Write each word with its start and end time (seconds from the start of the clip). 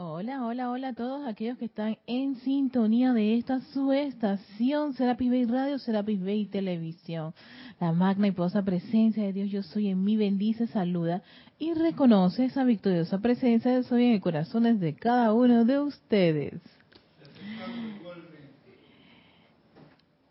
Hola, 0.00 0.46
hola, 0.46 0.70
hola 0.70 0.88
a 0.90 0.92
todos 0.92 1.26
aquellos 1.26 1.58
que 1.58 1.64
están 1.64 1.98
en 2.06 2.36
sintonía 2.36 3.12
de 3.12 3.36
esta 3.36 3.58
su 3.72 3.92
estación, 3.92 4.94
Serapis 4.94 5.28
Bay 5.28 5.44
Radio, 5.44 5.76
Serapis 5.80 6.22
Bay 6.22 6.46
Televisión. 6.46 7.34
La 7.80 7.90
magna 7.90 8.28
y 8.28 8.30
poderosa 8.30 8.62
presencia 8.62 9.24
de 9.24 9.32
Dios, 9.32 9.50
yo 9.50 9.64
soy 9.64 9.88
en 9.88 10.04
mí, 10.04 10.16
bendice, 10.16 10.68
saluda 10.68 11.24
y 11.58 11.74
reconoce 11.74 12.44
esa 12.44 12.62
victoriosa 12.62 13.18
presencia 13.18 13.74
de 13.74 13.82
soy 13.82 14.04
en 14.04 14.12
el 14.12 14.20
corazón 14.20 14.78
de 14.78 14.94
cada 14.94 15.32
uno 15.32 15.64
de 15.64 15.80
ustedes. 15.80 16.60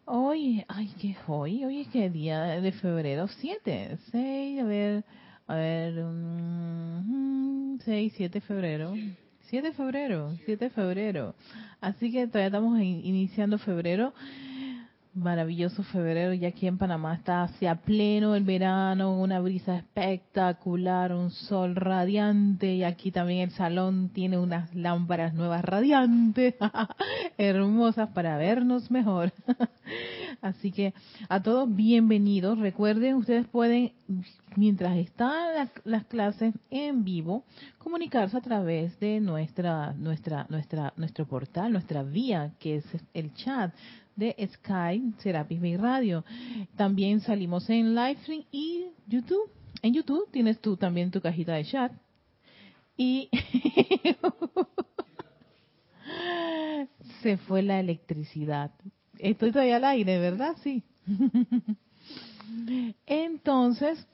Hoy, 0.05 0.63
ay, 0.69 0.93
¿qué 1.01 1.17
hoy? 1.27 1.65
Hoy 1.65 1.81
es 1.81 1.89
que 1.89 2.09
día 2.09 2.61
de 2.61 2.71
febrero, 2.71 3.27
7, 3.27 3.97
6, 4.11 4.61
a 4.61 4.63
ver, 4.63 5.03
a 5.45 5.55
ver, 5.55 5.93
6, 5.93 6.05
mm, 7.03 7.79
7 8.15 8.29
de 8.29 8.39
febrero. 8.39 8.93
7 9.49 9.65
de 9.67 9.73
febrero, 9.73 10.35
7 10.45 10.65
de 10.65 10.69
febrero. 10.69 11.35
Así 11.79 12.11
que 12.11 12.27
todavía 12.27 12.47
estamos 12.47 12.81
iniciando 12.81 13.57
febrero. 13.57 14.13
Maravilloso 15.17 15.81
febrero, 15.81 16.31
ya 16.35 16.49
aquí 16.49 16.67
en 16.67 16.77
Panamá 16.77 17.15
está 17.15 17.41
hacia 17.41 17.73
pleno 17.73 18.35
el 18.35 18.43
verano, 18.43 19.19
una 19.19 19.39
brisa 19.39 19.77
espectacular, 19.77 21.11
un 21.11 21.31
sol 21.31 21.75
radiante 21.75 22.75
y 22.75 22.83
aquí 22.83 23.09
también 23.09 23.39
el 23.39 23.51
salón 23.51 24.09
tiene 24.09 24.37
unas 24.37 24.75
lámparas 24.75 25.33
nuevas 25.33 25.65
radiantes, 25.65 26.53
hermosas 27.39 28.09
para 28.09 28.37
vernos 28.37 28.91
mejor. 28.91 29.33
Así 30.43 30.71
que 30.71 30.93
a 31.29 31.41
todos 31.41 31.75
bienvenidos. 31.75 32.59
Recuerden, 32.59 33.15
ustedes 33.15 33.47
pueden, 33.47 33.93
mientras 34.55 34.97
están 34.97 35.67
las, 35.83 36.05
clases 36.05 36.53
en 36.69 37.03
vivo, 37.03 37.43
comunicarse 37.79 38.37
a 38.37 38.41
través 38.41 38.99
de 38.99 39.19
nuestra, 39.19 39.93
nuestra, 39.93 40.45
nuestra, 40.49 40.93
nuestro 40.95 41.25
portal, 41.25 41.71
nuestra 41.71 42.03
vía, 42.03 42.51
que 42.59 42.75
es 42.75 42.85
el 43.15 43.33
chat 43.33 43.73
de 44.17 44.35
Sky 44.53 45.13
Serapis 45.19 45.61
Bay 45.61 45.77
Radio. 45.77 46.25
También 46.75 47.21
salimos 47.21 47.69
en 47.69 47.95
Livestream 47.95 48.43
y 48.51 48.87
YouTube. 49.07 49.49
En 49.81 49.93
YouTube 49.93 50.29
tienes 50.31 50.59
tú 50.59 50.75
también 50.75 51.11
tu 51.11 51.21
cajita 51.21 51.53
de 51.53 51.63
chat. 51.63 51.93
Y 52.97 53.29
se 57.21 57.37
fue 57.37 57.61
la 57.61 57.79
electricidad. 57.79 58.71
Estoy 59.19 59.51
todavía 59.51 59.77
al 59.77 59.85
aire, 59.85 60.19
¿verdad? 60.19 60.57
Sí. 60.63 60.83
Entonces, 63.05 64.05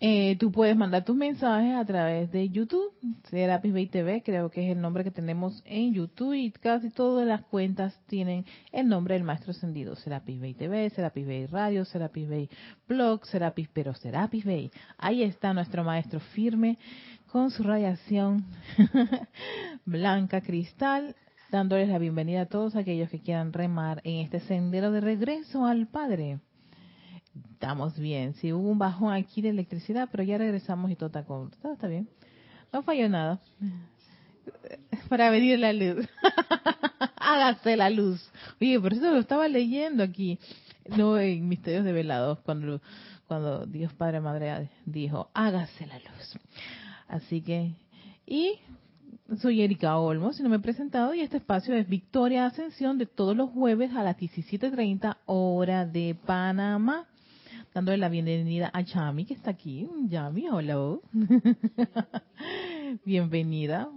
eh, 0.00 0.36
tú 0.38 0.50
puedes 0.50 0.76
mandar 0.76 1.04
tus 1.04 1.16
mensajes 1.16 1.74
a 1.76 1.84
través 1.84 2.30
de 2.30 2.50
YouTube, 2.50 2.92
Serapis 3.30 3.72
Bay 3.72 3.86
TV, 3.86 4.22
creo 4.22 4.50
que 4.50 4.64
es 4.64 4.76
el 4.76 4.82
nombre 4.82 5.04
que 5.04 5.10
tenemos 5.10 5.62
en 5.64 5.94
YouTube 5.94 6.34
y 6.34 6.50
casi 6.50 6.90
todas 6.90 7.26
las 7.26 7.42
cuentas 7.42 7.98
tienen 8.06 8.44
el 8.72 8.88
nombre 8.88 9.14
del 9.14 9.24
Maestro 9.24 9.52
Ascendido, 9.52 9.96
Serapis 9.96 10.40
Bay 10.40 10.54
TV, 10.54 10.90
Serapis 10.90 11.26
Bay 11.26 11.46
Radio, 11.46 11.84
Serapis 11.84 12.28
Bay 12.28 12.50
Blog, 12.88 13.24
Serapis, 13.24 13.68
pero 13.72 13.94
Serapis 13.94 14.44
Bay. 14.44 14.70
Ahí 14.98 15.22
está 15.22 15.54
nuestro 15.54 15.84
Maestro 15.84 16.20
firme 16.20 16.76
con 17.30 17.50
su 17.50 17.62
radiación 17.62 18.44
blanca 19.84 20.40
cristal, 20.40 21.16
dándoles 21.50 21.88
la 21.88 21.98
bienvenida 21.98 22.42
a 22.42 22.46
todos 22.46 22.76
aquellos 22.76 23.10
que 23.10 23.20
quieran 23.20 23.52
remar 23.52 24.00
en 24.04 24.20
este 24.20 24.40
sendero 24.40 24.90
de 24.90 25.00
regreso 25.00 25.64
al 25.66 25.86
Padre. 25.86 26.40
Estamos 27.52 27.98
bien. 27.98 28.34
Sí, 28.34 28.52
hubo 28.52 28.68
un 28.68 28.78
bajón 28.78 29.12
aquí 29.12 29.42
de 29.42 29.48
electricidad, 29.48 30.08
pero 30.10 30.22
ya 30.22 30.38
regresamos 30.38 30.90
y 30.90 30.96
todo 30.96 31.06
está, 31.06 31.24
con, 31.24 31.50
todo 31.50 31.72
está 31.72 31.88
bien. 31.88 32.08
No 32.72 32.82
falló 32.82 33.08
nada. 33.08 33.40
Para 35.08 35.30
venir 35.30 35.58
la 35.58 35.72
luz. 35.72 36.06
Hágase 37.16 37.76
la 37.76 37.90
luz. 37.90 38.30
Oye, 38.60 38.78
por 38.78 38.92
eso 38.92 39.10
lo 39.10 39.18
estaba 39.18 39.48
leyendo 39.48 40.02
aquí. 40.02 40.38
No 40.96 41.18
en 41.18 41.48
Misterios 41.48 41.84
de 41.84 41.92
Velados, 41.92 42.38
cuando, 42.40 42.80
cuando 43.26 43.66
Dios 43.66 43.92
Padre 43.94 44.20
Madre 44.20 44.68
dijo, 44.84 45.30
hágase 45.32 45.86
la 45.86 45.98
luz. 45.98 46.38
Así 47.08 47.40
que, 47.40 47.72
y 48.26 48.58
soy 49.40 49.62
Erika 49.62 49.96
Olmos, 49.96 50.36
si 50.36 50.42
no 50.42 50.50
me 50.50 50.56
he 50.56 50.60
presentado, 50.60 51.14
y 51.14 51.20
este 51.20 51.38
espacio 51.38 51.74
es 51.74 51.88
Victoria 51.88 52.44
Ascensión 52.44 52.98
de 52.98 53.06
todos 53.06 53.34
los 53.34 53.48
jueves 53.50 53.96
a 53.96 54.02
las 54.02 54.18
17.30 54.18 55.16
hora 55.24 55.86
de 55.86 56.14
Panamá 56.26 57.06
dándole 57.74 57.98
la 57.98 58.08
bienvenida 58.08 58.70
a 58.72 58.82
Yami, 58.82 59.24
que 59.24 59.34
está 59.34 59.50
aquí. 59.50 59.88
Yami, 60.08 60.48
hola. 60.48 60.98
Bienvenida. 63.04 63.90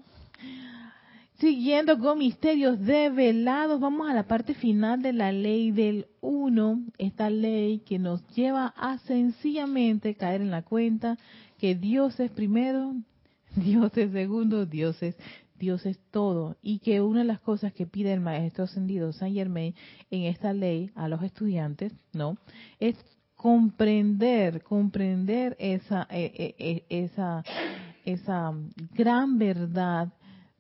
Siguiendo 1.35 1.99
con 1.99 2.17
misterios 2.17 2.79
develados, 2.79 3.79
vamos 3.79 4.09
a 4.09 4.15
la 4.15 4.23
parte 4.23 4.55
final 4.55 5.03
de 5.03 5.13
la 5.13 5.31
ley 5.31 5.69
del 5.69 6.07
uno, 6.21 6.81
esta 6.97 7.29
ley 7.29 7.83
que 7.85 7.99
nos 7.99 8.27
lleva 8.29 8.73
a 8.75 8.97
sencillamente 8.97 10.15
caer 10.15 10.41
en 10.41 10.49
la 10.49 10.63
cuenta 10.63 11.19
que 11.59 11.75
Dios 11.75 12.19
es 12.19 12.31
primero, 12.31 12.95
Dios 13.55 13.95
es 13.95 14.11
segundo, 14.11 14.65
Dios 14.65 15.03
es 15.03 15.15
Dios 15.59 15.87
es 15.87 15.99
todo 16.11 16.55
y 16.61 16.79
que 16.79 17.01
una 17.01 17.19
de 17.19 17.25
las 17.25 17.39
cosas 17.39 17.73
que 17.73 17.87
pide 17.87 18.13
el 18.13 18.19
maestro 18.19 18.65
ascendido 18.65 19.11
Saint 19.11 19.35
Germain 19.35 19.73
en 20.11 20.23
esta 20.23 20.53
ley 20.53 20.91
a 20.93 21.07
los 21.07 21.23
estudiantes, 21.23 21.93
¿no? 22.13 22.37
Es 22.79 22.95
comprender, 23.37 24.63
comprender 24.63 25.55
esa, 25.59 26.07
eh, 26.09 26.33
eh, 26.35 26.55
eh, 26.57 26.85
esa, 26.89 27.43
esa 28.03 28.51
gran 28.93 29.37
verdad 29.37 30.11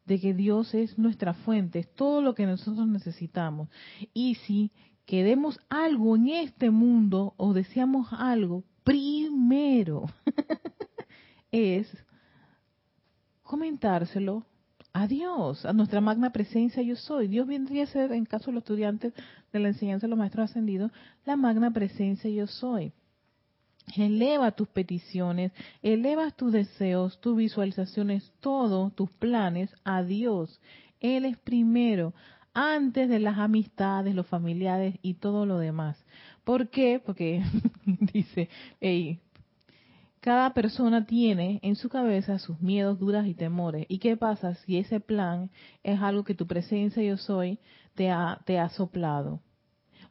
de 0.05 0.19
que 0.19 0.33
Dios 0.33 0.73
es 0.73 0.97
nuestra 0.97 1.33
fuente, 1.33 1.79
es 1.79 1.93
todo 1.95 2.21
lo 2.21 2.33
que 2.33 2.45
nosotros 2.45 2.87
necesitamos. 2.87 3.67
Y 4.13 4.35
si 4.35 4.71
queremos 5.05 5.59
algo 5.69 6.15
en 6.15 6.29
este 6.29 6.69
mundo 6.69 7.33
o 7.35 7.51
deseamos 7.51 8.07
algo, 8.11 8.63
primero 8.83 10.05
es 11.51 11.91
comentárselo 13.41 14.45
a 14.97 15.05
Dios, 15.05 15.63
a 15.63 15.73
nuestra 15.73 16.01
magna 16.01 16.31
presencia 16.31 16.81
yo 16.81 16.95
soy. 16.95 17.27
Dios 17.27 17.45
vendría 17.45 17.83
a 17.83 17.87
ser, 17.87 18.11
en 18.11 18.25
caso 18.25 18.47
de 18.47 18.53
los 18.53 18.63
estudiantes 18.63 19.13
de 19.53 19.59
la 19.59 19.67
enseñanza 19.67 20.07
de 20.07 20.09
los 20.09 20.17
maestros 20.17 20.49
ascendidos, 20.49 20.91
la 21.23 21.35
magna 21.35 21.69
presencia 21.69 22.31
yo 22.31 22.47
soy. 22.47 22.91
Eleva 23.95 24.51
tus 24.51 24.67
peticiones, 24.67 25.51
eleva 25.83 26.31
tus 26.31 26.51
deseos, 26.51 27.21
tus 27.21 27.37
visualizaciones, 27.37 28.33
todos 28.39 28.93
tus 28.95 29.11
planes 29.11 29.69
a 29.83 30.01
Dios. 30.01 30.59
Él 30.99 31.25
es 31.25 31.37
primero, 31.37 32.15
antes 32.55 33.07
de 33.07 33.19
las 33.19 33.37
amistades, 33.37 34.15
los 34.15 34.25
familiares 34.25 34.95
y 35.03 35.13
todo 35.13 35.45
lo 35.45 35.59
demás. 35.59 36.03
¿Por 36.43 36.69
qué? 36.69 36.99
Porque 37.05 37.43
dice, 37.85 38.49
hey, 38.81 39.19
cada 40.27 40.53
persona 40.53 41.05
tiene 41.05 41.61
en 41.63 41.77
su 41.77 41.87
cabeza 41.87 42.37
sus 42.37 42.59
miedos, 42.59 42.99
dudas 42.99 43.25
y 43.27 43.33
temores. 43.33 43.85
¿Y 43.87 43.99
qué 43.99 44.17
pasa 44.17 44.55
si 44.55 44.77
ese 44.77 44.99
plan 44.99 45.51
es 45.83 46.01
algo 46.01 46.25
que 46.25 46.35
tu 46.35 46.45
presencia 46.45 47.01
yo 47.01 47.15
soy 47.15 47.59
te 47.95 48.09
ha, 48.11 48.41
te 48.43 48.59
ha 48.59 48.67
soplado? 48.67 49.39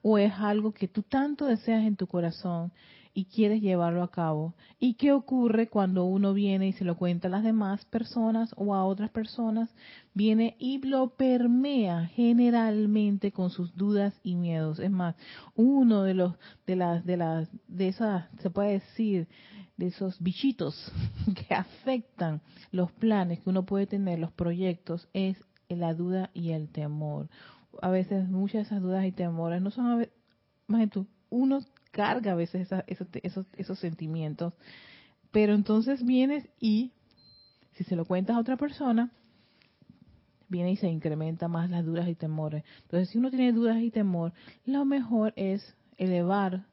¿O 0.01 0.17
es 0.17 0.33
algo 0.33 0.73
que 0.73 0.89
tú 0.89 1.03
tanto 1.03 1.45
deseas 1.45 1.85
en 1.85 1.97
tu 1.97 2.07
corazón 2.07 2.73
y 3.17 3.25
quieres 3.25 3.63
llevarlo 3.63 4.03
a 4.03 4.11
cabo? 4.11 4.55
¿Y 4.79 4.95
qué 4.95 5.13
ocurre 5.13 5.69
cuando 5.69 6.05
uno 6.05 6.35
viene 6.35 6.69
y 6.69 6.73
se 6.75 6.85
lo 6.85 6.99
cuenta 6.99 7.29
a 7.29 7.31
las 7.31 7.43
demás 7.43 7.83
personas 7.87 8.55
o 8.59 8.75
a 8.75 8.85
otras 8.85 9.09
personas? 9.09 9.71
Viene 10.13 10.55
y 10.59 10.87
lo 10.87 11.09
permea 11.17 12.09
generalmente 12.09 13.33
con 13.33 13.49
sus 13.49 13.75
dudas 13.75 14.13
y 14.23 14.35
miedos. 14.35 14.81
Es 14.81 14.91
más, 14.91 15.17
uno 15.55 16.03
de 16.03 16.13
los 16.13 16.35
de 16.67 16.77
las 16.77 17.07
de 17.07 17.17
las 17.17 17.49
de 17.69 17.89
esas 17.89 18.27
se 18.43 18.51
puede 18.51 18.73
decir 18.73 19.29
de 19.79 19.87
esos 19.87 20.21
bichitos 20.21 20.93
que 21.49 21.55
afectan 21.55 22.43
los 22.71 22.93
planes 22.93 23.41
que 23.41 23.49
uno 23.49 23.65
puede 23.65 23.87
tener, 23.87 24.19
los 24.19 24.33
proyectos, 24.33 25.09
es 25.15 25.39
la 25.71 25.95
duda 25.95 26.31
y 26.35 26.51
el 26.51 26.69
temor. 26.69 27.31
A 27.81 27.89
veces 27.89 28.29
muchas 28.29 28.55
de 28.57 28.63
esas 28.63 28.83
dudas 28.83 29.07
y 29.07 29.13
temores 29.13 29.63
no 29.63 29.71
son, 29.71 29.87
a 29.87 29.97
veces, 29.97 30.13
más 30.67 30.91
tú, 30.91 31.07
uno 31.31 31.61
carga 31.97 32.33
a 32.33 32.35
veces 32.35 32.69
esos, 32.87 33.09
esos, 33.23 33.47
esos 33.57 33.79
sentimientos, 33.79 34.53
pero 35.33 35.55
entonces 35.55 36.05
vienes 36.05 36.47
y, 36.61 36.93
si 37.73 37.85
se 37.85 37.97
lo 37.97 38.05
cuentas 38.05 38.37
a 38.37 38.41
otra 38.41 38.59
persona, 38.59 39.11
viene 40.49 40.73
y 40.73 40.77
se 40.77 40.89
incrementa 40.89 41.49
más 41.49 41.71
las 41.71 41.85
dudas 41.85 42.07
y 42.07 42.15
temores. 42.15 42.63
Entonces, 42.83 43.09
si 43.09 43.19
uno 43.19 43.31
tiene 43.31 43.53
dudas 43.53 43.79
y 43.79 43.91
temor, 43.91 44.35
lo 44.67 44.85
mejor 44.85 45.33
es 45.37 45.75
elevar 45.97 46.67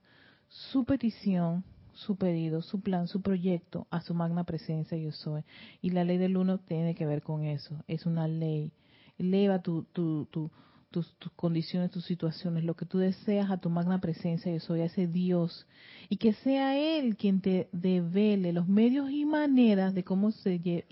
su 0.50 0.84
petición 0.84 1.64
su 1.94 2.16
pedido, 2.16 2.62
su 2.62 2.82
plan, 2.82 3.08
su 3.08 3.22
proyecto 3.22 3.88
a 3.90 4.02
su 4.02 4.14
magna 4.14 4.44
presencia 4.44 4.98
yo 4.98 5.12
soy. 5.12 5.44
Y 5.82 5.92
la 5.92 6.04
ley 6.04 6.18
del 6.18 6.38
uno 6.38 6.58
tiene 6.58 6.96
que 6.96 7.06
ver 7.06 7.22
con 7.22 7.44
eso. 7.46 7.84
Es 7.88 8.06
una 8.06 8.28
ley. 8.28 8.72
Eleva 9.18 9.60
tu, 9.62 9.84
tu, 9.84 10.26
tu, 10.26 10.52
tus, 10.94 11.12
condiciones, 11.36 11.92
tus 11.92 12.06
situaciones, 12.06 12.64
lo 12.64 12.76
que 12.76 12.86
tú 12.86 13.00
deseas 13.00 13.50
a 13.50 13.58
tu 13.58 13.70
magna 13.70 14.00
presencia 14.00 14.54
yo 14.54 14.60
soy, 14.60 14.82
a 14.82 14.86
ese 14.86 15.08
Dios. 15.08 15.68
Y 16.08 16.18
que 16.18 16.34
sea 16.34 16.78
Él 16.78 17.18
quien 17.18 17.42
te 17.42 17.68
devele 17.72 18.54
los 18.54 18.68
medios 18.68 19.10
y 19.10 19.26
maneras 19.26 19.94
de 19.96 20.04
cómo 20.04 20.32
se 20.32 20.86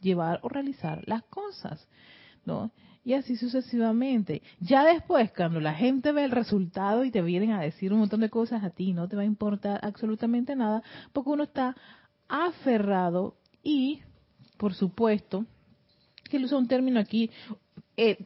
llevar 0.00 0.40
o 0.42 0.48
realizar 0.48 1.02
las 1.06 1.22
cosas, 1.24 1.86
¿no? 2.46 2.72
Y 3.04 3.12
así 3.14 3.36
sucesivamente. 3.36 4.42
Ya 4.60 4.82
después, 4.84 5.30
cuando 5.32 5.60
la 5.60 5.74
gente 5.74 6.12
ve 6.12 6.24
el 6.24 6.30
resultado 6.30 7.04
y 7.04 7.10
te 7.10 7.22
vienen 7.22 7.52
a 7.52 7.60
decir 7.60 7.92
un 7.92 8.00
montón 8.00 8.20
de 8.20 8.30
cosas 8.30 8.64
a 8.64 8.70
ti, 8.70 8.92
no 8.92 9.08
te 9.08 9.16
va 9.16 9.22
a 9.22 9.26
importar 9.26 9.78
absolutamente 9.82 10.56
nada, 10.56 10.82
porque 11.12 11.30
uno 11.30 11.44
está 11.44 11.76
aferrado 12.28 13.36
y, 13.62 14.00
por 14.56 14.74
supuesto, 14.74 15.44
que 16.30 16.38
él 16.38 16.44
usa 16.44 16.58
un 16.58 16.68
término 16.68 16.98
aquí, 16.98 17.30
eh, 17.96 18.24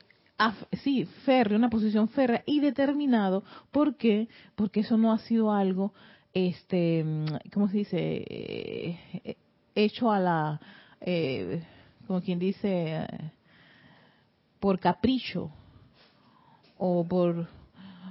sí, 0.82 1.04
férreo, 1.24 1.58
una 1.58 1.70
posición 1.70 2.08
férrea 2.08 2.42
y 2.46 2.60
determinado. 2.60 3.44
¿Por 3.70 3.96
qué? 3.96 4.28
Porque 4.54 4.80
eso 4.80 4.96
no 4.96 5.12
ha 5.12 5.18
sido 5.18 5.52
algo, 5.52 5.92
este, 6.34 7.04
¿cómo 7.52 7.68
se 7.68 7.78
dice? 7.78 8.24
Eh, 8.28 9.36
hecho 9.74 10.10
a 10.10 10.18
la, 10.18 10.60
eh, 11.00 11.62
como 12.06 12.20
quien 12.20 12.38
dice, 12.38 13.06
por 14.60 14.78
capricho 14.78 15.50
o 16.78 17.04
por, 17.04 17.48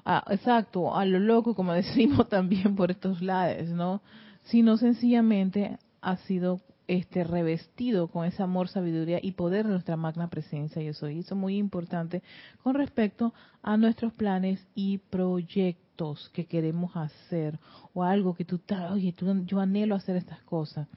ah, 0.05 0.23
exacto, 0.29 0.95
a 0.95 1.05
lo 1.05 1.19
loco, 1.19 1.55
como 1.55 1.73
decimos 1.83 2.29
también 2.29 2.75
por 2.75 2.91
estos 2.91 3.21
lados, 3.21 3.69
¿no? 3.69 4.01
Sino 4.43 4.77
sencillamente 4.77 5.77
ha 6.01 6.17
sido 6.17 6.61
este 6.91 7.23
revestido 7.23 8.09
con 8.09 8.25
ese 8.25 8.43
amor, 8.43 8.67
sabiduría 8.67 9.19
y 9.21 9.31
poder 9.31 9.65
de 9.65 9.71
nuestra 9.71 9.95
magna 9.95 10.29
presencia 10.29 10.81
yo 10.81 10.93
soy. 10.93 11.19
Eso 11.19 11.35
es 11.35 11.39
muy 11.39 11.57
importante 11.57 12.21
con 12.63 12.75
respecto 12.75 13.33
a 13.63 13.77
nuestros 13.77 14.11
planes 14.13 14.59
y 14.75 14.97
proyectos 14.97 16.29
que 16.33 16.45
queremos 16.47 16.91
hacer 16.97 17.57
o 17.93 18.03
algo 18.03 18.33
que 18.35 18.43
tú, 18.43 18.59
oye, 18.91 19.13
tú, 19.13 19.45
yo 19.45 19.61
anhelo 19.61 19.95
hacer 19.95 20.17
estas 20.17 20.41
cosas. 20.43 20.89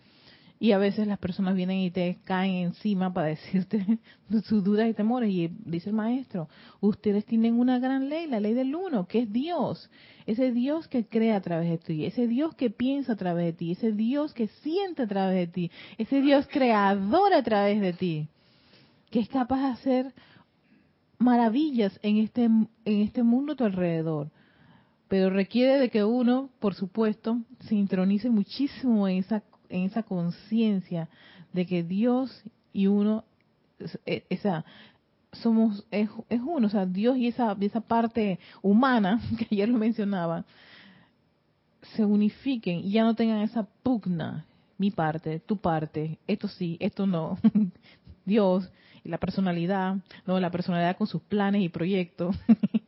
Y 0.64 0.72
a 0.72 0.78
veces 0.78 1.06
las 1.06 1.18
personas 1.18 1.54
vienen 1.56 1.80
y 1.80 1.90
te 1.90 2.16
caen 2.24 2.54
encima 2.54 3.12
para 3.12 3.26
decirte 3.36 3.84
sus 4.44 4.64
dudas 4.64 4.88
y 4.88 4.94
temores. 4.94 5.28
Y 5.28 5.50
dice 5.66 5.90
el 5.90 5.94
maestro, 5.94 6.48
ustedes 6.80 7.26
tienen 7.26 7.60
una 7.60 7.78
gran 7.78 8.08
ley, 8.08 8.26
la 8.26 8.40
ley 8.40 8.54
del 8.54 8.74
uno, 8.74 9.06
que 9.06 9.18
es 9.18 9.30
Dios. 9.30 9.90
Ese 10.24 10.52
Dios 10.52 10.88
que 10.88 11.04
crea 11.04 11.36
a 11.36 11.42
través 11.42 11.68
de 11.68 11.76
ti, 11.76 12.06
ese 12.06 12.26
Dios 12.26 12.54
que 12.54 12.70
piensa 12.70 13.12
a 13.12 13.16
través 13.16 13.44
de 13.44 13.52
ti, 13.52 13.72
ese 13.72 13.92
Dios 13.92 14.32
que 14.32 14.48
siente 14.62 15.02
a 15.02 15.06
través 15.06 15.36
de 15.36 15.46
ti, 15.48 15.70
ese 15.98 16.22
Dios 16.22 16.48
creador 16.50 17.34
a 17.34 17.42
través 17.42 17.82
de 17.82 17.92
ti, 17.92 18.28
que 19.10 19.20
es 19.20 19.28
capaz 19.28 19.60
de 19.60 19.66
hacer 19.66 20.14
maravillas 21.18 22.00
en 22.00 22.16
este, 22.16 22.44
en 22.44 22.68
este 22.86 23.22
mundo 23.22 23.52
a 23.52 23.56
tu 23.56 23.64
alrededor 23.64 24.30
pero 25.06 25.30
requiere 25.30 25.78
de 25.78 25.90
que 25.90 26.02
uno, 26.02 26.50
por 26.58 26.74
supuesto, 26.74 27.38
se 27.68 27.76
intronice 27.76 28.30
muchísimo 28.30 29.06
en 29.06 29.18
esa 29.18 29.44
en 29.68 29.84
esa 29.84 30.02
conciencia 30.02 31.08
de 31.52 31.66
que 31.66 31.82
Dios 31.82 32.42
y 32.72 32.86
uno, 32.86 33.24
esa, 34.04 34.64
somos, 35.32 35.84
es, 35.90 36.08
uno, 36.30 36.66
o 36.66 36.70
sea, 36.70 36.86
Dios 36.86 37.16
y 37.16 37.28
esa, 37.28 37.56
esa 37.60 37.80
parte 37.80 38.38
humana, 38.62 39.20
que 39.38 39.46
ayer 39.50 39.68
lo 39.68 39.78
mencionaba, 39.78 40.44
se 41.94 42.04
unifiquen 42.04 42.78
y 42.78 42.92
ya 42.92 43.04
no 43.04 43.14
tengan 43.14 43.40
esa 43.40 43.64
pugna, 43.82 44.46
mi 44.78 44.90
parte, 44.90 45.40
tu 45.40 45.56
parte, 45.56 46.18
esto 46.26 46.48
sí, 46.48 46.76
esto 46.80 47.06
no, 47.06 47.38
Dios 48.24 48.70
y 49.04 49.08
la 49.08 49.18
personalidad, 49.18 49.96
no, 50.26 50.40
la 50.40 50.50
personalidad 50.50 50.96
con 50.96 51.06
sus 51.06 51.22
planes 51.22 51.62
y 51.62 51.68
proyectos, 51.68 52.36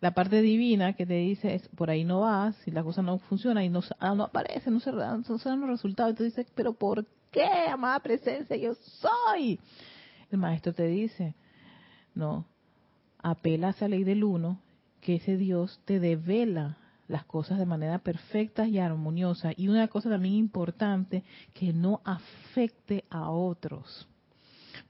la 0.00 0.12
parte 0.12 0.40
divina 0.42 0.94
que 0.94 1.06
te 1.06 1.14
dice, 1.14 1.60
por 1.76 1.90
ahí 1.90 2.04
no 2.04 2.20
vas, 2.20 2.56
si 2.64 2.70
la 2.70 2.82
cosa 2.82 3.02
no 3.02 3.18
funciona 3.18 3.64
y 3.64 3.68
no, 3.68 3.80
ah, 3.98 4.14
no 4.14 4.24
aparece, 4.24 4.70
no 4.70 4.80
se, 4.80 4.92
no 4.92 4.98
dan 4.98 5.60
los 5.60 5.70
resultados, 5.70 6.12
y 6.12 6.16
tú 6.16 6.24
dices, 6.24 6.46
pero 6.54 6.72
¿por 6.72 7.06
qué, 7.30 7.68
amada 7.68 8.00
presencia, 8.00 8.56
yo 8.56 8.74
soy? 8.74 9.58
El 10.30 10.38
maestro 10.38 10.72
te 10.72 10.86
dice, 10.86 11.34
no, 12.14 12.46
apela 13.18 13.68
a 13.68 13.70
esa 13.70 13.88
ley 13.88 14.04
del 14.04 14.24
uno, 14.24 14.60
que 15.00 15.16
ese 15.16 15.36
Dios 15.36 15.80
te 15.84 15.98
devela 15.98 16.76
las 17.08 17.24
cosas 17.24 17.58
de 17.58 17.66
manera 17.66 17.98
perfecta 17.98 18.68
y 18.68 18.78
armoniosa. 18.78 19.50
Y 19.56 19.68
una 19.68 19.88
cosa 19.88 20.08
también 20.08 20.34
importante, 20.34 21.24
que 21.54 21.72
no 21.72 22.00
afecte 22.04 23.04
a 23.10 23.30
otros. 23.30 24.06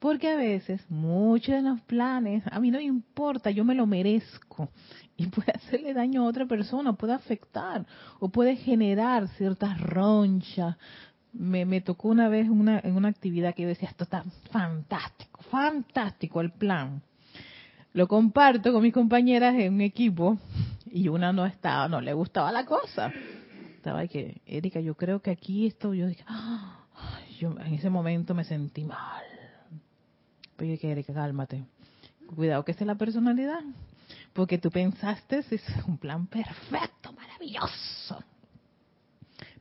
Porque 0.01 0.31
a 0.31 0.37
veces 0.37 0.81
muchos 0.91 1.55
de 1.55 1.61
los 1.61 1.79
planes, 1.83 2.43
a 2.51 2.59
mí 2.59 2.71
no 2.71 2.79
me 2.79 2.85
importa, 2.85 3.51
yo 3.51 3.67
me 3.67 3.75
lo 3.75 3.87
merezco. 3.87 4.71
Y 5.17 5.27
puede 5.27 5.53
hacerle 5.55 5.93
daño 5.93 6.23
a 6.23 6.29
otra 6.29 6.47
persona, 6.47 6.95
puede 6.95 7.13
afectar 7.13 7.87
o 8.19 8.31
puede 8.31 8.57
generar 8.57 9.29
ciertas 9.29 9.79
ronchas. 9.79 10.77
Me, 11.35 11.67
me 11.67 11.83
tocó 11.83 12.09
una 12.09 12.29
vez 12.31 12.49
una, 12.49 12.81
en 12.81 12.97
una 12.97 13.09
actividad 13.09 13.55
que 13.55 13.63
yo 13.63 13.69
decía, 13.69 13.91
esto 13.91 14.05
está 14.05 14.25
fantástico, 14.51 15.43
fantástico 15.51 16.41
el 16.41 16.51
plan. 16.51 17.03
Lo 17.93 18.09
comparto 18.09 18.73
con 18.73 18.83
mis 18.83 18.95
compañeras 18.95 19.55
en 19.55 19.75
un 19.75 19.81
equipo 19.83 20.39
y 20.91 21.09
una 21.09 21.31
no 21.35 21.45
estaba, 21.45 21.89
no 21.89 22.01
le 22.01 22.15
gustaba 22.15 22.51
la 22.53 22.65
cosa. 22.65 23.13
Estaba 23.77 24.07
que, 24.07 24.41
Erika, 24.47 24.81
yo 24.81 24.95
creo 24.95 25.21
que 25.21 25.31
aquí 25.31 25.67
esto, 25.67 25.93
yo 25.93 26.07
dije, 26.07 26.25
yo 27.39 27.51
en 27.51 27.75
ese 27.75 27.91
momento 27.91 28.35
me 28.35 28.45
sentí 28.45 28.85
mal 28.85 29.25
Oye, 30.61 30.79
que 30.79 31.05
cálmate. 31.05 31.65
Cuidado 32.37 32.65
que 32.65 32.73
esa 32.73 32.81
es 32.85 32.87
la 32.87 32.95
personalidad. 32.95 33.63
Porque 34.35 34.59
tú 34.59 34.71
pensaste, 34.71 35.39
es 35.39 35.63
un 35.87 35.97
plan 35.97 36.27
perfecto, 36.27 37.13
maravilloso. 37.13 38.23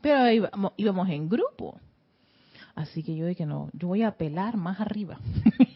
Pero 0.02 0.30
íbamos, 0.30 0.74
íbamos 0.78 1.10
en 1.10 1.30
grupo. 1.30 1.80
Así 2.76 3.04
que 3.04 3.16
yo 3.16 3.26
dije, 3.26 3.46
no, 3.46 3.70
yo 3.74 3.88
voy 3.88 4.04
a 4.04 4.10
apelar 4.10 4.58
más 4.58 4.80
arriba. 4.80 5.20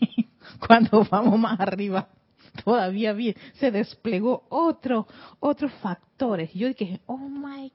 Cuando 0.67 1.05
vamos 1.09 1.39
más 1.39 1.59
arriba, 1.59 2.09
todavía 2.63 3.13
bien, 3.13 3.35
se 3.55 3.71
desplegó 3.71 4.45
otro, 4.49 5.07
otros 5.39 5.71
factores. 5.81 6.53
Yo 6.53 6.67
dije, 6.67 7.01
oh 7.05 7.17
my 7.17 7.71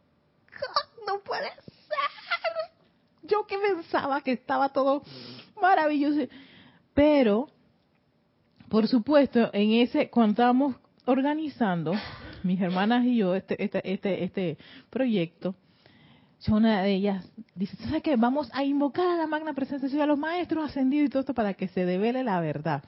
God, 0.52 1.06
no 1.06 1.20
puede 1.20 1.48
ser. 1.48 2.68
Yo 3.22 3.46
que 3.46 3.58
pensaba 3.58 4.20
que 4.20 4.32
estaba 4.32 4.68
todo 4.70 5.02
maravilloso. 5.60 6.28
Pero, 6.98 7.48
por 8.68 8.88
supuesto, 8.88 9.50
en 9.52 9.70
ese, 9.70 10.10
cuando 10.10 10.32
estábamos 10.32 10.74
organizando, 11.04 11.92
mis 12.42 12.60
hermanas 12.60 13.04
y 13.04 13.18
yo, 13.18 13.36
este, 13.36 13.62
este, 13.62 13.92
este, 13.92 14.24
este 14.24 14.58
proyecto, 14.90 15.54
una 16.48 16.82
de 16.82 16.94
ellas 16.94 17.24
dice, 17.54 17.76
¿sabes 17.84 18.02
qué? 18.02 18.16
Vamos 18.16 18.50
a 18.52 18.64
invocar 18.64 19.06
a 19.06 19.16
la 19.16 19.28
magna 19.28 19.52
presencia 19.52 19.88
de 19.88 20.06
los 20.08 20.18
maestros 20.18 20.64
ascendidos 20.64 21.06
y 21.06 21.10
todo 21.10 21.20
esto 21.20 21.34
para 21.34 21.54
que 21.54 21.68
se 21.68 21.84
devele 21.84 22.24
la 22.24 22.40
verdad. 22.40 22.82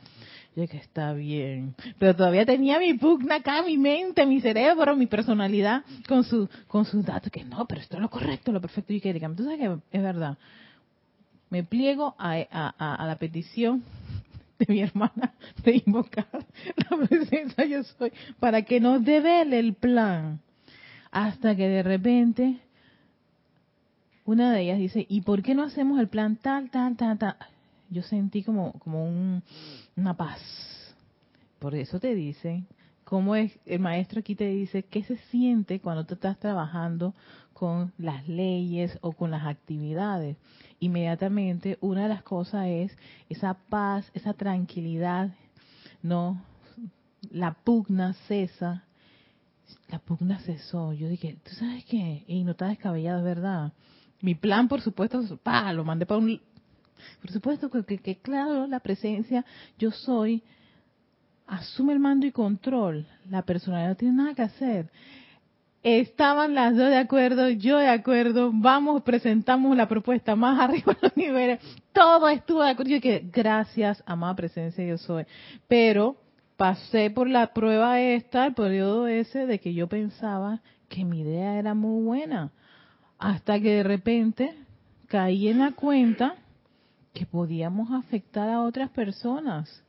Yo 0.56 0.66
que 0.66 0.78
está 0.78 1.12
bien, 1.12 1.76
pero 2.00 2.16
todavía 2.16 2.44
tenía 2.44 2.80
mi 2.80 2.94
pugna 2.94 3.36
acá, 3.36 3.62
mi 3.62 3.78
mente, 3.78 4.26
mi 4.26 4.40
cerebro, 4.40 4.96
mi 4.96 5.06
personalidad 5.06 5.84
con 6.08 6.24
su 6.24 6.48
con 6.66 6.84
sus 6.84 7.06
datos, 7.06 7.30
que 7.30 7.44
no, 7.44 7.64
pero 7.66 7.80
esto 7.80 7.94
es 7.94 8.02
lo 8.02 8.10
correcto, 8.10 8.50
lo 8.50 8.60
perfecto. 8.60 8.92
Y 8.92 9.00
que 9.00 9.10
entonces 9.10 9.56
que 9.56 9.78
es 9.96 10.02
verdad. 10.02 10.36
Me 11.48 11.64
pliego 11.64 12.14
a, 12.16 12.34
a 12.40 13.06
la 13.06 13.16
petición 13.16 13.82
de 14.60 14.72
mi 14.72 14.82
hermana 14.82 15.34
de 15.64 15.82
invocar 15.84 16.28
la 16.76 17.06
presencia 17.06 17.64
yo 17.64 17.82
soy 17.82 18.12
para 18.38 18.62
que 18.62 18.80
nos 18.80 19.04
devele 19.04 19.58
el 19.58 19.74
plan. 19.74 20.40
Hasta 21.10 21.56
que 21.56 21.68
de 21.68 21.82
repente 21.82 22.60
una 24.24 24.52
de 24.52 24.62
ellas 24.62 24.78
dice, 24.78 25.06
¿y 25.08 25.22
por 25.22 25.42
qué 25.42 25.54
no 25.54 25.64
hacemos 25.64 25.98
el 25.98 26.08
plan 26.08 26.36
tal, 26.36 26.70
tal, 26.70 26.96
tal, 26.96 27.18
tal? 27.18 27.36
Yo 27.88 28.02
sentí 28.02 28.44
como, 28.44 28.74
como 28.74 29.04
un, 29.04 29.42
una 29.96 30.14
paz. 30.14 30.40
Por 31.58 31.74
eso 31.74 31.98
te 31.98 32.14
dice, 32.14 32.62
cómo 33.02 33.34
es, 33.34 33.58
el 33.66 33.80
maestro 33.80 34.20
aquí 34.20 34.36
te 34.36 34.46
dice, 34.46 34.84
¿qué 34.84 35.02
se 35.02 35.16
siente 35.32 35.80
cuando 35.80 36.04
tú 36.04 36.14
estás 36.14 36.38
trabajando 36.38 37.12
con 37.60 37.92
las 37.98 38.26
leyes 38.26 38.98
o 39.02 39.12
con 39.12 39.30
las 39.30 39.44
actividades? 39.44 40.38
inmediatamente 40.80 41.76
una 41.82 42.04
de 42.04 42.08
las 42.08 42.22
cosas 42.22 42.66
es 42.66 42.96
esa 43.28 43.54
paz, 43.54 44.10
esa 44.14 44.32
tranquilidad, 44.32 45.30
¿no? 46.02 46.42
La 47.30 47.52
pugna 47.52 48.14
cesa. 48.26 48.84
La 49.88 49.98
pugna 49.98 50.40
cesó. 50.40 50.92
Yo 50.94 51.08
dije, 51.08 51.36
¿tú 51.44 51.54
sabes 51.54 51.84
qué? 51.84 52.24
Y 52.26 52.42
no 52.42 52.52
está 52.52 52.68
descabellado, 52.68 53.18
es 53.18 53.24
verdad. 53.24 53.72
Mi 54.22 54.34
plan, 54.34 54.68
por 54.68 54.80
supuesto, 54.80 55.22
pa, 55.42 55.72
lo 55.72 55.84
mandé 55.84 56.06
para 56.06 56.18
un... 56.18 56.40
Por 57.20 57.30
supuesto 57.30 57.70
que, 57.70 57.98
que 57.98 58.16
claro, 58.16 58.66
la 58.66 58.80
presencia, 58.80 59.44
yo 59.78 59.90
soy, 59.90 60.42
asume 61.46 61.92
el 61.92 61.98
mando 61.98 62.26
y 62.26 62.32
control. 62.32 63.06
La 63.28 63.42
personalidad 63.42 63.90
no 63.90 63.96
tiene 63.96 64.14
nada 64.16 64.34
que 64.34 64.42
hacer. 64.42 64.90
Estaban 65.82 66.54
las 66.54 66.76
dos 66.76 66.90
de 66.90 66.98
acuerdo, 66.98 67.48
yo 67.48 67.78
de 67.78 67.88
acuerdo, 67.88 68.50
vamos, 68.52 69.02
presentamos 69.02 69.74
la 69.74 69.88
propuesta 69.88 70.36
más 70.36 70.60
arriba 70.68 70.92
de 70.92 71.08
los 71.08 71.16
niveles, 71.16 71.60
todo 71.92 72.28
estuvo 72.28 72.62
de 72.62 72.70
acuerdo. 72.70 72.92
Yo 72.92 73.00
que 73.00 73.24
gracias, 73.32 74.02
amada 74.06 74.34
presencia, 74.34 74.84
yo 74.84 74.98
soy. 74.98 75.24
Pero 75.68 76.16
pasé 76.58 77.10
por 77.10 77.28
la 77.28 77.54
prueba 77.54 77.98
esta, 78.00 78.44
el 78.46 78.54
periodo 78.54 79.06
ese, 79.06 79.46
de 79.46 79.58
que 79.58 79.72
yo 79.72 79.88
pensaba 79.88 80.60
que 80.90 81.04
mi 81.04 81.20
idea 81.20 81.58
era 81.58 81.72
muy 81.72 82.04
buena. 82.04 82.52
Hasta 83.18 83.58
que 83.58 83.76
de 83.76 83.82
repente 83.82 84.54
caí 85.06 85.48
en 85.48 85.60
la 85.60 85.72
cuenta 85.72 86.34
que 87.14 87.24
podíamos 87.24 87.90
afectar 87.92 88.50
a 88.50 88.62
otras 88.62 88.90
personas, 88.90 89.82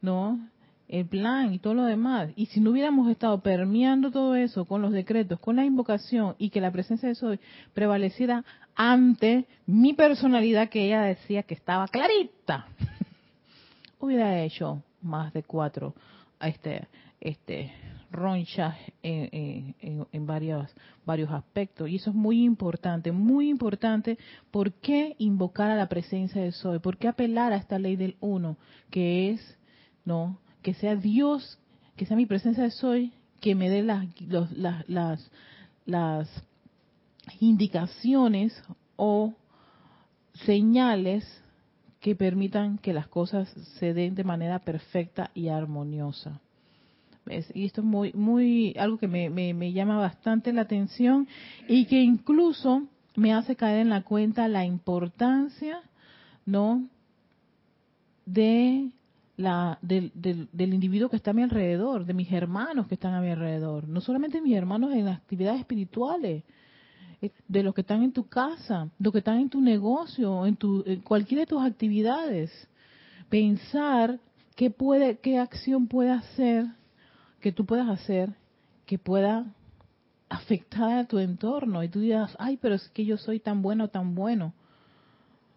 ¿no? 0.00 0.40
El 0.88 1.06
plan 1.06 1.52
y 1.52 1.58
todo 1.58 1.74
lo 1.74 1.84
demás. 1.84 2.30
Y 2.34 2.46
si 2.46 2.60
no 2.60 2.70
hubiéramos 2.70 3.10
estado 3.10 3.40
permeando 3.42 4.10
todo 4.10 4.34
eso 4.34 4.64
con 4.64 4.80
los 4.80 4.92
decretos, 4.92 5.38
con 5.38 5.56
la 5.56 5.64
invocación 5.64 6.34
y 6.38 6.48
que 6.48 6.62
la 6.62 6.72
presencia 6.72 7.08
de 7.08 7.14
Soy 7.14 7.38
prevaleciera 7.74 8.44
ante 8.74 9.46
mi 9.66 9.92
personalidad 9.92 10.70
que 10.70 10.86
ella 10.86 11.02
decía 11.02 11.42
que 11.42 11.54
estaba 11.54 11.88
clarita, 11.88 12.66
hubiera 14.00 14.42
hecho 14.42 14.82
más 15.02 15.32
de 15.34 15.42
cuatro 15.42 15.94
este, 16.40 16.88
este, 17.20 17.72
ronchas 18.10 18.76
en, 19.02 19.74
en, 20.12 20.26
varios, 20.26 20.70
varios 21.04 21.30
aspectos. 21.30 21.88
Y 21.88 21.96
eso 21.96 22.10
es 22.10 22.16
muy 22.16 22.44
importante, 22.44 23.12
muy 23.12 23.48
importante. 23.48 24.18
¿Por 24.50 24.72
qué 24.72 25.16
invocar 25.18 25.70
a 25.70 25.76
la 25.76 25.88
presencia 25.88 26.40
de 26.42 26.52
Soy? 26.52 26.78
¿Por 26.78 26.96
qué 26.96 27.08
apelar 27.08 27.52
a 27.52 27.56
esta 27.56 27.78
ley 27.78 27.96
del 27.96 28.16
uno? 28.20 28.56
Que 28.90 29.30
es, 29.30 29.58
¿no? 30.04 30.38
Que 30.62 30.74
sea 30.74 30.96
Dios, 30.96 31.58
que 31.96 32.06
sea 32.06 32.16
mi 32.16 32.26
presencia 32.26 32.62
de 32.62 32.70
Soy, 32.70 33.12
que 33.40 33.54
me 33.54 33.70
dé 33.70 33.82
las, 33.82 34.06
las, 34.88 35.30
las 35.86 36.28
indicaciones 37.40 38.62
o 38.96 39.34
señales 40.44 41.24
que 42.00 42.14
permitan 42.14 42.78
que 42.78 42.92
las 42.92 43.08
cosas 43.08 43.48
se 43.78 43.92
den 43.92 44.14
de 44.14 44.24
manera 44.24 44.60
perfecta 44.60 45.30
y 45.34 45.48
armoniosa 45.48 46.40
y 47.54 47.66
esto 47.66 47.80
es 47.80 47.86
muy, 47.86 48.12
muy, 48.12 48.74
algo 48.78 48.98
que 48.98 49.08
me, 49.08 49.30
me, 49.30 49.72
llama 49.72 49.98
bastante 49.98 50.52
la 50.52 50.62
atención 50.62 51.28
y 51.68 51.86
que 51.86 52.00
incluso 52.00 52.86
me 53.16 53.34
hace 53.34 53.56
caer 53.56 53.80
en 53.80 53.90
la 53.90 54.02
cuenta 54.02 54.48
la 54.48 54.64
importancia, 54.64 55.80
¿no? 56.46 56.86
De 58.24 58.90
la, 59.38 59.78
del, 59.80 60.12
del, 60.14 60.74
individuo 60.74 61.08
que 61.08 61.16
está 61.16 61.30
a 61.30 61.34
mi 61.34 61.42
alrededor, 61.42 62.04
de 62.04 62.12
mis 62.12 62.30
hermanos 62.30 62.88
que 62.88 62.94
están 62.94 63.14
a 63.14 63.20
mi 63.20 63.30
alrededor. 63.30 63.88
No 63.88 64.00
solamente 64.00 64.42
mis 64.42 64.56
hermanos 64.56 64.92
en 64.92 65.06
las 65.06 65.16
actividades 65.18 65.60
espirituales, 65.60 66.42
eh, 67.22 67.30
de 67.46 67.62
los 67.62 67.72
que 67.72 67.80
están 67.80 68.02
en 68.02 68.12
tu 68.12 68.28
casa, 68.28 68.90
los 68.98 69.12
que 69.12 69.20
están 69.20 69.38
en 69.38 69.48
tu 69.48 69.60
negocio, 69.60 70.44
en, 70.44 70.56
tu, 70.56 70.82
en 70.84 71.00
cualquiera 71.00 71.42
de 71.42 71.46
tus 71.46 71.62
actividades. 71.62 72.50
Pensar 73.28 74.18
qué 74.56 74.70
puede, 74.70 75.18
qué 75.18 75.38
acción 75.38 75.86
puede 75.86 76.10
hacer 76.10 76.66
que 77.40 77.52
tú 77.52 77.64
puedas 77.64 77.88
hacer 77.88 78.34
que 78.86 78.98
pueda 78.98 79.44
afectar 80.30 80.98
a 80.98 81.04
tu 81.04 81.18
entorno 81.18 81.82
y 81.84 81.88
tú 81.88 82.00
digas, 82.00 82.34
ay, 82.38 82.56
pero 82.56 82.74
es 82.74 82.88
que 82.88 83.04
yo 83.04 83.18
soy 83.18 83.38
tan 83.38 83.62
bueno, 83.62 83.88
tan 83.88 84.14
bueno, 84.14 84.54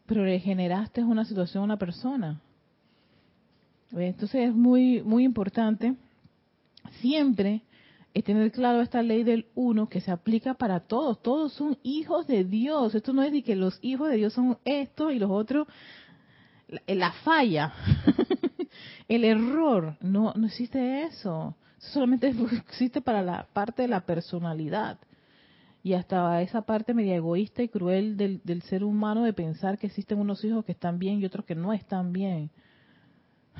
pero 0.06 0.26
le 0.26 0.40
generaste 0.40 1.04
una 1.04 1.26
situación 1.26 1.62
a 1.62 1.66
una 1.66 1.78
persona. 1.78 2.42
Entonces 3.93 4.50
es 4.50 4.53
muy, 4.53 5.01
muy 5.01 5.24
importante 5.24 5.95
siempre 7.01 7.62
tener 8.25 8.51
claro 8.51 8.81
esta 8.81 9.01
ley 9.01 9.24
del 9.24 9.48
uno 9.55 9.88
que 9.88 10.01
se 10.01 10.12
aplica 10.12 10.53
para 10.53 10.81
todos. 10.81 11.21
Todos 11.21 11.53
son 11.53 11.77
hijos 11.83 12.27
de 12.27 12.43
Dios. 12.43 12.93
Esto 12.93 13.13
no 13.13 13.24
es 13.24 13.31
de 13.31 13.43
que 13.43 13.55
los 13.55 13.79
hijos 13.81 14.10
de 14.10 14.17
Dios 14.17 14.33
son 14.33 14.57
estos 14.65 15.13
y 15.13 15.19
los 15.19 15.31
otros 15.31 15.67
la, 16.88 17.12
falla, 17.24 17.74
el 19.07 19.24
error. 19.25 19.98
No, 20.01 20.33
no 20.36 20.48
existe 20.48 21.03
eso 21.03 21.55
solamente 21.81 22.33
existe 22.67 23.01
para 23.01 23.21
la 23.21 23.48
parte 23.53 23.81
de 23.81 23.88
la 23.88 24.01
personalidad 24.01 25.00
y 25.83 25.93
hasta 25.93 26.41
esa 26.41 26.62
parte 26.62 26.93
media 26.93 27.15
egoísta 27.15 27.63
y 27.63 27.69
cruel 27.69 28.15
del, 28.15 28.39
del, 28.43 28.62
ser 28.62 28.83
humano 28.83 29.24
de 29.24 29.33
pensar 29.33 29.79
que 29.79 29.88
existen 29.88 30.19
unos 30.19 30.43
hijos 30.45 30.63
que 30.63 30.74
están 30.74 31.00
bien 31.00 31.19
y 31.19 31.25
otros 31.25 31.43
que 31.43 31.55
no 31.55 31.74
están 31.74 32.13
bien. 32.13 32.51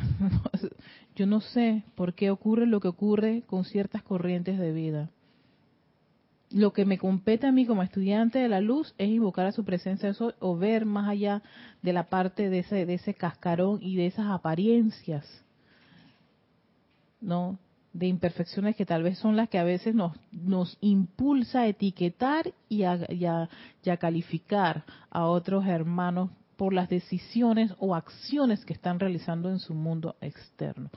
Yo 1.16 1.26
no 1.26 1.42
sé 1.42 1.84
por 1.96 2.14
qué 2.14 2.32
ocurre 2.32 2.66
lo 2.66 2.80
que 2.80 2.88
ocurre 2.88 3.44
con 3.48 3.66
ciertas 3.66 4.04
corrientes 4.04 4.58
de 4.60 4.72
vida. 4.72 5.10
Lo 6.50 6.74
que 6.74 6.86
me 6.86 6.98
compete 6.98 7.48
a 7.48 7.52
mí 7.52 7.66
como 7.66 7.84
estudiante 7.84 8.40
de 8.40 8.50
la 8.50 8.60
luz 8.60 8.94
es 8.98 9.10
invocar 9.10 9.46
a 9.46 9.52
su 9.52 9.64
presencia 9.64 10.14
o 10.40 10.58
ver 10.58 10.86
más 10.86 11.08
allá 11.08 11.42
de 11.82 11.94
la 11.94 12.10
parte 12.10 12.50
de 12.50 12.60
ese, 12.60 12.86
de 12.86 12.96
ese 12.96 13.14
cascarón 13.14 13.80
y 13.82 13.96
de 13.96 14.08
esas 14.08 14.28
apariencias. 14.28 15.26
¿No? 17.22 17.58
de 17.94 18.08
imperfecciones 18.08 18.76
que 18.76 18.86
tal 18.86 19.04
vez 19.04 19.18
son 19.18 19.36
las 19.36 19.50
que 19.50 19.60
a 19.60 19.64
veces 19.64 19.94
nos, 19.94 20.14
nos 20.32 20.78
impulsa 20.82 21.62
a 21.62 21.68
etiquetar 21.68 22.54
y 22.70 22.84
a, 22.84 23.50
calificar 24.00 24.84
a 25.10 25.26
otros 25.26 25.66
hermanos 25.66 26.30
por 26.62 26.74
las 26.74 26.90
decisiones 26.90 27.74
o 27.80 27.96
acciones 27.96 28.66
que 28.66 28.74
están 28.74 29.00
realizando 29.00 29.50
en 29.50 29.58
su 29.58 29.74
mundo 29.74 30.16
externo. 30.22 30.92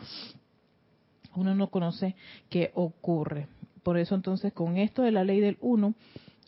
Uno 1.35 1.55
no 1.55 1.69
conoce 1.69 2.17
qué 2.51 2.71
ocurre. 2.75 3.49
Por 3.83 3.97
eso 3.97 4.15
entonces 4.15 4.53
con 4.53 4.77
esto 4.77 5.01
de 5.01 5.11
la 5.11 5.25
ley 5.25 5.41
del 5.41 5.57
uno, 5.63 5.95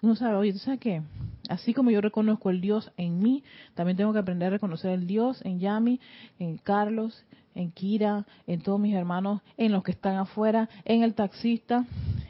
uno 0.02 0.16
sabe, 0.16 0.36
oye, 0.36 0.52
¿tú 0.52 0.58
sabes 0.58 0.80
qué? 0.80 1.00
Así 1.48 1.72
como 1.72 1.90
yo 1.90 2.02
reconozco 2.02 2.50
el 2.50 2.60
Dios 2.60 2.92
en 2.98 3.18
mí, 3.18 3.42
también 3.72 3.96
tengo 3.96 4.12
que 4.12 4.18
aprender 4.18 4.48
a 4.48 4.50
reconocer 4.50 4.90
el 4.90 5.06
Dios 5.06 5.40
en 5.46 5.60
Yami, 5.60 5.98
en 6.38 6.58
Carlos, 6.58 7.24
en 7.54 7.70
Kira, 7.70 8.26
en 8.46 8.60
todos 8.60 8.78
mis 8.78 8.94
hermanos, 8.94 9.40
en 9.56 9.72
los 9.72 9.82
que 9.82 9.92
están 9.92 10.16
afuera, 10.16 10.68
en 10.84 11.02
el 11.02 11.14
taxista, 11.14 11.86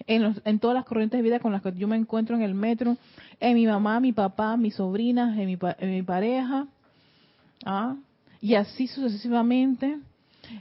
en, 0.06 0.22
los, 0.22 0.40
en 0.44 0.60
todas 0.60 0.76
las 0.76 0.84
corrientes 0.84 1.18
de 1.18 1.22
vida 1.24 1.40
con 1.40 1.50
las 1.50 1.62
que 1.62 1.72
yo 1.72 1.88
me 1.88 1.96
encuentro 1.96 2.36
en 2.36 2.42
el 2.42 2.54
metro, 2.54 2.96
en 3.40 3.54
mi 3.56 3.66
mamá, 3.66 3.98
mi 3.98 4.12
papá, 4.12 4.56
mis 4.56 4.76
sobrinas, 4.76 5.36
en 5.36 5.46
mi, 5.46 5.58
en 5.80 5.90
mi 5.90 6.02
pareja, 6.02 6.68
¿ah? 7.64 7.96
y 8.40 8.54
así 8.54 8.86
sucesivamente. 8.86 9.98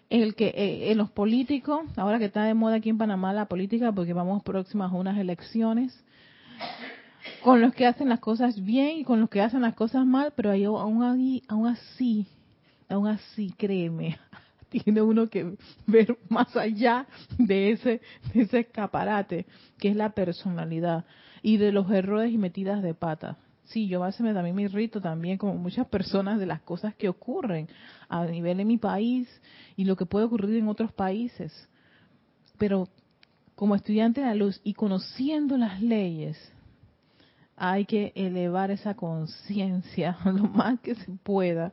En, 0.10 0.24
el 0.24 0.34
que, 0.34 0.48
eh, 0.48 0.92
en 0.92 0.98
los 0.98 1.12
políticos, 1.12 1.86
ahora 1.96 2.18
que 2.18 2.26
está 2.26 2.44
de 2.44 2.56
moda 2.56 2.78
aquí 2.78 2.90
en 2.90 2.98
Panamá 2.98 3.34
la 3.34 3.46
política, 3.46 3.92
porque 3.92 4.14
vamos 4.14 4.42
próximas 4.42 4.92
a 4.92 4.96
unas 4.96 5.16
elecciones, 5.16 6.04
con 7.44 7.62
los 7.62 7.76
que 7.76 7.86
hacen 7.86 8.10
las 8.10 8.20
cosas 8.20 8.64
bien 8.64 8.98
y 8.98 9.04
con 9.04 9.20
los 9.20 9.30
que 9.30 9.42
hacen 9.42 9.62
las 9.62 9.76
cosas 9.76 10.04
mal, 10.04 10.34
pero 10.36 10.52
aún, 10.52 11.04
aún 11.48 11.68
así, 11.68 12.26
aún 12.90 13.08
así, 13.08 13.54
créeme, 13.56 14.18
tiene 14.70 15.04
uno 15.04 15.30
que 15.30 15.56
ver 15.86 16.18
más 16.30 16.56
allá 16.56 17.06
de 17.38 17.72
ese, 17.72 18.02
ese 18.34 18.62
escaparate, 18.62 19.46
que 19.78 19.90
es 19.90 19.96
la 19.96 20.10
personalidad, 20.10 21.06
y 21.44 21.58
de 21.58 21.72
los 21.72 21.92
errores 21.92 22.32
y 22.32 22.40
metidas 22.40 22.82
de 22.82 22.96
pata. 22.96 23.38
Sí, 23.66 23.88
yo 23.88 24.04
a 24.04 24.08
veces 24.08 24.22
me, 24.22 24.34
también 24.34 24.56
me 24.56 24.64
irrito 24.64 25.02
también 25.02 25.38
como 25.38 25.56
muchas 25.56 25.88
personas 25.88 26.40
de 26.40 26.46
las 26.46 26.62
cosas 26.62 26.96
que 26.96 27.10
ocurren 27.10 27.68
a 28.10 28.26
nivel 28.26 28.58
de 28.58 28.66
mi 28.66 28.78
país 28.78 29.28
y 29.76 29.86
lo 29.86 29.96
que 29.96 30.06
puede 30.06 30.26
ocurrir 30.26 30.58
en 30.58 30.68
otros 30.68 30.92
países. 30.92 31.68
Pero 32.58 32.88
como 33.56 33.76
estudiante 33.76 34.22
de 34.22 34.28
la 34.28 34.36
luz 34.36 34.62
y 34.64 34.74
conociendo 34.74 35.58
las 35.58 35.82
leyes, 35.82 36.38
hay 37.56 37.86
que 37.86 38.12
elevar 38.16 38.70
esa 38.72 38.96
conciencia 38.96 40.18
lo 40.26 40.44
más 40.44 40.80
que 40.82 40.96
se 40.96 41.12
pueda 41.24 41.72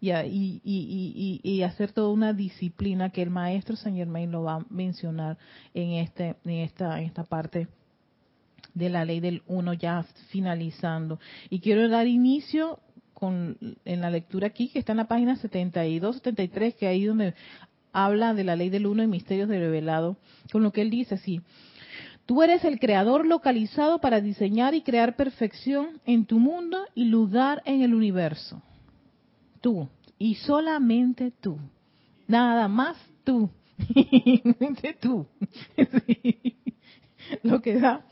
y, 0.00 1.62
hacer 1.62 1.92
toda 1.92 2.10
una 2.10 2.32
disciplina 2.32 3.10
que 3.10 3.22
el 3.22 3.30
maestro 3.30 3.76
Saint 3.76 3.98
Germain 3.98 4.30
lo 4.30 4.44
va 4.44 4.54
a 4.54 4.66
mencionar 4.70 5.38
en 5.74 5.90
este 5.92 6.36
en 6.44 6.52
esta 6.52 7.00
en 7.00 7.06
esta 7.06 7.24
parte 7.24 7.68
de 8.74 8.88
la 8.88 9.04
ley 9.04 9.20
del 9.20 9.42
uno 9.46 9.72
ya 9.72 10.04
finalizando 10.30 11.18
y 11.50 11.60
quiero 11.60 11.88
dar 11.88 12.06
inicio 12.06 12.80
con 13.14 13.56
en 13.84 14.00
la 14.00 14.10
lectura 14.10 14.48
aquí 14.48 14.68
que 14.68 14.78
está 14.78 14.92
en 14.92 14.98
la 14.98 15.08
página 15.08 15.36
72 15.36 16.16
73 16.16 16.74
que 16.74 16.86
ahí 16.86 17.04
donde 17.04 17.34
habla 17.92 18.34
de 18.34 18.44
la 18.44 18.56
ley 18.56 18.70
del 18.70 18.86
uno 18.86 19.02
y 19.02 19.06
misterios 19.06 19.48
de 19.48 19.58
revelado 19.58 20.16
con 20.52 20.62
lo 20.62 20.72
que 20.72 20.82
él 20.82 20.90
dice 20.90 21.14
así 21.14 21.40
Tú 22.26 22.42
eres 22.42 22.62
el 22.64 22.78
creador 22.78 23.24
localizado 23.24 24.02
para 24.02 24.20
diseñar 24.20 24.74
y 24.74 24.82
crear 24.82 25.16
perfección 25.16 25.98
en 26.04 26.26
tu 26.26 26.38
mundo 26.38 26.84
y 26.94 27.06
lugar 27.06 27.62
en 27.64 27.80
el 27.80 27.94
universo 27.94 28.62
tú 29.60 29.88
y 30.18 30.34
solamente 30.34 31.30
tú. 31.30 31.58
Nada 32.26 32.68
más 32.68 32.96
tú. 33.24 33.50
tú. 35.00 35.26
Lo 37.42 37.60
que 37.60 37.78
da. 37.78 38.04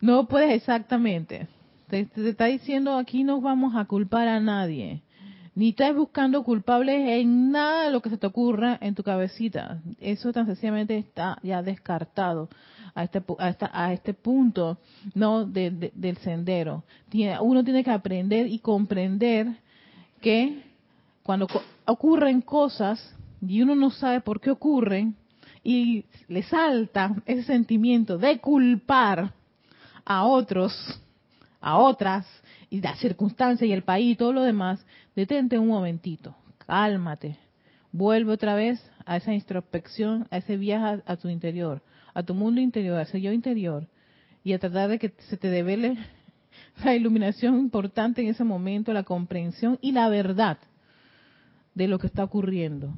No 0.00 0.26
puedes 0.26 0.52
exactamente. 0.52 1.48
Te, 1.88 2.08
está 2.16 2.46
diciendo 2.46 2.96
aquí 2.96 3.24
no 3.24 3.40
vamos 3.40 3.74
a 3.76 3.84
culpar 3.84 4.28
a 4.28 4.40
nadie. 4.40 5.02
Ni 5.54 5.70
estás 5.70 5.94
buscando 5.94 6.42
culpables 6.42 7.08
en 7.08 7.50
nada 7.50 7.84
de 7.84 7.90
lo 7.90 8.02
que 8.02 8.10
se 8.10 8.18
te 8.18 8.26
ocurra 8.26 8.78
en 8.80 8.94
tu 8.94 9.02
cabecita. 9.02 9.80
Eso 10.00 10.32
tan 10.32 10.46
sencillamente 10.46 10.98
está 10.98 11.38
ya 11.42 11.62
descartado 11.62 12.48
a 12.94 13.04
este, 13.04 13.22
a, 13.72 13.92
este 13.92 14.14
punto 14.14 14.78
no 15.14 15.46
del 15.46 16.16
sendero. 16.22 16.84
uno 17.40 17.64
tiene 17.64 17.84
que 17.84 17.90
aprender 17.90 18.46
y 18.48 18.58
comprender 18.58 19.48
que 20.20 20.62
cuando 21.22 21.46
ocurren 21.84 22.40
cosas 22.40 23.14
y 23.40 23.62
uno 23.62 23.74
no 23.74 23.90
sabe 23.90 24.20
por 24.20 24.40
qué 24.40 24.50
ocurren 24.50 25.14
y 25.62 26.04
le 26.28 26.42
salta 26.42 27.14
ese 27.26 27.42
sentimiento 27.42 28.18
de 28.18 28.38
culpar 28.38 29.32
a 30.06 30.24
otros, 30.24 30.72
a 31.60 31.76
otras, 31.76 32.26
y 32.70 32.76
y 32.76 32.80
la 32.80 32.96
circunstancia 32.96 33.66
y 33.66 33.72
el 33.72 33.82
país 33.82 34.12
y 34.12 34.16
todo 34.16 34.32
lo 34.32 34.42
demás, 34.42 34.84
detente 35.14 35.58
un 35.58 35.68
momentito, 35.68 36.34
cálmate, 36.66 37.38
vuelve 37.92 38.32
otra 38.32 38.54
vez 38.54 38.82
a 39.04 39.16
esa 39.16 39.32
introspección, 39.32 40.26
a 40.30 40.38
ese 40.38 40.56
viaje 40.56 41.02
a, 41.06 41.16
tu 41.16 41.28
interior, 41.28 41.82
a 42.12 42.22
tu 42.22 42.34
mundo 42.34 42.60
interior, 42.60 42.98
a 42.98 43.02
ese 43.02 43.20
yo 43.20 43.32
interior, 43.32 43.86
y 44.42 44.52
a 44.52 44.58
tratar 44.58 44.90
de 44.90 44.98
que 44.98 45.14
se 45.28 45.36
te 45.36 45.48
devele 45.48 45.96
la 46.84 46.94
iluminación 46.94 47.58
importante 47.58 48.22
en 48.22 48.28
ese 48.28 48.44
momento, 48.44 48.92
la 48.92 49.04
comprensión 49.04 49.78
y 49.80 49.92
la 49.92 50.08
verdad 50.08 50.58
de 51.74 51.88
lo 51.88 51.98
que 51.98 52.08
está 52.08 52.24
ocurriendo. 52.24 52.94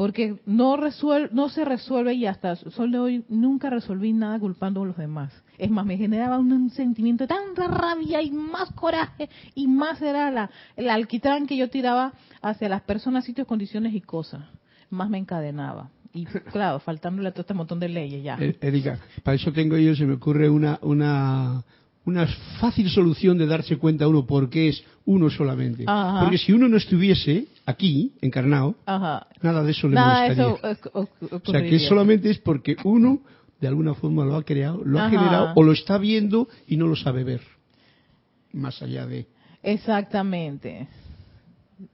Porque 0.00 0.36
no, 0.46 0.78
resuelve, 0.78 1.28
no 1.30 1.50
se 1.50 1.62
resuelve 1.62 2.14
y 2.14 2.24
hasta 2.24 2.52
el 2.52 2.72
sol 2.72 2.90
de 2.90 2.98
hoy 2.98 3.24
nunca 3.28 3.68
resolví 3.68 4.14
nada 4.14 4.38
culpando 4.38 4.82
a 4.82 4.86
los 4.86 4.96
demás. 4.96 5.30
Es 5.58 5.70
más, 5.70 5.84
me 5.84 5.98
generaba 5.98 6.38
un, 6.38 6.70
sentimiento 6.70 7.24
de 7.24 7.28
tanta 7.28 7.68
rabia 7.68 8.22
y 8.22 8.30
más 8.30 8.72
coraje 8.72 9.28
y 9.54 9.66
más 9.66 10.00
era 10.00 10.30
la, 10.30 10.48
el 10.74 10.88
alquitrán 10.88 11.46
que 11.46 11.54
yo 11.54 11.68
tiraba 11.68 12.14
hacia 12.40 12.70
las 12.70 12.80
personas, 12.80 13.26
sitios, 13.26 13.46
condiciones 13.46 13.92
y 13.92 14.00
cosas. 14.00 14.40
Más 14.88 15.10
me 15.10 15.18
encadenaba. 15.18 15.90
Y 16.14 16.24
claro, 16.50 16.80
faltándole 16.80 17.28
a 17.28 17.32
todo 17.32 17.42
este 17.42 17.52
montón 17.52 17.78
de 17.78 17.90
leyes 17.90 18.24
ya. 18.24 18.38
Eh, 18.40 18.56
Erika, 18.58 18.98
para 19.22 19.34
eso 19.34 19.52
tengo 19.52 19.76
yo, 19.76 19.94
se 19.94 20.06
me 20.06 20.14
ocurre 20.14 20.48
una, 20.48 20.78
una, 20.80 21.62
una 22.04 22.26
fácil 22.58 22.88
solución 22.88 23.38
de 23.38 23.46
darse 23.46 23.76
cuenta 23.76 24.08
uno 24.08 24.26
por 24.26 24.48
qué 24.48 24.68
es 24.68 24.82
uno 25.04 25.30
solamente. 25.30 25.84
Porque 25.84 26.38
si 26.38 26.52
uno 26.52 26.68
no 26.68 26.76
estuviese 26.76 27.46
aquí, 27.66 28.12
encarnado, 28.20 28.76
nada 28.86 29.62
de 29.62 29.70
eso 29.70 29.88
le 29.88 29.94
nada 29.94 30.34
molestaría. 30.34 30.78
o 30.92 31.40
sea, 31.50 31.62
que 31.62 31.78
solamente 31.80 32.30
es 32.30 32.38
porque 32.38 32.76
uno, 32.84 33.20
de 33.60 33.68
alguna 33.68 33.94
forma, 33.94 34.24
lo 34.24 34.36
ha 34.36 34.44
creado, 34.44 34.82
lo 34.84 35.00
ha 35.00 35.10
generado 35.10 35.52
o 35.54 35.62
lo 35.62 35.72
está 35.72 35.98
viendo 35.98 36.48
y 36.66 36.76
no 36.76 36.86
lo 36.86 36.96
sabe 36.96 37.24
ver. 37.24 37.42
Más 38.52 38.82
allá 38.82 39.06
de... 39.06 39.26
Exactamente. 39.62 40.88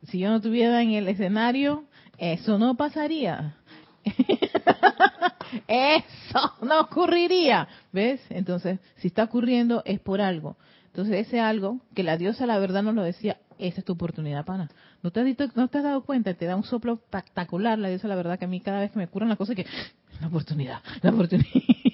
Si 0.05 0.19
yo 0.21 0.31
no 0.31 0.37
estuviera 0.37 0.83
en 0.83 0.93
el 0.93 1.09
escenario, 1.09 1.85
eso 2.19 2.59
no 2.59 2.77
pasaría. 2.77 3.57
Eso 5.67 6.55
no 6.63 6.81
ocurriría. 6.81 7.69
¿Ves? 7.93 8.21
Entonces, 8.31 8.81
si 8.97 9.09
está 9.09 9.25
ocurriendo 9.25 9.83
es 9.85 10.01
por 10.01 10.21
algo. 10.21 10.57
Entonces, 10.87 11.27
ese 11.27 11.41
algo 11.41 11.81
que 11.95 12.03
la 12.03 12.17
diosa 12.17 12.47
la 12.47 12.59
verdad 12.59 12.83
nos 12.83 12.95
lo 12.95 13.03
decía, 13.03 13.39
esa 13.59 13.81
es 13.81 13.85
tu 13.85 13.93
oportunidad, 13.93 14.45
pana. 14.45 14.71
¿No 15.03 15.11
te, 15.11 15.21
has, 15.21 15.57
¿No 15.57 15.69
te 15.69 15.79
has 15.79 15.85
dado 15.85 16.03
cuenta? 16.05 16.35
Te 16.35 16.47
da 16.47 16.57
un 16.57 16.65
soplo 16.65 16.95
espectacular 16.95 17.79
la 17.79 17.89
diosa 17.89 18.09
la 18.09 18.17
verdad 18.17 18.39
que 18.39 18.47
a 18.47 18.49
mí 18.49 18.61
cada 18.61 18.81
vez 18.81 18.91
que 18.91 18.99
me 18.99 19.05
ocurren 19.05 19.29
las 19.29 19.39
cosas 19.39 19.57
que... 19.57 19.67
La 20.21 20.29
oportunidad, 20.29 20.81
la 21.03 21.11
oportunidad, 21.11 21.51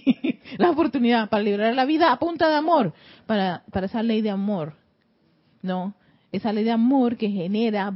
la 0.59 0.71
oportunidad 0.71 1.29
para 1.29 1.43
liberar 1.43 1.75
la 1.75 1.85
vida 1.85 2.13
a 2.13 2.19
punta 2.21 2.49
de 2.49 2.55
amor, 2.55 2.95
para, 3.27 3.65
para 3.73 3.87
esa 3.87 4.03
ley 4.05 4.23
de 4.23 4.31
amor. 4.31 4.75
¿No? 5.63 5.95
Esa 6.31 6.53
ley 6.53 6.63
de 6.63 6.71
amor 6.71 7.17
que 7.17 7.29
genera 7.29 7.93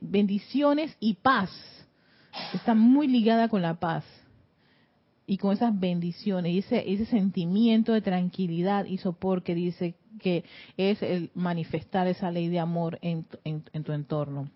bendiciones 0.00 0.96
y 1.00 1.14
paz 1.14 1.50
está 2.54 2.74
muy 2.74 3.08
ligada 3.08 3.48
con 3.48 3.62
la 3.62 3.74
paz 3.74 4.04
y 5.26 5.38
con 5.38 5.52
esas 5.52 5.78
bendiciones 5.78 6.52
y 6.52 6.58
ese, 6.58 6.92
ese 6.92 7.06
sentimiento 7.06 7.92
de 7.92 8.00
tranquilidad 8.00 8.84
y 8.84 8.98
sopor 8.98 9.42
que 9.42 9.54
dice 9.54 9.94
que 10.20 10.44
es 10.76 11.02
el 11.02 11.30
manifestar 11.34 12.06
esa 12.06 12.30
ley 12.30 12.48
de 12.48 12.60
amor 12.60 12.98
en, 13.02 13.26
en, 13.44 13.84
tu 13.84 13.92
entorno. 13.92 14.48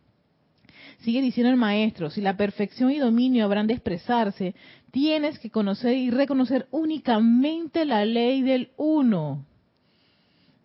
Sigue 1.01 1.21
diciendo 1.21 1.51
el 1.51 1.57
maestro, 1.57 2.11
si 2.11 2.21
la 2.21 2.37
perfección 2.37 2.91
y 2.91 2.99
dominio 2.99 3.45
habrán 3.45 3.67
de 3.67 3.75
expresarse, 3.75 4.55
tienes 4.91 5.39
que 5.39 5.51
conocer 5.51 5.97
y 5.97 6.11
reconocer 6.11 6.67
únicamente 6.71 7.85
la 7.85 8.05
ley 8.05 8.43
del 8.43 8.71
uno. 8.77 9.45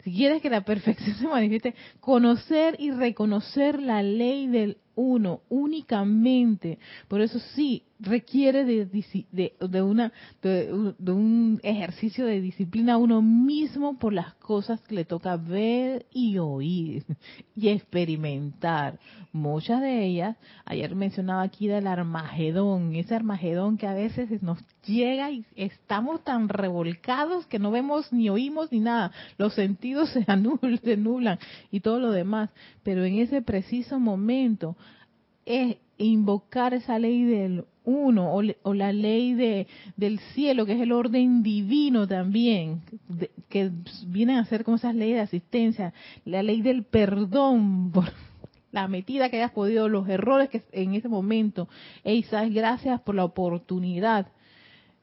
Si 0.04 0.14
quieres 0.14 0.42
que 0.42 0.50
la 0.50 0.62
perfección 0.62 1.16
se 1.20 1.28
manifieste, 1.28 1.74
conocer 2.00 2.76
y 2.80 2.92
reconocer 2.92 3.82
la 3.82 4.04
ley 4.04 4.48
del 4.48 4.78
uno 4.96 5.42
únicamente. 5.50 6.80
Por 7.08 7.22
eso 7.22 7.40
sí, 7.40 7.84
requiere 8.00 8.66
de, 8.66 8.86
de, 8.86 9.82
una, 9.82 10.12
de, 10.42 10.72
un 11.12 11.60
ejercicio 11.64 12.26
de 12.26 12.42
disciplina 12.42 12.98
uno 12.98 13.22
mismo 13.22 13.98
por 13.98 14.12
las 14.12 14.34
cosas 14.36 14.82
que 14.82 14.96
le 14.96 15.06
toca 15.06 15.38
ver 15.38 16.06
y 16.12 16.38
oír 16.38 17.06
y 17.56 17.70
experimentar. 17.70 19.00
Muchas 19.32 19.82
de 19.82 20.06
ellas, 20.06 20.38
ayer 20.66 20.96
mencionaba 20.96 21.44
aquí 21.44 21.68
del 21.68 21.88
Armagedón, 21.88 22.96
ese 22.96 23.16
Armagedón 23.16 23.78
que 23.78 23.88
a 23.88 23.94
veces 23.94 24.42
nos 24.44 24.60
llega 24.86 25.32
y 25.32 25.46
estamos 25.56 26.24
tan 26.24 26.50
revolcados 26.50 27.46
que 27.48 27.60
no 27.60 27.72
vemos 27.72 28.12
ni 28.12 28.30
oímos 28.30 28.72
ni 28.72 28.80
nada. 28.80 29.12
Los 29.38 29.54
sentidos 29.54 30.10
se 30.14 30.26
anulan, 30.28 30.80
se 30.84 30.98
nublan 30.98 31.40
y 31.72 31.80
todo 31.80 32.00
lo 32.00 32.12
demás. 32.12 32.50
Pero 32.84 33.06
en 33.06 33.20
ese 33.20 33.42
preciso 33.42 34.00
momento 34.00 34.76
es 35.46 35.78
invocar 35.98 36.74
esa 36.74 37.00
ley 37.00 37.24
del 37.24 37.66
uno 37.86 38.34
o, 38.34 38.74
la 38.74 38.92
ley 38.92 39.34
de, 39.34 39.68
del 39.96 40.20
cielo, 40.34 40.66
que 40.66 40.74
es 40.74 40.82
el 40.82 40.92
orden 40.92 41.44
divino 41.44 42.08
también, 42.08 42.82
que 43.50 43.72
vienen 44.08 44.38
a 44.38 44.46
ser 44.46 44.64
como 44.64 44.78
esas 44.78 44.96
leyes 44.96 45.18
de 45.18 45.22
asistencia, 45.22 45.94
la 46.26 46.44
ley 46.44 46.62
del 46.62 46.84
perdón 46.84 47.92
por 47.94 48.12
la 48.72 48.88
metida 48.90 49.30
que 49.30 49.38
hayas 49.38 49.52
podido, 49.52 49.88
los 49.88 50.08
errores 50.10 50.50
que 50.50 50.62
en 50.74 50.96
ese 50.96 51.08
momento. 51.08 51.70
Ey, 52.04 52.26
gracias 52.52 53.00
por 53.02 53.16
la 53.16 53.24
oportunidad. 53.24 54.28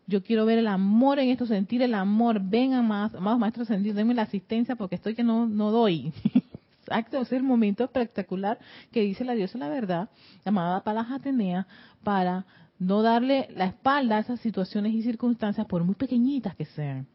Yo 0.06 0.22
quiero 0.22 0.44
ver 0.44 0.58
el 0.58 0.66
amor 0.66 1.18
en 1.18 1.30
esto, 1.30 1.46
sentir 1.46 1.80
el 1.80 1.94
amor. 1.94 2.40
Vengan 2.42 2.86
más, 2.86 3.14
más 3.14 3.38
maestros 3.38 3.68
sentir, 3.68 3.94
denme 3.94 4.12
la 4.12 4.22
asistencia 4.22 4.76
porque 4.76 4.96
estoy 4.96 5.14
que 5.14 5.22
no, 5.22 5.46
no 5.46 5.70
doy. 5.70 6.12
Exacto, 6.82 7.20
es 7.22 7.32
el 7.32 7.44
momento 7.44 7.84
espectacular 7.84 8.58
que 8.90 9.00
dice 9.00 9.24
la 9.24 9.34
diosa 9.34 9.56
la 9.56 9.68
verdad, 9.68 10.10
llamada 10.44 10.82
Palas 10.82 11.10
Atenea, 11.10 11.66
para 12.02 12.44
no 12.82 13.02
darle 13.02 13.48
la 13.54 13.66
espalda 13.66 14.16
a 14.16 14.20
esas 14.20 14.40
situaciones 14.40 14.92
y 14.92 15.02
circunstancias, 15.02 15.66
por 15.66 15.84
muy 15.84 15.94
pequeñitas 15.94 16.56
que 16.56 16.64
sean, 16.64 17.06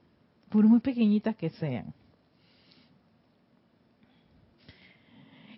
por 0.50 0.66
muy 0.66 0.80
pequeñitas 0.80 1.36
que 1.36 1.50
sean. 1.50 1.94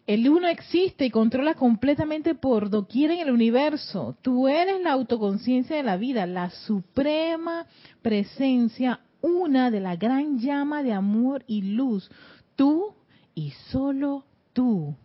El 0.07 0.27
uno 0.27 0.47
existe 0.47 1.05
y 1.05 1.11
controla 1.11 1.53
completamente 1.53 2.33
por 2.33 2.71
doquier 2.71 3.11
en 3.11 3.19
el 3.19 3.29
universo. 3.29 4.17
Tú 4.23 4.47
eres 4.47 4.81
la 4.81 4.93
autoconciencia 4.93 5.75
de 5.75 5.83
la 5.83 5.97
vida, 5.97 6.25
la 6.25 6.49
suprema 6.49 7.67
presencia, 8.01 9.01
una 9.21 9.69
de 9.69 9.79
la 9.79 9.95
gran 9.95 10.39
llama 10.39 10.81
de 10.81 10.93
amor 10.93 11.43
y 11.45 11.61
luz. 11.61 12.09
Tú 12.55 12.95
y 13.35 13.51
solo 13.69 14.25
tú. 14.53 14.95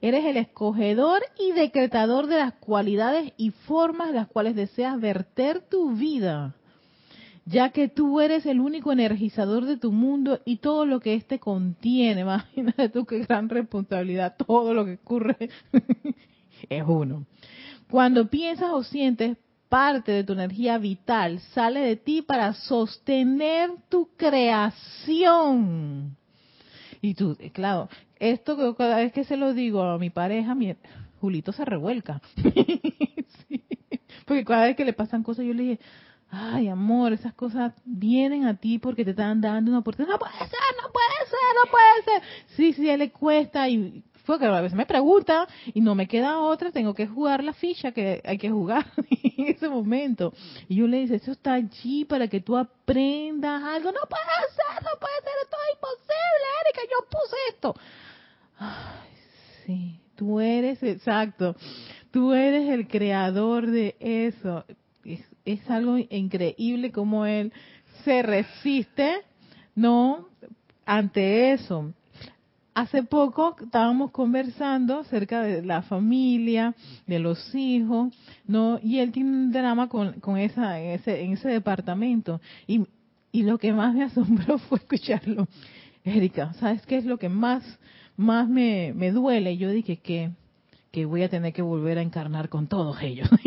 Eres 0.00 0.24
el 0.24 0.36
escogedor 0.36 1.22
y 1.38 1.52
decretador 1.52 2.26
de 2.26 2.38
las 2.38 2.54
cualidades 2.54 3.32
y 3.36 3.50
formas 3.50 4.12
las 4.12 4.28
cuales 4.28 4.54
deseas 4.54 5.00
verter 5.00 5.60
tu 5.68 5.92
vida, 5.92 6.54
ya 7.44 7.70
que 7.70 7.88
tú 7.88 8.20
eres 8.20 8.46
el 8.46 8.60
único 8.60 8.92
energizador 8.92 9.64
de 9.64 9.76
tu 9.76 9.92
mundo 9.92 10.40
y 10.44 10.56
todo 10.56 10.86
lo 10.86 11.00
que 11.00 11.14
éste 11.14 11.38
contiene. 11.38 12.20
Imagínate 12.22 12.88
tú 12.88 13.04
qué 13.04 13.20
gran 13.20 13.48
responsabilidad, 13.48 14.36
todo 14.36 14.74
lo 14.74 14.84
que 14.84 14.94
ocurre 14.94 15.50
es 16.68 16.84
uno. 16.86 17.26
Cuando 17.90 18.28
piensas 18.28 18.70
o 18.72 18.84
sientes, 18.84 19.36
parte 19.70 20.12
de 20.12 20.24
tu 20.24 20.34
energía 20.34 20.76
vital 20.78 21.40
sale 21.54 21.80
de 21.80 21.96
ti 21.96 22.22
para 22.22 22.52
sostener 22.54 23.70
tu 23.88 24.10
creación. 24.16 26.16
Y 27.00 27.14
tú, 27.14 27.36
claro, 27.52 27.88
esto 28.20 28.76
cada 28.76 28.98
vez 28.98 29.12
que 29.12 29.24
se 29.24 29.36
lo 29.36 29.52
digo 29.54 29.82
a 29.82 29.98
mi 29.98 30.10
pareja, 30.10 30.54
mi, 30.54 30.76
Julito 31.20 31.52
se 31.52 31.64
revuelca. 31.64 32.20
Porque 34.26 34.44
cada 34.44 34.66
vez 34.66 34.76
que 34.76 34.84
le 34.84 34.92
pasan 34.92 35.22
cosas, 35.22 35.44
yo 35.44 35.54
le 35.54 35.62
dije, 35.62 35.80
ay 36.30 36.68
amor, 36.68 37.12
esas 37.12 37.34
cosas 37.34 37.72
vienen 37.84 38.44
a 38.44 38.56
ti 38.56 38.78
porque 38.78 39.04
te 39.04 39.10
están 39.10 39.40
dando 39.40 39.70
una 39.70 39.80
oportunidad. 39.80 40.12
No 40.12 40.18
puede 40.18 40.38
ser, 40.38 40.74
no 40.80 40.92
puede 40.92 41.28
ser, 41.28 41.40
no 41.64 41.70
puede 41.70 42.04
ser. 42.04 42.22
Sí, 42.56 42.72
sí, 42.72 42.88
a 42.88 42.94
él 42.94 43.00
le 43.00 43.10
cuesta 43.10 43.68
y 43.68 44.04
fue 44.24 44.38
que 44.38 44.46
a 44.46 44.60
veces 44.60 44.76
me 44.76 44.86
pregunta 44.86 45.48
y 45.74 45.80
no 45.80 45.94
me 45.94 46.06
queda 46.06 46.38
otra, 46.38 46.70
tengo 46.70 46.94
que 46.94 47.06
jugar 47.06 47.42
la 47.42 47.52
ficha 47.52 47.90
que 47.92 48.22
hay 48.24 48.38
que 48.38 48.50
jugar 48.50 48.86
en 49.36 49.48
ese 49.48 49.68
momento. 49.68 50.32
Y 50.68 50.76
yo 50.76 50.86
le 50.86 50.98
dije, 50.98 51.16
eso 51.16 51.32
está 51.32 51.54
allí 51.54 52.04
para 52.04 52.28
que 52.28 52.40
tú 52.40 52.56
aprendas 52.56 53.62
algo. 53.62 53.90
No 53.90 54.00
puede 54.08 54.46
ser, 54.54 54.82
no 54.84 54.98
puede 55.00 55.16
ser, 55.24 55.32
esto 55.42 55.56
es 55.66 55.74
imposible, 55.74 56.46
Erika, 56.64 56.82
yo 56.82 57.08
puse 57.08 57.36
esto. 57.48 57.74
Sí, 59.64 60.00
tú 60.16 60.40
eres, 60.40 60.82
exacto, 60.82 61.56
tú 62.10 62.32
eres 62.32 62.68
el 62.70 62.88
creador 62.88 63.70
de 63.70 63.96
eso. 64.00 64.64
Es, 65.04 65.20
es 65.44 65.70
algo 65.70 65.96
increíble 65.98 66.92
como 66.92 67.26
él 67.26 67.52
se 68.04 68.22
resiste, 68.22 69.18
¿no? 69.74 70.28
Ante 70.84 71.52
eso. 71.52 71.92
Hace 72.72 73.02
poco 73.02 73.56
estábamos 73.60 74.10
conversando 74.12 75.00
acerca 75.00 75.42
de 75.42 75.62
la 75.62 75.82
familia, 75.82 76.74
de 77.06 77.18
los 77.18 77.54
hijos, 77.54 78.14
¿no? 78.46 78.78
Y 78.82 78.98
él 78.98 79.12
tiene 79.12 79.30
un 79.30 79.52
drama 79.52 79.88
con, 79.88 80.20
con 80.20 80.38
esa, 80.38 80.80
en 80.80 80.90
ese, 80.90 81.22
en 81.22 81.32
ese 81.32 81.48
departamento. 81.48 82.40
Y, 82.66 82.86
y 83.32 83.42
lo 83.42 83.58
que 83.58 83.72
más 83.72 83.94
me 83.94 84.04
asombró 84.04 84.58
fue 84.68 84.78
escucharlo 84.78 85.48
Erika, 86.04 86.54
¿sabes 86.54 86.84
qué 86.86 86.96
es 86.96 87.04
lo 87.04 87.18
que 87.18 87.28
más, 87.28 87.62
más 88.20 88.48
me, 88.48 88.92
me 88.94 89.10
duele? 89.10 89.56
Yo 89.56 89.70
dije 89.70 89.96
que, 89.96 90.30
que 90.92 91.06
voy 91.06 91.22
a 91.22 91.28
tener 91.28 91.52
que 91.52 91.62
volver 91.62 91.98
a 91.98 92.02
encarnar 92.02 92.48
con 92.48 92.68
todos 92.68 93.00
ellos. 93.02 93.28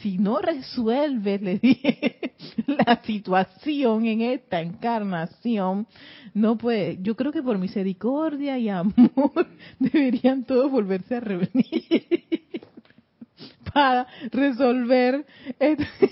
si 0.00 0.18
no 0.18 0.38
resuelve, 0.40 1.38
le 1.38 1.58
dije, 1.58 2.32
la 2.66 3.02
situación 3.02 4.06
en 4.06 4.22
esta 4.22 4.60
encarnación, 4.60 5.86
no 6.34 6.56
puede, 6.56 6.98
yo 7.02 7.14
creo 7.14 7.30
que 7.30 7.42
por 7.42 7.58
misericordia 7.58 8.58
y 8.58 8.68
amor 8.68 9.46
deberían 9.78 10.44
todos 10.44 10.70
volverse 10.70 11.16
a 11.16 11.20
reunir 11.20 12.24
para 13.72 14.06
resolver. 14.30 15.26
Este 15.58 16.10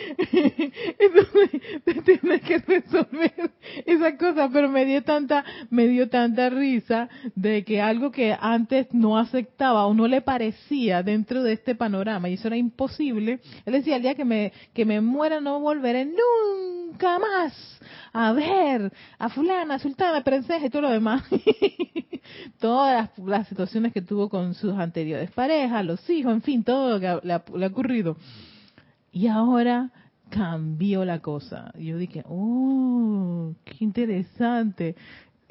entonces 0.98 1.60
tienes 2.04 2.42
que 2.42 2.58
resolver 2.58 3.50
esa 3.86 4.16
cosa, 4.16 4.48
pero 4.52 4.68
me 4.68 4.84
dio 4.84 5.02
tanta, 5.02 5.44
me 5.70 5.86
dio 5.88 6.08
tanta 6.08 6.50
risa 6.50 7.08
de 7.34 7.64
que 7.64 7.80
algo 7.80 8.10
que 8.10 8.36
antes 8.38 8.88
no 8.92 9.18
aceptaba 9.18 9.86
o 9.86 9.94
no 9.94 10.08
le 10.08 10.22
parecía 10.22 11.02
dentro 11.02 11.42
de 11.42 11.54
este 11.54 11.74
panorama, 11.74 12.28
y 12.28 12.34
eso 12.34 12.48
era 12.48 12.56
imposible, 12.56 13.40
él 13.64 13.72
decía, 13.72 13.96
el 13.96 14.02
día 14.02 14.14
que 14.14 14.24
me, 14.24 14.52
que 14.72 14.84
me 14.84 15.00
muera 15.00 15.40
no 15.40 15.60
volveré 15.60 16.04
nunca 16.04 17.18
más 17.18 17.80
a 18.12 18.32
ver 18.32 18.92
a 19.18 19.28
fulana, 19.28 19.78
sultana, 19.78 20.22
princesa 20.22 20.64
y 20.64 20.70
todo 20.70 20.82
lo 20.82 20.90
demás. 20.90 21.22
Todas 22.60 23.10
las, 23.18 23.48
situaciones 23.48 23.92
que 23.92 24.02
tuvo 24.02 24.28
con 24.28 24.54
sus 24.54 24.74
anteriores 24.74 25.30
parejas, 25.32 25.84
los 25.84 26.08
hijos, 26.08 26.32
en 26.32 26.42
fin, 26.42 26.64
todo 26.64 26.90
lo 26.90 27.00
que 27.00 27.26
le 27.26 27.34
ha 27.34 27.66
ocurrido. 27.66 28.16
Y 29.12 29.26
ahora 29.26 29.90
cambió 30.30 31.04
la 31.04 31.20
cosa. 31.20 31.72
yo 31.78 31.98
dije, 31.98 32.24
oh, 32.26 33.52
qué 33.64 33.76
interesante. 33.84 34.96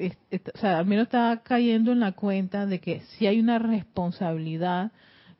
o 0.00 0.58
sea, 0.58 0.78
al 0.78 0.86
menos 0.86 1.04
estaba 1.04 1.42
cayendo 1.42 1.92
en 1.92 2.00
la 2.00 2.12
cuenta 2.12 2.66
de 2.66 2.80
que 2.80 3.00
si 3.00 3.26
hay 3.26 3.38
una 3.38 3.60
responsabilidad 3.60 4.90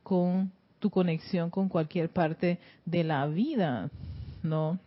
con 0.04 0.52
tu 0.78 0.90
conexión 0.90 1.50
con 1.50 1.68
cualquier 1.68 2.08
parte 2.10 2.58
de 2.84 3.04
la 3.04 3.26
vida, 3.26 3.90
¿no? 4.42 4.78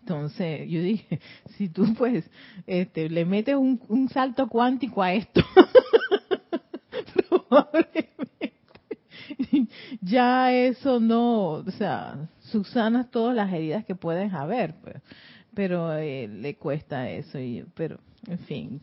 Entonces, 0.00 0.68
yo 0.68 0.80
dije, 0.80 1.20
si 1.56 1.68
tú 1.68 1.94
pues 1.94 2.28
este, 2.66 3.08
le 3.08 3.24
metes 3.24 3.54
un, 3.54 3.80
un 3.88 4.08
salto 4.08 4.48
cuántico 4.48 5.02
a 5.02 5.12
esto, 5.12 5.40
probablemente 7.28 8.08
ya 10.00 10.52
eso 10.52 11.00
no, 11.00 11.50
o 11.50 11.70
sea, 11.72 12.28
subsanas 12.50 13.10
todas 13.10 13.34
las 13.34 13.52
heridas 13.52 13.84
que 13.84 13.94
pueden 13.94 14.34
haber, 14.34 14.74
pues, 14.80 14.96
pero 15.54 15.94
eh, 15.96 16.28
le 16.28 16.56
cuesta 16.56 17.10
eso, 17.10 17.38
y, 17.38 17.64
pero 17.74 17.98
en 18.26 18.38
fin, 18.40 18.80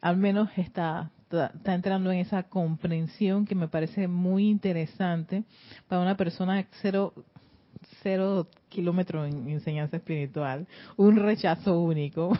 al 0.00 0.16
menos 0.16 0.48
está, 0.56 1.10
está 1.30 1.74
entrando 1.74 2.10
en 2.10 2.18
esa 2.18 2.42
comprensión 2.44 3.46
que 3.46 3.54
me 3.54 3.68
parece 3.68 4.08
muy 4.08 4.48
interesante 4.48 5.44
para 5.88 6.02
una 6.02 6.16
persona 6.16 6.66
cero, 6.80 7.14
cero 8.02 8.48
kilómetros 8.68 9.32
en 9.32 9.48
enseñanza 9.48 9.96
espiritual, 9.96 10.66
un 10.96 11.16
rechazo 11.16 11.80
único, 11.80 12.36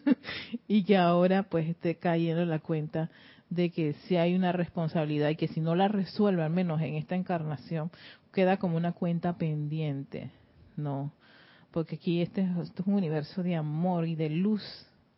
y 0.68 0.84
que 0.84 0.96
ahora 0.96 1.42
pues 1.42 1.68
esté 1.68 1.96
cayendo 1.96 2.42
en 2.42 2.50
la 2.50 2.60
cuenta 2.60 3.10
de 3.54 3.70
que 3.70 3.92
si 4.04 4.16
hay 4.16 4.34
una 4.34 4.52
responsabilidad 4.52 5.28
y 5.28 5.36
que 5.36 5.48
si 5.48 5.60
no 5.60 5.74
la 5.74 5.88
resuelve, 5.88 6.42
al 6.42 6.50
menos 6.50 6.80
en 6.80 6.94
esta 6.94 7.16
encarnación, 7.16 7.90
queda 8.32 8.56
como 8.56 8.78
una 8.78 8.92
cuenta 8.92 9.36
pendiente, 9.36 10.30
¿no? 10.76 11.12
Porque 11.70 11.96
aquí 11.96 12.22
este, 12.22 12.42
es 12.42 12.72
un 12.86 12.94
universo 12.94 13.42
de 13.42 13.56
amor 13.56 14.06
y 14.06 14.14
de 14.14 14.30
luz 14.30 14.62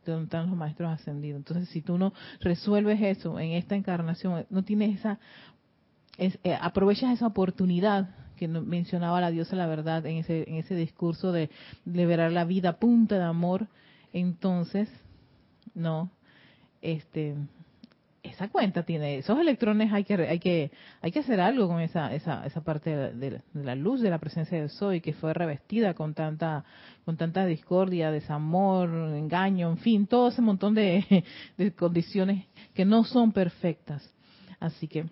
donde 0.05 0.25
están 0.25 0.49
los 0.49 0.57
maestros 0.57 0.93
ascendidos. 0.93 1.39
Entonces, 1.39 1.69
si 1.69 1.81
tú 1.81 1.97
no 1.97 2.13
resuelves 2.41 3.01
eso 3.01 3.39
en 3.39 3.53
esta 3.53 3.77
encarnación, 3.77 4.47
no 4.51 4.65
tienes 4.65 4.99
esa, 4.99 5.21
eh, 6.19 6.59
aprovechas 6.61 7.13
esa 7.13 7.29
oportunidad 7.29 8.11
que 8.37 8.49
mencionaba 8.49 9.21
la 9.21 9.31
diosa 9.31 9.55
la 9.55 9.69
verdad 9.69 10.05
en 10.07 10.17
ese, 10.19 10.49
en 10.49 10.57
ese 10.57 10.75
discurso 10.75 11.31
de 11.31 11.51
liberar 11.85 12.33
la 12.33 12.45
vida 12.45 12.79
punta 12.79 13.17
de 13.17 13.23
amor, 13.23 13.69
entonces, 14.13 14.89
no, 15.73 16.11
este, 16.83 17.37
esa 18.25 18.49
cuenta 18.49 18.83
tiene 18.83 19.19
esos 19.19 19.39
electrones 19.39 19.93
hay 19.93 20.03
que 20.05 20.15
hay 20.15 20.39
que 20.39 20.71
hay 21.03 21.13
que 21.13 21.19
hacer 21.21 21.41
algo 21.41 21.69
con 21.69 21.81
esa 21.81 22.13
esa, 22.15 22.45
esa 22.47 22.65
parte 22.65 22.91
de, 22.91 23.43
la 23.53 23.75
luz 23.75 24.01
de 24.01 24.11
la 24.11 24.19
presencia 24.19 24.59
del 24.59 24.71
soy 24.71 25.01
que 25.01 25.13
fue 25.13 25.35
revestida 25.35 25.95
con 25.95 26.15
tanta 26.15 26.65
con 27.05 27.17
tanta 27.17 27.45
discordia 27.45 28.11
desamor 28.11 28.89
engaño 28.89 29.71
en 29.71 29.77
fin 29.77 30.07
todo 30.07 30.29
ese 30.29 30.41
montón 30.41 30.75
de, 30.75 31.25
condiciones 31.77 32.47
que 32.75 32.85
no 32.85 33.05
son 33.05 33.33
perfectas 33.33 34.03
así 34.59 34.89
que 34.89 35.05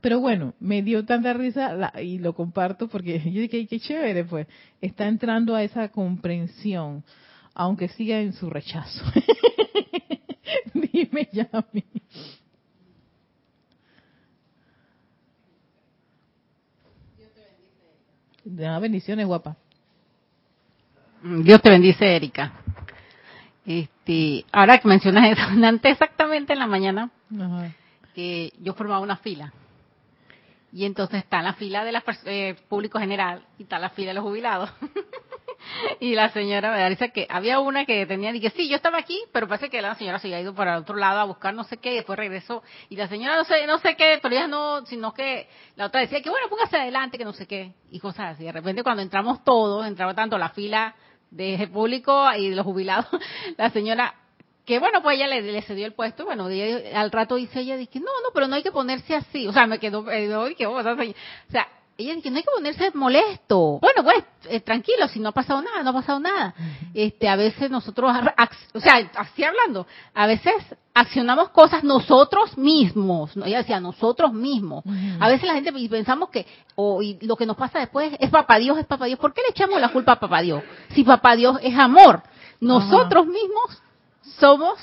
pero 0.00 0.20
bueno, 0.20 0.54
me 0.60 0.82
dio 0.82 1.04
tanta 1.04 1.32
risa 1.32 1.92
y 2.00 2.18
lo 2.18 2.32
comparto 2.32 2.86
porque 2.86 3.18
yo 3.32 3.40
dije, 3.40 3.66
qué 3.66 3.80
chévere, 3.80 4.24
pues, 4.24 4.46
está 4.80 5.08
entrando 5.08 5.56
a 5.56 5.64
esa 5.64 5.88
comprensión, 5.88 7.02
aunque 7.52 7.88
siga 7.88 8.20
en 8.20 8.32
su 8.32 8.48
rechazo. 8.48 9.04
Dime, 10.74 11.28
Yami. 11.32 11.84
Da 18.44 18.78
bendiciones, 18.78 19.26
guapa. 19.26 19.56
Dios 21.22 21.60
te 21.60 21.70
bendice, 21.70 22.16
Erika. 22.16 22.52
Este, 23.66 24.46
ahora 24.50 24.78
que 24.78 24.88
mencionas 24.88 25.30
eso, 25.30 25.42
antes 25.66 25.92
exactamente 25.92 26.54
en 26.54 26.58
la 26.58 26.66
mañana, 26.66 27.10
que 28.14 28.52
yo 28.60 28.72
formaba 28.72 29.00
una 29.00 29.16
fila. 29.16 29.52
Y 30.72 30.84
entonces 30.84 31.18
está 31.22 31.42
la 31.42 31.54
fila 31.54 31.84
del 31.84 32.00
eh, 32.26 32.56
público 32.68 32.98
general 32.98 33.44
y 33.58 33.64
está 33.64 33.78
la 33.78 33.90
fila 33.90 34.08
de 34.08 34.14
los 34.14 34.24
jubilados. 34.24 34.70
y 36.00 36.14
la 36.14 36.30
señora 36.30 36.72
me 36.72 36.90
dice 36.90 37.10
que 37.10 37.26
había 37.28 37.60
una 37.60 37.84
que 37.84 38.06
tenía, 38.06 38.34
y 38.34 38.40
que 38.40 38.50
sí, 38.50 38.68
yo 38.68 38.76
estaba 38.76 38.98
aquí, 38.98 39.20
pero 39.32 39.48
parece 39.48 39.70
que 39.70 39.80
la 39.82 39.94
señora 39.94 40.18
se 40.18 40.28
había 40.28 40.40
ido 40.40 40.54
para 40.54 40.78
otro 40.78 40.96
lado 40.96 41.20
a 41.20 41.24
buscar 41.24 41.54
no 41.54 41.64
sé 41.64 41.78
qué, 41.78 41.92
y 41.92 41.96
después 41.96 42.18
regresó, 42.18 42.62
y 42.88 42.96
la 42.96 43.08
señora 43.08 43.36
no 43.36 43.44
sé, 43.44 43.66
no 43.66 43.78
sé 43.78 43.96
qué, 43.96 44.18
pero 44.22 44.34
ella 44.34 44.46
no, 44.46 44.84
sino 44.86 45.12
que 45.12 45.48
la 45.76 45.86
otra 45.86 46.00
decía 46.00 46.22
que 46.22 46.30
bueno, 46.30 46.48
póngase 46.48 46.76
adelante, 46.76 47.18
que 47.18 47.24
no 47.24 47.32
sé 47.32 47.46
qué, 47.46 47.72
y 47.90 47.98
cosas 48.00 48.34
así. 48.34 48.44
De 48.44 48.52
repente 48.52 48.82
cuando 48.82 49.02
entramos 49.02 49.44
todos, 49.44 49.86
entraba 49.86 50.14
tanto 50.14 50.38
la 50.38 50.50
fila 50.50 50.94
de 51.30 51.68
público 51.72 52.32
y 52.34 52.50
de 52.50 52.56
los 52.56 52.64
jubilados, 52.64 53.06
la 53.56 53.70
señora 53.70 54.14
que 54.64 54.78
bueno, 54.78 55.02
pues 55.02 55.16
ella 55.16 55.28
le, 55.28 55.40
le 55.40 55.62
cedió 55.62 55.86
el 55.86 55.94
puesto, 55.94 56.26
bueno, 56.26 56.46
al 56.94 57.10
rato 57.10 57.36
dice 57.36 57.60
ella, 57.60 57.78
dije, 57.78 58.00
no, 58.00 58.12
no, 58.22 58.28
pero 58.34 58.48
no 58.48 58.54
hay 58.54 58.62
que 58.62 58.70
ponerse 58.70 59.14
así, 59.14 59.48
o 59.48 59.52
sea, 59.52 59.66
me 59.66 59.78
quedó, 59.78 60.10
eh, 60.10 60.54
que, 60.58 60.66
o 60.66 60.82
sea, 61.48 61.68
ella 61.98 62.14
dice, 62.14 62.30
no 62.30 62.36
hay 62.36 62.44
que 62.44 62.50
ponerse 62.54 62.90
molesto. 62.94 63.80
Bueno, 63.80 64.04
pues, 64.04 64.24
eh, 64.48 64.60
tranquilo, 64.60 65.08
si 65.08 65.18
no 65.18 65.30
ha 65.30 65.32
pasado 65.32 65.60
nada, 65.60 65.82
no 65.82 65.90
ha 65.90 65.94
pasado 65.94 66.20
nada. 66.20 66.54
Este, 66.94 67.28
a 67.28 67.34
veces 67.34 67.72
nosotros, 67.72 68.14
o 68.72 68.80
sea, 68.80 69.10
así 69.16 69.42
hablando, 69.42 69.84
a 70.14 70.26
veces 70.28 70.54
accionamos 70.94 71.48
cosas 71.48 71.82
nosotros 71.82 72.56
mismos. 72.56 73.36
Ella 73.44 73.58
decía, 73.58 73.80
nosotros 73.80 74.32
mismos. 74.32 74.84
A 75.18 75.28
veces 75.28 75.48
la 75.48 75.54
gente 75.54 75.72
pensamos 75.88 76.28
que, 76.28 76.46
o 76.76 77.02
y 77.02 77.18
lo 77.20 77.34
que 77.34 77.46
nos 77.46 77.56
pasa 77.56 77.80
después 77.80 78.12
es 78.20 78.30
papá 78.30 78.58
Dios, 78.58 78.78
es 78.78 78.86
papá 78.86 79.06
Dios. 79.06 79.18
¿Por 79.18 79.34
qué 79.34 79.42
le 79.42 79.50
echamos 79.50 79.80
la 79.80 79.88
culpa 79.88 80.12
a 80.12 80.20
papá 80.20 80.40
Dios? 80.40 80.62
Si 80.94 81.02
papá 81.02 81.34
Dios 81.34 81.58
es 81.62 81.76
amor. 81.76 82.22
Nosotros 82.60 83.26
mismos 83.26 83.82
somos 84.38 84.78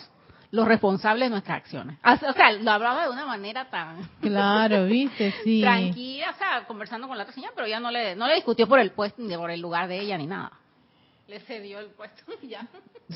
los 0.52 0.68
responsables 0.68 1.28
de 1.28 1.30
nuestras 1.32 1.58
acciones. 1.58 1.98
O 2.04 2.34
sea, 2.34 2.52
lo 2.52 2.72
hablaba 2.72 3.06
de 3.06 3.10
una 3.10 3.26
manera 3.26 3.70
tan... 3.70 4.08
Claro, 4.22 4.86
viste, 4.88 5.34
sí. 5.44 5.62
Tranquila, 5.62 6.32
o 6.34 6.38
sea, 6.38 6.66
conversando 6.68 7.08
con 7.08 7.18
la 7.18 7.24
otra 7.24 7.34
señora, 7.34 7.54
pero 7.56 7.68
ya 7.68 7.80
no 7.80 7.92
le, 7.92 8.16
no 8.16 8.28
le 8.28 8.36
discutió 8.36 8.68
por 8.68 8.80
el 8.80 8.92
puesto, 8.92 9.22
ni 9.22 9.36
por 9.36 9.52
el 9.52 9.62
lugar 9.62 9.88
de 9.88 10.00
ella, 10.00 10.18
ni 10.18 10.28
nada. 10.28 10.52
Le 11.28 11.40
cedió 11.42 11.80
el 11.80 11.88
puesto 11.88 12.24
y 12.42 12.50
ya. 12.50 12.68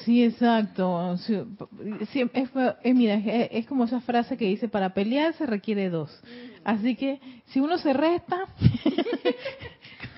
Sí, 0.06 0.24
exacto. 0.24 1.18
Sí, 1.18 2.22
es, 2.34 2.50
es, 2.84 2.96
mira, 2.96 3.16
es, 3.16 3.66
como 3.66 3.86
esa 3.86 4.02
frase 4.02 4.38
que 4.38 4.46
dice, 4.46 4.68
para 4.68 4.94
pelear 4.94 5.34
se 5.34 5.46
requiere 5.46 5.90
dos. 5.90 6.22
Así 6.64 6.96
que 6.96 7.20
si 7.48 7.60
uno 7.60 7.78
se 7.80 7.94
resta, 7.94 8.46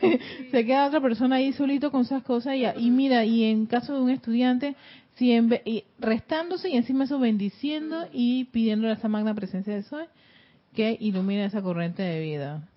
se 0.51 0.65
queda 0.65 0.87
otra 0.87 0.99
persona 0.99 1.37
ahí 1.37 1.53
solito 1.53 1.91
con 1.91 2.01
esas 2.01 2.23
cosas 2.23 2.55
y, 2.55 2.65
y 2.65 2.91
mira, 2.91 3.23
y 3.23 3.45
en 3.45 3.65
caso 3.65 3.93
de 3.93 4.01
un 4.01 4.09
estudiante, 4.09 4.75
y 5.19 5.83
restándose 5.99 6.69
y 6.69 6.77
encima 6.77 7.03
eso 7.03 7.19
bendiciendo 7.19 8.07
y 8.11 8.45
pidiendo 8.45 8.87
a 8.87 8.93
esa 8.93 9.07
magna 9.07 9.35
presencia 9.35 9.75
de 9.75 9.83
Soy 9.83 10.05
que 10.73 10.97
ilumine 10.99 11.45
esa 11.45 11.61
corriente 11.61 12.01
de 12.01 12.19
vida. 12.21 12.67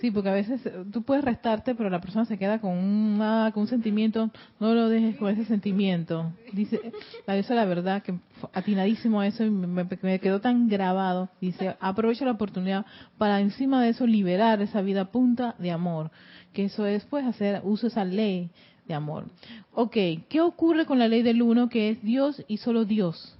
Sí, 0.00 0.10
porque 0.10 0.30
a 0.30 0.34
veces 0.34 0.60
tú 0.92 1.02
puedes 1.02 1.24
restarte, 1.24 1.76
pero 1.76 1.88
la 1.88 2.00
persona 2.00 2.24
se 2.24 2.36
queda 2.36 2.60
con 2.60 2.72
un, 2.72 3.18
con 3.52 3.62
un 3.62 3.68
sentimiento, 3.68 4.30
no 4.58 4.74
lo 4.74 4.88
dejes 4.88 5.16
con 5.16 5.30
ese 5.30 5.44
sentimiento. 5.44 6.32
Dice, 6.52 6.80
la 7.24 7.34
diosa 7.34 7.54
la 7.54 7.64
verdad, 7.66 8.02
que 8.02 8.14
atinadísimo 8.52 9.20
a 9.20 9.28
eso 9.28 9.44
y 9.44 9.50
me, 9.50 9.84
me, 9.84 10.18
quedó 10.18 10.40
tan 10.40 10.68
grabado. 10.68 11.28
Dice, 11.40 11.76
aprovecha 11.78 12.24
la 12.24 12.32
oportunidad 12.32 12.84
para 13.16 13.40
encima 13.40 13.80
de 13.80 13.90
eso 13.90 14.04
liberar 14.04 14.60
esa 14.60 14.82
vida 14.82 15.04
punta 15.04 15.54
de 15.60 15.70
amor. 15.70 16.10
Que 16.52 16.64
eso 16.64 16.84
es, 16.84 17.04
pues, 17.04 17.24
hacer 17.24 17.60
uso 17.62 17.82
de 17.82 17.90
esa 17.92 18.04
ley 18.04 18.50
de 18.92 18.96
amor. 18.96 19.24
Ok, 19.72 19.96
¿qué 20.28 20.40
ocurre 20.42 20.84
con 20.84 20.98
la 20.98 21.08
ley 21.08 21.22
del 21.22 21.40
uno 21.40 21.68
que 21.68 21.88
es 21.90 22.02
Dios 22.02 22.44
y 22.46 22.58
solo 22.58 22.84
Dios? 22.84 23.38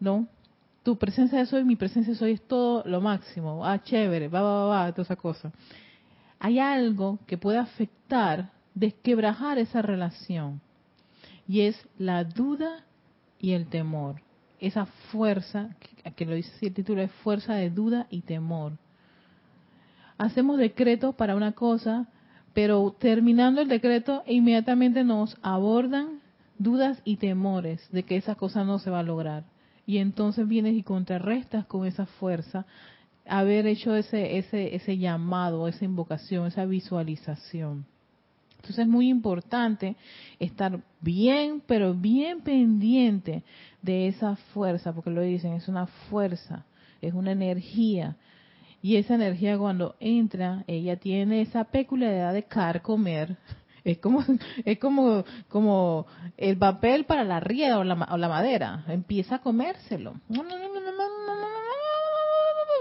¿No? 0.00 0.26
Tu 0.82 0.96
presencia 0.96 1.38
de 1.38 1.46
soy, 1.46 1.64
mi 1.64 1.76
presencia 1.76 2.12
de 2.12 2.18
soy 2.18 2.32
es 2.32 2.42
todo 2.42 2.82
lo 2.84 3.00
máximo. 3.00 3.64
Ah, 3.64 3.80
chévere, 3.82 4.28
va, 4.28 4.42
va, 4.42 4.64
va, 4.64 4.84
va, 4.84 4.92
toda 4.92 5.04
esa 5.04 5.16
cosa. 5.16 5.52
Hay 6.40 6.58
algo 6.58 7.18
que 7.26 7.38
puede 7.38 7.58
afectar, 7.58 8.50
desquebrajar 8.74 9.58
esa 9.58 9.82
relación. 9.82 10.60
Y 11.46 11.60
es 11.62 11.76
la 11.96 12.24
duda 12.24 12.84
y 13.38 13.52
el 13.52 13.66
temor. 13.66 14.20
Esa 14.60 14.86
fuerza, 15.10 15.70
que 16.16 16.26
lo 16.26 16.34
dice 16.34 16.66
el 16.66 16.74
título, 16.74 17.02
es 17.02 17.12
fuerza 17.22 17.54
de 17.54 17.70
duda 17.70 18.06
y 18.10 18.22
temor. 18.22 18.72
Hacemos 20.16 20.58
decretos 20.58 21.14
para 21.14 21.36
una 21.36 21.52
cosa, 21.52 22.08
pero 22.58 22.92
terminando 22.98 23.60
el 23.60 23.68
decreto 23.68 24.24
inmediatamente 24.26 25.04
nos 25.04 25.38
abordan 25.42 26.18
dudas 26.58 27.00
y 27.04 27.18
temores 27.18 27.88
de 27.92 28.02
que 28.02 28.16
esa 28.16 28.34
cosa 28.34 28.64
no 28.64 28.80
se 28.80 28.90
va 28.90 28.98
a 28.98 29.04
lograr. 29.04 29.44
Y 29.86 29.98
entonces 29.98 30.48
vienes 30.48 30.74
y 30.74 30.82
contrarrestas 30.82 31.66
con 31.66 31.86
esa 31.86 32.06
fuerza 32.06 32.66
haber 33.28 33.68
hecho 33.68 33.94
ese, 33.94 34.38
ese, 34.38 34.74
ese 34.74 34.98
llamado, 34.98 35.68
esa 35.68 35.84
invocación, 35.84 36.48
esa 36.48 36.64
visualización. 36.64 37.86
Entonces 38.56 38.80
es 38.80 38.88
muy 38.88 39.08
importante 39.08 39.94
estar 40.40 40.80
bien, 41.00 41.62
pero 41.64 41.94
bien 41.94 42.40
pendiente 42.40 43.44
de 43.82 44.08
esa 44.08 44.34
fuerza, 44.34 44.92
porque 44.92 45.10
lo 45.10 45.22
dicen, 45.22 45.52
es 45.52 45.68
una 45.68 45.86
fuerza, 45.86 46.64
es 47.00 47.14
una 47.14 47.30
energía. 47.30 48.16
Y 48.80 48.96
esa 48.96 49.14
energía 49.14 49.58
cuando 49.58 49.96
entra, 50.00 50.64
ella 50.66 50.96
tiene 50.96 51.42
esa 51.42 51.64
peculiaridad 51.64 52.32
de 52.32 52.44
carcomer. 52.44 53.36
Es 53.84 53.98
como, 53.98 54.22
es 54.66 54.78
como, 54.78 55.24
como 55.48 56.06
el 56.36 56.58
papel 56.58 57.04
para 57.04 57.24
la 57.24 57.40
rieda 57.40 57.78
o 57.78 57.84
la, 57.84 57.94
o 58.10 58.18
la 58.18 58.28
madera. 58.28 58.84
Empieza 58.88 59.36
a 59.36 59.38
comérselo. 59.38 60.14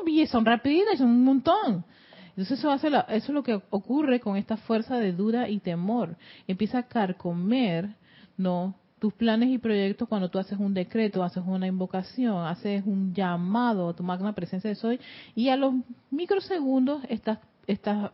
Y 0.05 0.27
son 0.27 0.43
rapiditas, 0.43 0.97
son 0.97 1.07
un 1.07 1.23
montón. 1.23 1.85
Entonces 2.29 2.59
eso, 2.59 2.71
hace 2.71 2.87
eso 2.87 3.03
es 3.09 3.29
lo 3.29 3.43
que 3.43 3.61
ocurre 3.69 4.19
con 4.19 4.37
esta 4.37 4.57
fuerza 4.57 4.97
de 4.97 5.13
duda 5.13 5.47
y 5.47 5.59
temor. 5.59 6.17
Empieza 6.47 6.79
a 6.79 6.87
carcomer, 6.87 7.95
¿no? 8.35 8.75
Tus 8.99 9.13
planes 9.13 9.49
y 9.49 9.59
proyectos 9.59 10.07
cuando 10.07 10.29
tú 10.29 10.39
haces 10.39 10.57
un 10.57 10.73
decreto, 10.73 11.23
haces 11.23 11.43
una 11.45 11.67
invocación, 11.67 12.45
haces 12.47 12.83
un 12.85 13.13
llamado 13.13 13.89
a 13.89 13.95
tu 13.95 14.03
magna 14.03 14.33
presencia 14.33 14.69
de 14.69 14.75
soy 14.75 14.99
y 15.35 15.49
a 15.49 15.55
los 15.55 15.75
microsegundos 16.09 17.03
estás, 17.07 17.37
estás, 17.67 18.11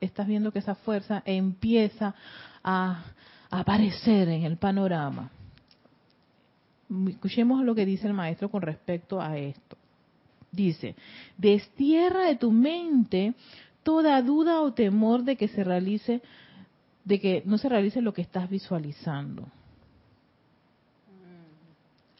estás 0.00 0.26
viendo 0.28 0.52
que 0.52 0.60
esa 0.60 0.76
fuerza 0.76 1.22
empieza 1.24 2.14
a, 2.62 3.04
aparecer 3.50 4.28
en 4.28 4.44
el 4.44 4.56
panorama. 4.56 5.30
Escuchemos 7.08 7.64
lo 7.64 7.74
que 7.74 7.84
dice 7.84 8.06
el 8.06 8.14
maestro 8.14 8.48
con 8.48 8.62
respecto 8.62 9.20
a 9.20 9.36
esto. 9.36 9.76
Dice, 10.52 10.94
destierra 11.36 12.26
de 12.26 12.36
tu 12.36 12.52
mente 12.52 13.34
toda 13.82 14.22
duda 14.22 14.62
o 14.62 14.72
temor 14.72 15.24
de 15.24 15.36
que 15.36 15.48
se 15.48 15.64
realice, 15.64 16.22
de 17.04 17.20
que 17.20 17.42
no 17.44 17.58
se 17.58 17.68
realice 17.68 18.00
lo 18.00 18.12
que 18.12 18.22
estás 18.22 18.48
visualizando. 18.48 19.48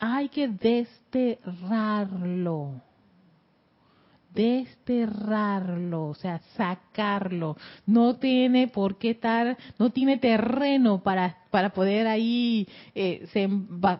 Hay 0.00 0.30
que 0.30 0.48
desterrarlo 0.48 2.80
desterrarlo, 4.34 6.08
o 6.08 6.14
sea, 6.14 6.40
sacarlo. 6.56 7.56
No 7.86 8.16
tiene 8.16 8.68
por 8.68 8.98
qué 8.98 9.10
estar, 9.10 9.56
no 9.78 9.90
tiene 9.90 10.18
terreno 10.18 11.02
para, 11.02 11.38
para 11.50 11.70
poder 11.70 12.06
ahí 12.06 12.66
eh, 12.94 13.26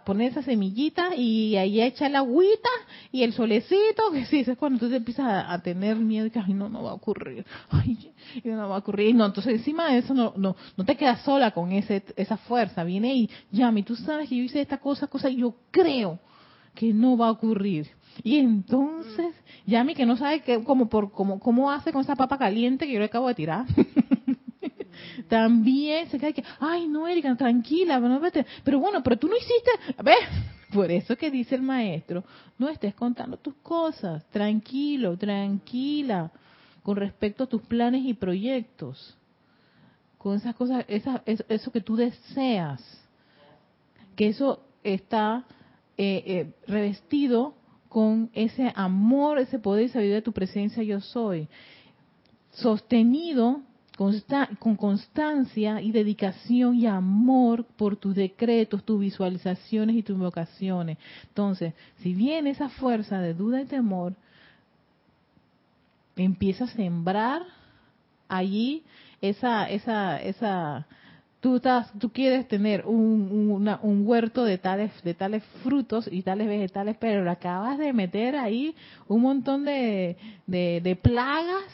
poner 0.05 0.31
esa 0.31 0.43
semillita 0.43 1.15
y 1.17 1.57
ahí 1.57 1.81
echa 1.81 2.09
la 2.09 2.19
agüita 2.19 2.69
y 3.11 3.23
el 3.23 3.33
solecito, 3.33 4.11
que 4.13 4.27
sí, 4.27 4.41
es 4.41 4.57
cuando 4.57 4.79
tú 4.79 4.89
te 4.89 4.97
empiezas 4.97 5.45
a, 5.49 5.61
tener 5.63 5.97
miedo 5.97 6.31
que, 6.31 6.39
ay, 6.39 6.55
no, 6.55 6.69
no 6.69 6.83
va 6.85 6.91
a 6.91 6.95
ocurrir, 6.95 7.45
ay, 7.71 8.13
no 8.45 8.69
va 8.69 8.77
a 8.77 8.79
ocurrir. 8.79 9.15
No, 9.15 9.27
entonces 9.27 9.55
encima 9.55 9.93
de 9.93 9.99
eso 9.99 10.15
no, 10.15 10.33
no, 10.37 10.57
no 10.77 10.85
te 10.85 10.97
quedas 10.97 11.23
sola 11.23 11.51
con 11.51 11.73
ese, 11.73 12.05
esa 12.17 12.37
fuerza, 12.37 12.85
viene 12.85 13.15
y, 13.15 13.31
llame, 13.51 13.83
tú 13.83 13.97
sabes 13.97 14.29
que 14.29 14.37
yo 14.37 14.45
hice 14.45 14.61
esta 14.61 14.79
cosa, 14.79 15.09
cosa, 15.09 15.29
y 15.29 15.37
yo 15.37 15.55
creo 15.71 16.19
que 16.75 16.93
no 16.93 17.17
va 17.17 17.27
a 17.29 17.33
ocurrir 17.33 17.89
y 18.23 18.39
entonces, 18.39 19.35
Yami 19.67 19.95
que 19.95 20.07
no 20.07 20.17
sabe 20.17 20.41
que, 20.41 20.63
como 20.65 20.89
por, 20.89 21.13
como, 21.13 21.41
cómo 21.41 21.71
hace 21.71 21.93
con 21.93 22.03
esa 22.03 22.17
papa 22.17 22.39
caliente 22.39 22.87
que 22.87 22.93
yo 22.93 22.99
le 22.99 23.07
acabo 23.07 23.29
de 23.29 23.35
tirar. 23.35 23.67
También 25.29 26.09
se 26.11 26.19
cae 26.19 26.35
que, 26.35 26.45
ay 26.59 26.89
no, 26.89 27.07
Erika, 27.07 27.35
tranquila, 27.37 28.01
pero 28.65 28.81
bueno, 28.81 29.03
pero 29.03 29.17
tú 29.17 29.29
no 29.29 29.37
hiciste, 29.37 29.71
¿ves? 30.03 30.19
Por 30.73 30.91
eso 30.91 31.17
que 31.17 31.31
dice 31.31 31.55
el 31.55 31.63
maestro, 31.63 32.25
no 32.59 32.69
estés 32.69 32.95
contando 32.95 33.37
tus 33.37 33.55
cosas, 33.57 34.25
tranquilo, 34.31 35.17
tranquila, 35.17 36.31
con 36.83 36.97
respecto 36.97 37.45
a 37.45 37.47
tus 37.49 37.63
planes 37.63 38.05
y 38.05 38.15
proyectos, 38.15 39.17
con 40.19 40.37
esas 40.37 40.55
cosas, 40.55 40.85
esa, 40.87 41.23
eso 41.27 41.73
que 41.73 41.81
tú 41.81 41.97
deseas, 41.97 42.83
que 44.15 44.29
eso 44.29 44.63
está 44.83 45.45
eh, 45.97 46.23
eh, 46.27 46.53
revestido 46.67 47.55
con 47.91 48.31
ese 48.35 48.73
amor, 48.77 49.41
ese 49.41 49.59
poder 49.59 49.87
y 49.87 49.89
sabiduría 49.89 50.15
de 50.17 50.23
tu 50.23 50.33
presencia 50.33 50.81
yo 50.83 51.01
soy, 51.01 51.49
sostenido 52.53 53.61
con 54.59 54.77
constancia 54.77 55.83
y 55.83 55.91
dedicación 55.93 56.77
y 56.77 56.87
amor 56.87 57.65
por 57.65 57.97
tus 57.97 58.15
decretos, 58.15 58.83
tus 58.85 58.99
visualizaciones 58.99 59.97
y 59.97 60.03
tus 60.03 60.15
invocaciones. 60.15 60.97
Entonces, 61.25 61.75
si 61.99 62.15
viene 62.15 62.51
esa 62.51 62.71
fuerza 62.71 63.21
de 63.21 63.35
duda 63.35 63.61
y 63.61 63.67
temor, 63.67 64.15
empieza 66.17 66.65
a 66.65 66.69
sembrar 66.69 67.43
allí 68.29 68.85
esa, 69.21 69.69
esa, 69.69 70.23
esa, 70.23 70.87
tú, 71.41 71.57
estás, 71.57 71.91
tú 71.99 72.11
quieres 72.11 72.47
tener 72.49 72.87
un, 72.87 73.69
un, 73.83 74.07
huerto 74.07 74.45
de 74.45 74.59
tales, 74.59 74.93
de 75.03 75.15
tales 75.15 75.43
frutos 75.63 76.09
y 76.11 76.23
tales 76.23 76.47
vegetales, 76.47 76.97
pero 77.01 77.29
acabas 77.31 77.79
de 77.79 77.93
meter 77.93 78.37
ahí 78.37 78.75
un 79.09 79.23
montón 79.23 79.65
de, 79.65 80.17
de, 80.47 80.99
plagas. 81.03 81.65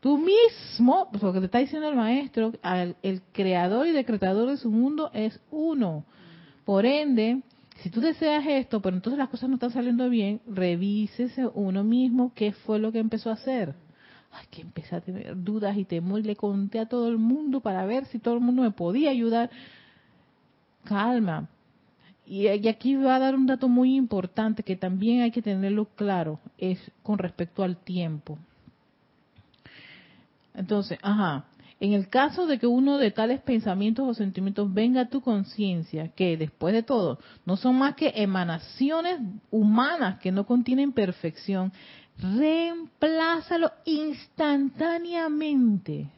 Tú 0.00 0.18
mismo, 0.18 1.08
pues 1.10 1.22
lo 1.22 1.32
que 1.32 1.40
te 1.40 1.46
está 1.46 1.58
diciendo 1.58 1.88
el 1.88 1.96
maestro, 1.96 2.52
el 3.02 3.22
creador 3.32 3.86
y 3.86 3.92
decretador 3.92 4.50
de 4.50 4.56
su 4.56 4.70
mundo 4.70 5.10
es 5.14 5.40
uno. 5.50 6.04
Por 6.64 6.84
ende, 6.84 7.40
si 7.82 7.90
tú 7.90 8.00
deseas 8.00 8.44
esto, 8.46 8.80
pero 8.80 8.96
entonces 8.96 9.18
las 9.18 9.30
cosas 9.30 9.48
no 9.48 9.56
están 9.56 9.70
saliendo 9.70 10.10
bien, 10.10 10.40
revísese 10.46 11.46
uno 11.54 11.84
mismo 11.84 12.32
qué 12.34 12.52
fue 12.52 12.78
lo 12.78 12.92
que 12.92 12.98
empezó 12.98 13.30
a 13.30 13.34
hacer 13.34 13.74
que 14.50 14.62
empecé 14.62 14.96
a 14.96 15.00
tener 15.00 15.42
dudas 15.42 15.76
y 15.76 15.84
temor 15.84 16.20
y 16.20 16.24
le 16.24 16.36
conté 16.36 16.78
a 16.78 16.86
todo 16.86 17.08
el 17.08 17.18
mundo 17.18 17.60
para 17.60 17.84
ver 17.86 18.06
si 18.06 18.18
todo 18.18 18.34
el 18.34 18.40
mundo 18.40 18.62
me 18.62 18.70
podía 18.70 19.10
ayudar. 19.10 19.50
Calma. 20.84 21.48
Y, 22.26 22.48
aquí 22.48 22.96
va 22.96 23.16
a 23.16 23.18
dar 23.18 23.34
un 23.34 23.46
dato 23.46 23.68
muy 23.68 23.96
importante 23.96 24.62
que 24.62 24.76
también 24.76 25.20
hay 25.20 25.30
que 25.30 25.42
tenerlo 25.42 25.86
claro, 25.94 26.40
es 26.56 26.78
con 27.02 27.18
respecto 27.18 27.62
al 27.62 27.76
tiempo. 27.76 28.38
Entonces, 30.54 30.98
ajá, 31.02 31.44
en 31.80 31.92
el 31.92 32.08
caso 32.08 32.46
de 32.46 32.58
que 32.58 32.66
uno 32.66 32.96
de 32.96 33.10
tales 33.10 33.40
pensamientos 33.40 34.08
o 34.08 34.14
sentimientos 34.14 34.72
venga 34.72 35.02
a 35.02 35.08
tu 35.08 35.20
conciencia, 35.20 36.08
que 36.08 36.36
después 36.36 36.72
de 36.72 36.82
todo 36.82 37.18
no 37.44 37.56
son 37.56 37.76
más 37.76 37.94
que 37.94 38.12
emanaciones 38.16 39.20
humanas 39.50 40.18
que 40.20 40.32
no 40.32 40.46
contienen 40.46 40.92
perfección, 40.92 41.72
reemplázalo 42.18 43.72
instantáneamente 43.84 46.08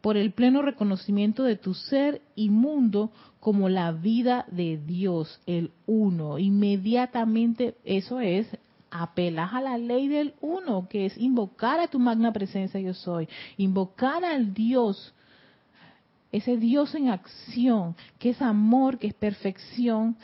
por 0.00 0.16
el 0.16 0.32
pleno 0.32 0.62
reconocimiento 0.62 1.44
de 1.44 1.56
tu 1.56 1.74
ser 1.74 2.22
y 2.34 2.48
mundo 2.48 3.10
como 3.38 3.68
la 3.68 3.92
vida 3.92 4.46
de 4.50 4.78
Dios, 4.78 5.40
el 5.46 5.70
uno. 5.86 6.38
Inmediatamente 6.38 7.76
eso 7.84 8.20
es 8.20 8.48
apelas 8.90 9.52
a 9.52 9.60
la 9.60 9.78
ley 9.78 10.08
del 10.08 10.34
uno, 10.40 10.88
que 10.88 11.06
es 11.06 11.16
invocar 11.16 11.80
a 11.80 11.88
tu 11.88 11.98
magna 11.98 12.32
presencia 12.32 12.80
yo 12.80 12.94
soy, 12.94 13.28
invocar 13.56 14.24
al 14.24 14.52
Dios, 14.52 15.14
ese 16.32 16.56
Dios 16.56 16.94
en 16.94 17.08
acción, 17.08 17.94
que 18.18 18.30
es 18.30 18.42
amor, 18.42 18.98
que 18.98 19.08
es 19.08 19.14
perfección, 19.14 20.16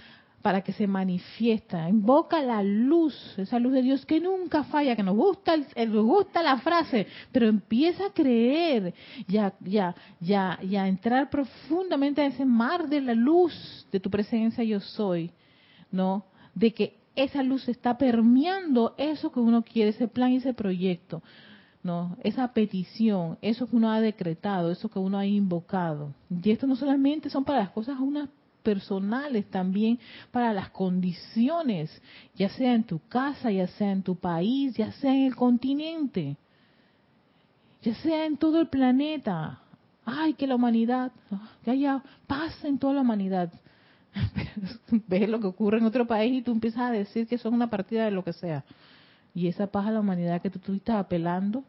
para 0.46 0.60
que 0.60 0.72
se 0.72 0.86
manifiesta. 0.86 1.88
Invoca 1.88 2.40
la 2.40 2.62
luz, 2.62 3.34
esa 3.36 3.58
luz 3.58 3.72
de 3.72 3.82
Dios 3.82 4.06
que 4.06 4.20
nunca 4.20 4.62
falla, 4.62 4.94
que 4.94 5.02
nos 5.02 5.16
gusta, 5.16 5.56
nos 5.56 6.04
gusta 6.06 6.40
la 6.40 6.58
frase, 6.58 7.08
pero 7.32 7.48
empieza 7.48 8.06
a 8.06 8.12
creer, 8.12 8.94
ya, 9.26 9.54
ya, 9.58 9.96
ya, 10.20 10.56
ya 10.62 10.86
entrar 10.86 11.30
profundamente 11.30 12.20
a 12.20 12.26
ese 12.26 12.44
mar 12.44 12.88
de 12.88 13.00
la 13.00 13.14
luz 13.14 13.88
de 13.90 13.98
tu 13.98 14.08
presencia 14.08 14.62
yo 14.62 14.78
soy, 14.78 15.32
¿no? 15.90 16.26
De 16.54 16.72
que 16.72 16.96
esa 17.16 17.42
luz 17.42 17.68
está 17.68 17.98
permeando 17.98 18.94
eso 18.98 19.32
que 19.32 19.40
uno 19.40 19.64
quiere, 19.64 19.90
ese 19.90 20.06
plan 20.06 20.30
y 20.30 20.36
ese 20.36 20.54
proyecto. 20.54 21.24
¿no? 21.82 22.16
Esa 22.22 22.52
petición, 22.52 23.36
eso 23.42 23.66
que 23.68 23.74
uno 23.74 23.90
ha 23.90 24.00
decretado, 24.00 24.70
eso 24.70 24.88
que 24.88 25.00
uno 25.00 25.18
ha 25.18 25.26
invocado. 25.26 26.14
Y 26.30 26.52
esto 26.52 26.68
no 26.68 26.76
solamente 26.76 27.30
son 27.30 27.44
para 27.44 27.60
las 27.60 27.70
cosas 27.70 27.98
unas 27.98 28.28
personales, 28.66 29.48
también 29.48 30.00
para 30.32 30.52
las 30.52 30.70
condiciones, 30.70 32.02
ya 32.34 32.48
sea 32.48 32.74
en 32.74 32.82
tu 32.82 32.98
casa, 33.08 33.52
ya 33.52 33.68
sea 33.68 33.92
en 33.92 34.02
tu 34.02 34.16
país, 34.16 34.74
ya 34.74 34.90
sea 34.90 35.14
en 35.14 35.26
el 35.26 35.36
continente, 35.36 36.36
ya 37.80 37.94
sea 37.94 38.26
en 38.26 38.36
todo 38.36 38.60
el 38.60 38.66
planeta. 38.66 39.60
Ay, 40.04 40.34
que 40.34 40.48
la 40.48 40.56
humanidad, 40.56 41.12
que 41.64 41.70
haya 41.70 42.02
paz 42.26 42.64
en 42.64 42.76
toda 42.76 42.94
la 42.94 43.02
humanidad. 43.02 43.52
Ves 45.06 45.28
lo 45.28 45.38
que 45.38 45.46
ocurre 45.46 45.78
en 45.78 45.84
otro 45.84 46.04
país 46.04 46.32
y 46.32 46.42
tú 46.42 46.50
empiezas 46.50 46.82
a 46.82 46.90
decir 46.90 47.28
que 47.28 47.38
son 47.38 47.54
una 47.54 47.70
partida 47.70 48.06
de 48.06 48.10
lo 48.10 48.24
que 48.24 48.32
sea. 48.32 48.64
Y 49.32 49.46
esa 49.46 49.68
paz 49.68 49.86
a 49.86 49.92
la 49.92 50.00
humanidad 50.00 50.42
que 50.42 50.50
tú 50.50 50.58
estuviste 50.58 50.90
apelando, 50.90 51.62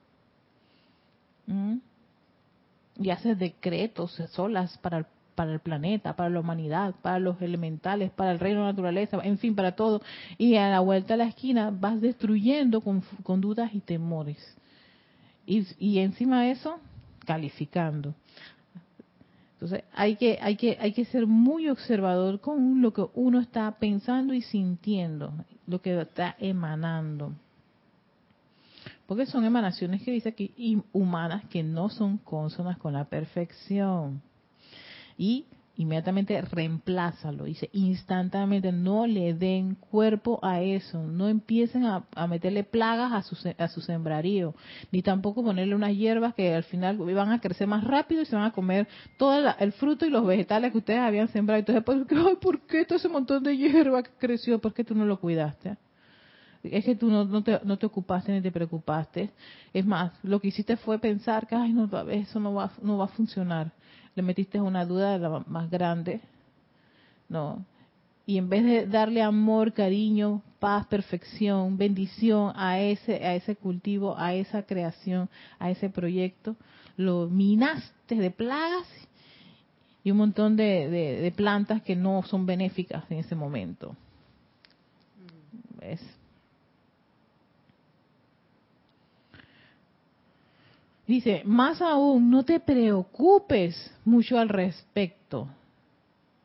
y 2.99 3.09
haces 3.11 3.37
decretos 3.37 4.19
solas 4.31 4.75
para 4.79 5.07
para 5.37 5.53
el 5.53 5.59
planeta, 5.59 6.15
para 6.15 6.31
la 6.31 6.39
humanidad, 6.39 6.95
para 7.03 7.19
los 7.19 7.39
elementales, 7.43 8.09
para 8.09 8.31
el 8.31 8.39
reino 8.39 8.61
de 8.61 8.65
la 8.65 8.71
naturaleza, 8.71 9.19
en 9.23 9.37
fin, 9.37 9.53
para 9.53 9.75
todo. 9.75 10.01
Y 10.39 10.55
a 10.55 10.67
la 10.67 10.79
vuelta 10.79 11.13
a 11.13 11.17
la 11.17 11.25
esquina 11.25 11.69
vas 11.69 12.01
destruyendo 12.01 12.81
con, 12.81 13.03
dudas 13.39 13.69
y 13.75 13.81
temores. 13.81 14.39
Y, 15.45 15.63
y 15.77 15.99
encima 15.99 16.41
de 16.41 16.51
eso, 16.51 16.79
calificando. 17.23 18.15
Entonces 19.53 19.83
hay 19.93 20.15
que, 20.15 20.39
hay 20.41 20.55
que, 20.55 20.75
hay 20.81 20.91
que 20.93 21.05
ser 21.05 21.27
muy 21.27 21.69
observador 21.69 22.41
con 22.41 22.81
lo 22.81 22.91
que 22.91 23.05
uno 23.13 23.39
está 23.39 23.69
pensando 23.77 24.33
y 24.33 24.41
sintiendo, 24.41 25.31
lo 25.67 25.83
que 25.83 26.01
está 26.01 26.35
emanando. 26.39 27.33
Porque 29.05 29.27
son 29.27 29.45
emanaciones 29.45 30.01
que 30.01 30.11
dice 30.11 30.29
aquí 30.29 30.81
humanas 30.93 31.45
que 31.45 31.61
no 31.61 31.89
son 31.89 32.17
consonas 32.17 32.79
con 32.79 32.93
la 32.93 33.05
perfección. 33.05 34.23
Y 35.17 35.45
inmediatamente 35.77 36.41
reemplázalo, 36.41 37.43
dice 37.43 37.69
instantáneamente, 37.71 38.71
no 38.71 39.05
le 39.05 39.33
den 39.35 39.75
cuerpo 39.75 40.39
a 40.41 40.61
eso, 40.61 41.03
no 41.03 41.27
empiecen 41.27 41.85
a, 41.85 42.03
meterle 42.27 42.63
plagas 42.63 43.13
a 43.13 43.21
su, 43.21 43.37
a 43.57 43.67
su 43.67 43.81
sembrarío, 43.81 44.55
ni 44.91 45.03
tampoco 45.03 45.43
ponerle 45.43 45.75
unas 45.75 45.95
hierbas 45.95 46.33
que 46.33 46.55
al 46.55 46.63
final 46.63 46.97
van 46.97 47.31
a 47.31 47.39
crecer 47.39 47.67
más 47.67 47.83
rápido 47.83 48.23
y 48.23 48.25
se 48.25 48.35
van 48.35 48.45
a 48.45 48.51
comer 48.51 48.87
todo 49.17 49.53
el 49.59 49.71
fruto 49.73 50.05
y 50.05 50.09
los 50.09 50.25
vegetales 50.25 50.71
que 50.71 50.79
ustedes 50.79 50.99
habían 50.99 51.27
sembrado. 51.29 51.59
Entonces, 51.59 51.83
¿por 52.41 52.61
qué 52.61 52.83
todo 52.85 52.97
ese 52.97 53.09
montón 53.09 53.43
de 53.43 53.55
hierba 53.55 54.01
que 54.01 54.11
creció? 54.17 54.59
¿Por 54.59 54.73
qué 54.73 54.83
tú 54.83 54.95
no 54.95 55.05
lo 55.05 55.19
cuidaste? 55.19 55.77
es 56.63 56.85
que 56.85 56.95
tú 56.95 57.09
no, 57.09 57.43
te, 57.43 57.59
no 57.63 57.77
te 57.77 57.85
ocupaste 57.85 58.31
ni 58.31 58.41
te 58.41 58.51
preocupaste. 58.51 59.31
Es 59.73 59.85
más, 59.85 60.11
lo 60.23 60.39
que 60.39 60.49
hiciste 60.49 60.77
fue 60.77 60.99
pensar 60.99 61.47
que 61.47 61.55
Ay, 61.55 61.71
no, 61.71 61.89
eso 62.09 62.39
no 62.39 62.53
va, 62.53 62.71
no 62.81 62.97
va 62.97 63.05
a 63.05 63.09
funcionar. 63.09 63.71
Le 64.17 64.23
metiste 64.23 64.59
una 64.59 64.83
duda 64.83 65.19
la 65.19 65.43
más 65.45 65.69
grande. 65.69 66.21
No. 67.29 67.63
Y 68.25 68.39
en 68.39 68.49
vez 68.49 68.65
de 68.65 68.87
darle 68.87 69.21
amor, 69.21 69.73
cariño, 69.73 70.41
paz, 70.57 70.87
perfección, 70.87 71.77
bendición 71.77 72.51
a 72.55 72.79
ese, 72.79 73.23
a 73.23 73.35
ese 73.35 73.55
cultivo, 73.55 74.17
a 74.17 74.33
esa 74.33 74.63
creación, 74.63 75.29
a 75.59 75.69
ese 75.69 75.91
proyecto, 75.91 76.55
lo 76.95 77.27
minaste 77.27 78.15
de 78.15 78.31
plagas 78.31 78.87
y 80.03 80.09
un 80.09 80.17
montón 80.17 80.55
de, 80.55 80.89
de 80.89 81.31
plantas 81.31 81.83
que 81.83 81.95
no 81.95 82.23
son 82.23 82.47
benéficas 82.47 83.03
en 83.11 83.19
ese 83.19 83.35
momento. 83.35 83.95
¿Ves? 85.79 86.01
Dice, 91.07 91.41
más 91.45 91.81
aún, 91.81 92.29
no 92.29 92.43
te 92.43 92.59
preocupes 92.59 93.93
mucho 94.03 94.37
al 94.37 94.49
respecto. 94.49 95.47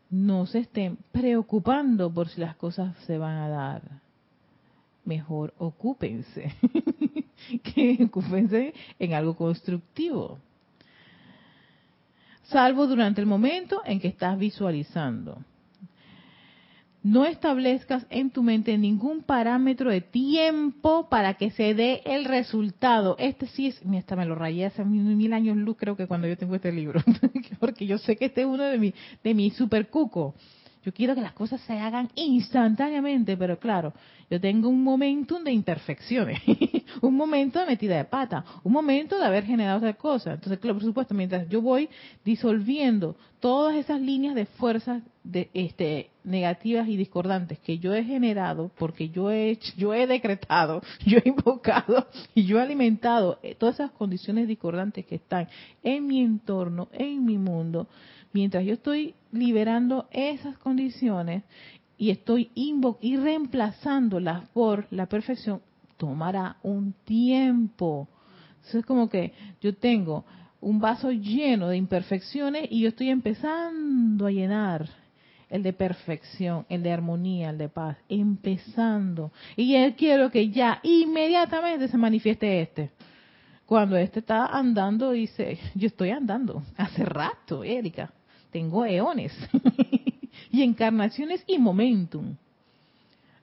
No 0.09 0.47
se 0.47 0.61
estén 0.61 0.99
preocupando 1.11 2.13
por 2.13 2.29
si 2.29 2.41
las 2.41 2.55
cosas 2.55 2.97
se 3.05 3.19
van 3.19 3.39
a 3.39 3.49
dar. 3.49 3.83
Mejor 5.05 5.53
ocúpense. 5.59 6.55
que 7.75 7.99
ocúpense 8.05 8.73
en 9.01 9.15
algo 9.15 9.35
constructivo. 9.35 10.39
Salvo 12.45 12.87
durante 12.87 13.21
el 13.21 13.27
momento 13.27 13.83
en 13.85 13.99
que 13.99 14.09
estás 14.09 14.39
visualizando 14.39 15.39
no 17.03 17.25
establezcas 17.25 18.07
en 18.11 18.31
tu 18.31 18.43
mente 18.43 18.79
ningún 18.79 19.23
parámetro 19.23 19.91
de 19.91 20.01
tiempo 20.01 21.09
para 21.09 21.35
que 21.35 21.51
se 21.51 21.75
dé 21.75 22.03
el 22.05 22.25
resultado. 22.25 23.17
Este 23.19 23.47
sí 23.47 23.69
es, 23.69 23.83
hasta 23.99 24.17
me 24.17 24.25
lo 24.25 24.35
rayé 24.35 24.67
hace 24.67 24.85
mil 24.85 25.33
años 25.33 25.57
luz, 25.57 25.77
creo 25.79 25.97
que 25.97 26.07
cuando 26.07 26.29
yo 26.29 26.37
tengo 26.37 26.55
este 26.55 26.73
libro, 26.73 27.01
porque 27.61 27.87
yo 27.87 27.99
sé 27.99 28.17
que 28.17 28.27
este 28.27 28.43
es 28.43 28.47
uno 28.47 28.65
de 28.65 28.79
mis 28.79 28.95
de 29.23 29.35
mi 29.35 29.51
super 29.51 29.89
cuco. 29.89 30.35
Yo 30.85 30.93
quiero 30.93 31.15
que 31.15 31.21
las 31.21 31.33
cosas 31.33 31.61
se 31.61 31.79
hagan 31.79 32.09
instantáneamente, 32.17 33.37
pero 33.37 33.57
claro, 33.61 33.93
yo 34.29 34.41
tengo 34.41 34.69
un 34.69 34.83
momentum 34.83 35.45
de 35.45 35.53
imperfecciones, 35.53 36.41
un 37.03 37.15
momento 37.15 37.61
de 37.61 37.67
metida 37.67 37.97
de 37.97 38.05
pata, 38.05 38.45
un 38.65 38.73
momento 38.73 39.17
de 39.17 39.25
haber 39.25 39.45
generado 39.45 39.79
otra 39.79 39.95
cosa. 39.95 40.33
Entonces, 40.33 40.59
claro, 40.59 40.75
por 40.75 40.85
supuesto, 40.85 41.15
mientras 41.15 41.49
yo 41.49 41.63
voy 41.63 41.89
disolviendo 42.25 43.15
todas 43.39 43.77
esas 43.77 44.01
líneas 44.01 44.35
de 44.35 44.47
fuerzas 44.47 45.03
de, 45.25 45.51
este, 45.55 46.11
negativas 46.25 46.89
y 46.89 46.97
discordantes 46.97 47.59
que 47.61 47.79
yo 47.79 47.95
he 47.95 48.05
generado, 48.05 48.71
porque 48.77 49.09
yo 49.11 49.31
he, 49.31 49.59
yo 49.77 49.95
he 49.95 50.07
decretado, 50.07 50.83
yo 51.07 51.19
he 51.19 51.29
invocado 51.29 52.07
y 52.35 52.45
yo 52.45 52.59
he 52.59 52.63
alimentado 52.63 53.39
eh, 53.43 53.55
todas 53.55 53.77
esas 53.77 53.93
condiciones 53.93 54.49
discordantes 54.49 55.07
que 55.07 55.17
están 55.17 55.49
en 55.83 56.07
mi 56.07 56.21
entorno, 56.21 56.89
en 56.93 57.25
mi 57.25 57.39
mundo, 57.39 57.89
mientras 58.33 58.65
yo 58.65 58.75
estoy 58.75 59.15
liberando 59.31 60.09
esas 60.11 60.59
condiciones 60.59 61.45
y 61.97 62.11
estoy 62.11 62.51
y 62.55 63.17
reemplazándolas 63.17 64.49
por 64.49 64.87
la 64.91 65.07
perfección, 65.07 65.61
tomará 65.97 66.57
un 66.63 66.95
tiempo. 67.05 68.09
Eso 68.67 68.79
es 68.79 68.87
como 68.87 69.09
que 69.09 69.33
yo 69.61 69.75
tengo 69.77 70.25
un 70.61 70.81
vaso 70.81 71.11
lleno 71.13 71.69
de 71.69 71.77
imperfecciones 71.77 72.67
y 72.71 72.81
yo 72.81 72.89
estoy 72.89 73.11
empezando 73.11 74.27
a 74.27 74.31
llenar 74.31 75.02
el 75.53 75.63
de 75.63 75.73
perfección, 75.73 76.67
el 76.69 76.83
de 76.83 76.93
armonía, 76.93 77.51
el 77.51 77.59
de 77.59 77.69
paz, 77.69 77.97
empezando. 78.09 79.31
Y 79.55 79.77
él 79.77 79.95
quiero 79.95 80.31
que 80.31 80.51
ya 80.51 80.81
inmediatamente 80.83 81.87
se 81.87 81.97
manifieste 81.97 82.63
este. 82.63 82.91
Cuando 83.67 83.97
este 83.97 84.19
está 84.19 84.47
andando, 84.47 85.13
dice, 85.13 85.59
yo 85.75 85.87
estoy 85.87 86.11
andando 86.11 86.65
hace 86.77 87.05
rato, 87.05 87.63
Erika 87.63 88.13
tengo 88.53 88.85
eones 88.85 89.33
y 90.53 90.63
encarnaciones 90.63 91.43
y 91.47 91.59
momentum. 91.59 92.37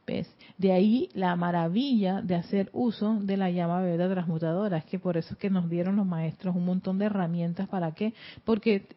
¿Ves? 0.07 0.31
De 0.57 0.71
ahí 0.71 1.09
la 1.13 1.35
maravilla 1.35 2.21
de 2.21 2.35
hacer 2.35 2.69
uso 2.73 3.15
de 3.21 3.37
la 3.37 3.49
llama 3.49 3.81
bebida 3.81 4.09
transmutadora. 4.09 4.77
Es 4.77 4.85
que 4.85 4.99
por 4.99 5.17
eso 5.17 5.33
es 5.33 5.39
que 5.39 5.49
nos 5.49 5.69
dieron 5.69 5.97
los 5.97 6.05
maestros 6.05 6.55
un 6.55 6.65
montón 6.65 6.97
de 6.97 7.05
herramientas. 7.05 7.67
¿Para 7.67 7.91
qué? 7.91 8.13
Porque, 8.43 8.87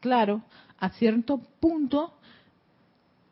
claro, 0.00 0.42
a 0.78 0.90
cierto 0.90 1.40
punto 1.60 2.17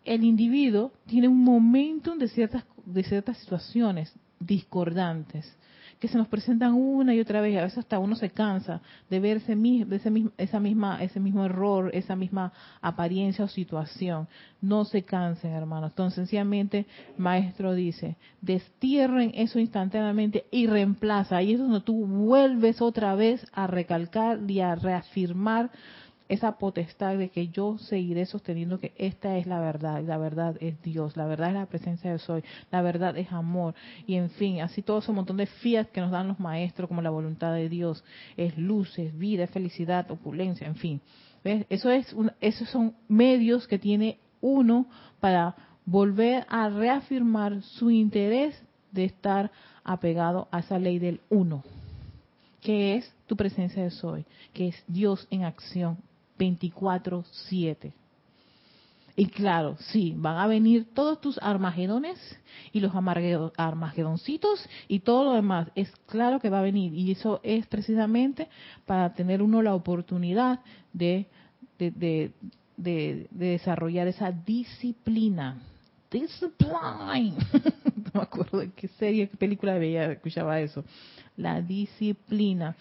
el 0.07 0.25
individuo 0.25 0.93
tiene 1.07 1.29
un 1.29 1.43
momentum 1.43 2.19
de 2.19 2.29
ciertas, 2.29 2.65
de 2.85 3.03
ciertas 3.03 3.37
situaciones 3.39 4.15
discordantes 4.41 5.57
que 5.99 6.09
se 6.09 6.19
nos 6.19 6.29
presentan 6.29 6.75
una 6.75 7.15
y 7.15 7.21
otra 7.21 7.41
vez, 7.41 7.57
a 7.57 7.63
veces 7.63 7.79
hasta 7.79 7.99
uno 7.99 8.17
se 8.17 8.31
cansa 8.31 8.83
de 9.09 9.19
ver 9.19 9.39
ese, 9.39 9.57
ese, 9.91 10.13
esa 10.37 10.61
misma, 10.61 11.03
ese 11.03 11.21
mismo 11.21 11.45
error, 11.45 11.91
esa 11.95 12.15
misma 12.17 12.53
apariencia 12.83 13.45
o 13.45 13.49
situación. 13.49 14.29
No 14.61 14.85
se 14.85 15.03
cansen, 15.03 15.53
hermanos. 15.53 15.93
Entonces, 15.93 16.17
sencillamente, 16.17 16.87
maestro 17.17 17.73
dice, 17.75 18.17
destierren 18.43 19.33
eso 19.35 19.59
instantáneamente 19.59 20.45
y 20.51 20.67
reemplaza. 20.67 21.43
Y 21.43 21.55
es 21.55 21.59
donde 21.59 21.81
tú 21.81 22.07
vuelves 22.07 22.83
otra 22.83 23.15
vez 23.15 23.47
a 23.53 23.67
recalcar 23.67 24.39
y 24.49 24.61
a 24.61 24.75
reafirmar 24.75 25.71
esa 26.29 26.59
potestad 26.59 27.17
de 27.17 27.29
que 27.29 27.49
yo 27.49 27.79
seguiré 27.79 28.27
sosteniendo 28.27 28.81
que 28.81 28.93
esta 28.97 29.37
es 29.37 29.47
la 29.47 29.61
verdad, 29.61 30.03
la 30.03 30.19
verdad 30.19 30.57
es 30.61 30.81
Dios, 30.83 31.17
la 31.17 31.27
verdad 31.27 31.49
es 31.49 31.55
la 31.55 31.67
presencia 31.67 32.11
de 32.11 32.19
soy, 32.19 32.43
la 32.71 32.83
verdad 32.83 33.17
es 33.17 33.31
amor, 33.33 33.75
y 34.07 34.17
en 34.17 34.31
fin, 34.31 34.61
así 34.61 34.83
todo 34.83 34.99
ese 34.99 35.13
montón 35.13 35.37
de 35.37 35.47
fiat 35.47 35.89
que 35.89 36.01
nos 36.01 36.11
dan 36.11 36.29
los 36.29 36.41
maestros 36.41 36.89
como 36.89 37.03
la 37.03 37.11
voluntad 37.11 37.53
de 37.55 37.69
Dios, 37.69 38.05
es 38.37 38.57
luz, 38.59 38.99
es 38.99 39.17
vida, 39.17 39.45
es 39.45 39.51
felicidad, 39.51 40.11
opulencia, 40.11 40.67
en 40.67 40.77
fin. 40.77 41.01
Eso 41.69 41.91
es 41.91 42.15
esos 42.41 42.69
son 42.71 42.97
medios 43.07 43.69
que 43.69 43.79
tiene 43.79 44.19
uno 44.41 44.87
para 45.21 45.55
volver 45.85 46.45
a 46.49 46.69
reafirmar 46.69 47.63
su 47.63 47.91
interés 47.93 48.61
de 48.91 49.05
estar 49.05 49.53
apegado 49.85 50.49
a 50.51 50.59
esa 50.59 50.81
ley 50.81 50.99
del 50.99 51.21
uno, 51.29 51.63
que 52.61 52.97
es 52.97 53.15
tu 53.27 53.37
presencia 53.37 53.85
de 53.85 53.91
soy, 53.91 54.25
que 54.53 54.69
es 54.69 54.85
Dios 54.89 55.29
en 55.31 55.45
acción 55.45 55.99
24/7. 56.39 57.93
Y 59.19 59.27
claro, 59.27 59.77
sí, 59.79 60.13
van 60.15 60.37
a 60.37 60.47
venir 60.47 60.89
todos 60.93 61.23
tus 61.23 61.39
armagedones 61.39 62.19
y 62.71 62.81
los 62.81 62.93
armagedoncitos 63.57 64.69
y 64.89 65.01
todo 65.01 65.25
lo 65.25 65.33
demás. 65.33 65.69
Es 65.75 65.91
claro 66.05 66.39
que 66.39 66.51
va 66.51 66.59
a 66.59 66.63
venir. 66.63 66.93
Y 66.93 67.13
eso 67.13 67.41
es 67.43 67.67
precisamente 67.67 68.49
para 68.85 69.15
tener 69.15 69.41
uno 69.41 69.63
la 69.63 69.75
oportunidad 69.75 70.61
de, 70.93 71.27
de, 71.79 72.31
de, 72.77 73.27
desarrollar 73.31 74.07
esa 74.07 74.31
disciplina. 74.31 75.63
Discipline. 76.11 77.37
no 77.97 78.11
me 78.13 78.21
acuerdo 78.21 78.59
de 78.59 78.71
qué 78.73 78.89
serie, 78.89 79.31
qué 79.31 79.37
película 79.39 79.79
veía, 79.79 80.13
escuchaba 80.13 80.61
eso. 80.61 80.85
La 81.39 81.63
disciplina 81.63 82.77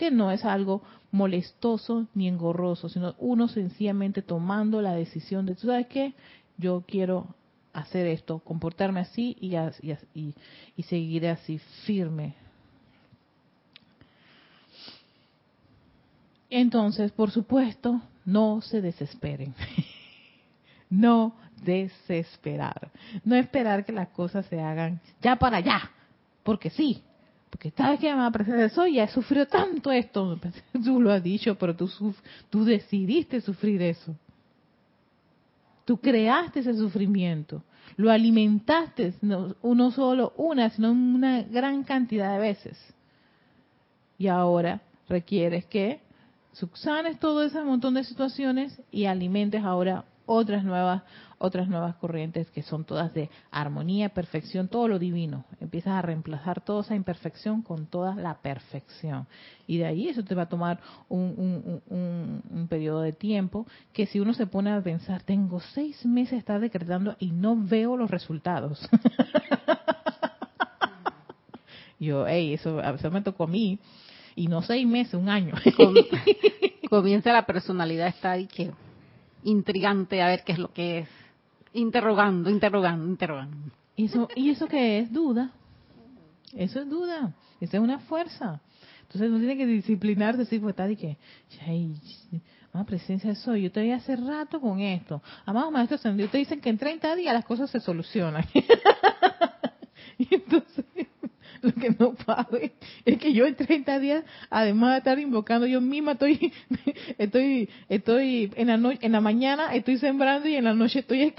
que 0.00 0.10
no 0.10 0.30
es 0.30 0.46
algo 0.46 0.80
molestoso 1.12 2.06
ni 2.14 2.26
engorroso, 2.26 2.88
sino 2.88 3.14
uno 3.18 3.48
sencillamente 3.48 4.22
tomando 4.22 4.80
la 4.80 4.94
decisión 4.94 5.44
de, 5.44 5.54
¿tú 5.54 5.66
sabes 5.66 5.88
qué? 5.88 6.14
Yo 6.56 6.82
quiero 6.88 7.26
hacer 7.74 8.06
esto, 8.06 8.38
comportarme 8.38 9.00
así 9.00 9.36
y, 9.38 9.56
y, 10.14 10.34
y 10.74 10.82
seguir 10.84 11.26
así 11.26 11.58
firme. 11.84 12.34
Entonces, 16.48 17.12
por 17.12 17.30
supuesto, 17.30 18.00
no 18.24 18.62
se 18.62 18.80
desesperen. 18.80 19.54
no 20.88 21.34
desesperar. 21.62 22.90
No 23.22 23.36
esperar 23.36 23.84
que 23.84 23.92
las 23.92 24.08
cosas 24.08 24.46
se 24.46 24.62
hagan 24.62 24.98
ya 25.20 25.36
para 25.36 25.58
allá, 25.58 25.90
porque 26.42 26.70
sí, 26.70 27.02
porque 27.50 27.72
sabes 27.72 27.98
que 27.98 28.10
me 28.10 28.20
va 28.20 28.26
a 28.26 28.30
presentar 28.30 28.60
eso, 28.60 28.86
ya 28.86 29.04
he 29.04 29.08
sufrido 29.08 29.46
tanto 29.46 29.90
esto. 29.90 30.38
Tú 30.84 31.00
lo 31.00 31.12
has 31.12 31.22
dicho, 31.22 31.56
pero 31.56 31.74
tú, 31.74 31.90
tú 32.48 32.64
decidiste 32.64 33.40
sufrir 33.40 33.82
eso. 33.82 34.14
Tú 35.84 35.98
creaste 35.98 36.60
ese 36.60 36.74
sufrimiento. 36.74 37.62
Lo 37.96 38.10
alimentaste, 38.10 39.14
no, 39.20 39.56
uno 39.62 39.90
solo, 39.90 40.32
una, 40.36 40.70
sino 40.70 40.92
una 40.92 41.42
gran 41.42 41.82
cantidad 41.82 42.32
de 42.32 42.38
veces. 42.38 42.78
Y 44.16 44.28
ahora 44.28 44.80
requieres 45.08 45.64
que 45.66 46.00
subsanes 46.52 47.18
todo 47.18 47.42
ese 47.42 47.62
montón 47.62 47.94
de 47.94 48.04
situaciones 48.04 48.80
y 48.92 49.06
alimentes 49.06 49.64
ahora 49.64 50.04
otras 50.24 50.62
nuevas 50.62 51.02
otras 51.40 51.68
nuevas 51.68 51.96
corrientes 51.96 52.50
que 52.50 52.62
son 52.62 52.84
todas 52.84 53.14
de 53.14 53.30
armonía, 53.50 54.10
perfección, 54.10 54.68
todo 54.68 54.88
lo 54.88 54.98
divino. 54.98 55.46
Empiezas 55.58 55.94
a 55.94 56.02
reemplazar 56.02 56.60
toda 56.60 56.82
esa 56.82 56.94
imperfección 56.94 57.62
con 57.62 57.86
toda 57.86 58.14
la 58.14 58.42
perfección. 58.42 59.26
Y 59.66 59.78
de 59.78 59.86
ahí 59.86 60.08
eso 60.08 60.22
te 60.22 60.34
va 60.34 60.42
a 60.42 60.48
tomar 60.48 60.80
un, 61.08 61.80
un, 61.88 62.68
periodo 62.68 63.00
de 63.00 63.12
tiempo 63.12 63.66
que 63.92 64.06
si 64.06 64.20
uno 64.20 64.34
se 64.34 64.46
pone 64.46 64.70
a 64.70 64.82
pensar, 64.82 65.22
tengo 65.22 65.60
seis 65.60 66.04
meses 66.04 66.32
de 66.32 66.38
estar 66.38 66.60
decretando 66.60 67.16
y 67.18 67.32
no 67.32 67.56
veo 67.56 67.96
los 67.96 68.10
resultados. 68.10 68.86
Yo, 71.98 72.26
hey, 72.26 72.52
eso, 72.52 72.82
eso 72.82 73.10
me 73.10 73.22
tocó 73.22 73.44
a 73.44 73.48
mí. 73.48 73.78
Y 74.36 74.46
no 74.46 74.62
seis 74.62 74.86
meses, 74.86 75.14
un 75.14 75.30
año. 75.30 75.54
Comienza 76.90 77.32
la 77.32 77.46
personalidad 77.46 78.08
está 78.08 78.32
ahí 78.32 78.46
que 78.46 78.70
intrigante 79.44 80.22
a 80.22 80.28
ver 80.28 80.42
qué 80.44 80.52
es 80.52 80.58
lo 80.58 80.72
que 80.72 81.00
es. 81.00 81.08
Interrogando, 81.72 82.50
interrogando, 82.50 83.06
interrogando. 83.06 83.72
¿Y 83.96 84.06
eso, 84.06 84.28
¿Y 84.34 84.50
eso 84.50 84.66
qué 84.66 85.00
es? 85.00 85.12
Duda. 85.12 85.52
Eso 86.54 86.80
es 86.80 86.88
duda. 86.88 87.34
Esa 87.60 87.76
es 87.76 87.82
una 87.82 88.00
fuerza. 88.00 88.60
Entonces 89.02 89.28
uno 89.28 89.38
tiene 89.38 89.56
que 89.56 89.66
disciplinarse, 89.66 90.38
decir, 90.38 90.60
pues 90.60 90.72
está 90.72 90.84
ay, 91.66 91.94
más 92.72 92.86
presencia 92.86 93.34
soy. 93.34 93.62
Yo 93.62 93.72
te 93.72 93.80
voy 93.80 93.90
hace 93.90 94.16
rato 94.16 94.60
con 94.60 94.80
esto. 94.80 95.20
Amados 95.44 95.72
maestros, 95.72 96.00
te 96.02 96.38
dicen 96.38 96.60
que 96.60 96.70
en 96.70 96.78
30 96.78 97.16
días 97.16 97.34
las 97.34 97.44
cosas 97.44 97.70
se 97.70 97.80
solucionan. 97.80 98.44
y 100.18 100.34
entonces, 100.34 100.84
lo 101.60 101.72
que 101.72 101.90
no 101.90 102.14
sabe 102.24 102.72
es 103.04 103.18
que 103.18 103.32
yo 103.32 103.46
en 103.46 103.56
30 103.56 103.98
días, 103.98 104.24
además 104.48 104.92
de 104.92 104.98
estar 104.98 105.18
invocando, 105.18 105.66
yo 105.66 105.80
misma 105.80 106.12
estoy, 106.12 106.52
estoy, 107.18 107.68
estoy 107.88 108.52
en 108.54 108.68
la 108.68 108.76
noche, 108.76 108.98
en 109.02 109.12
la 109.12 109.20
mañana 109.20 109.74
estoy 109.74 109.98
sembrando 109.98 110.48
y 110.48 110.54
en 110.54 110.64
la 110.64 110.74
noche 110.74 111.00
estoy 111.00 111.34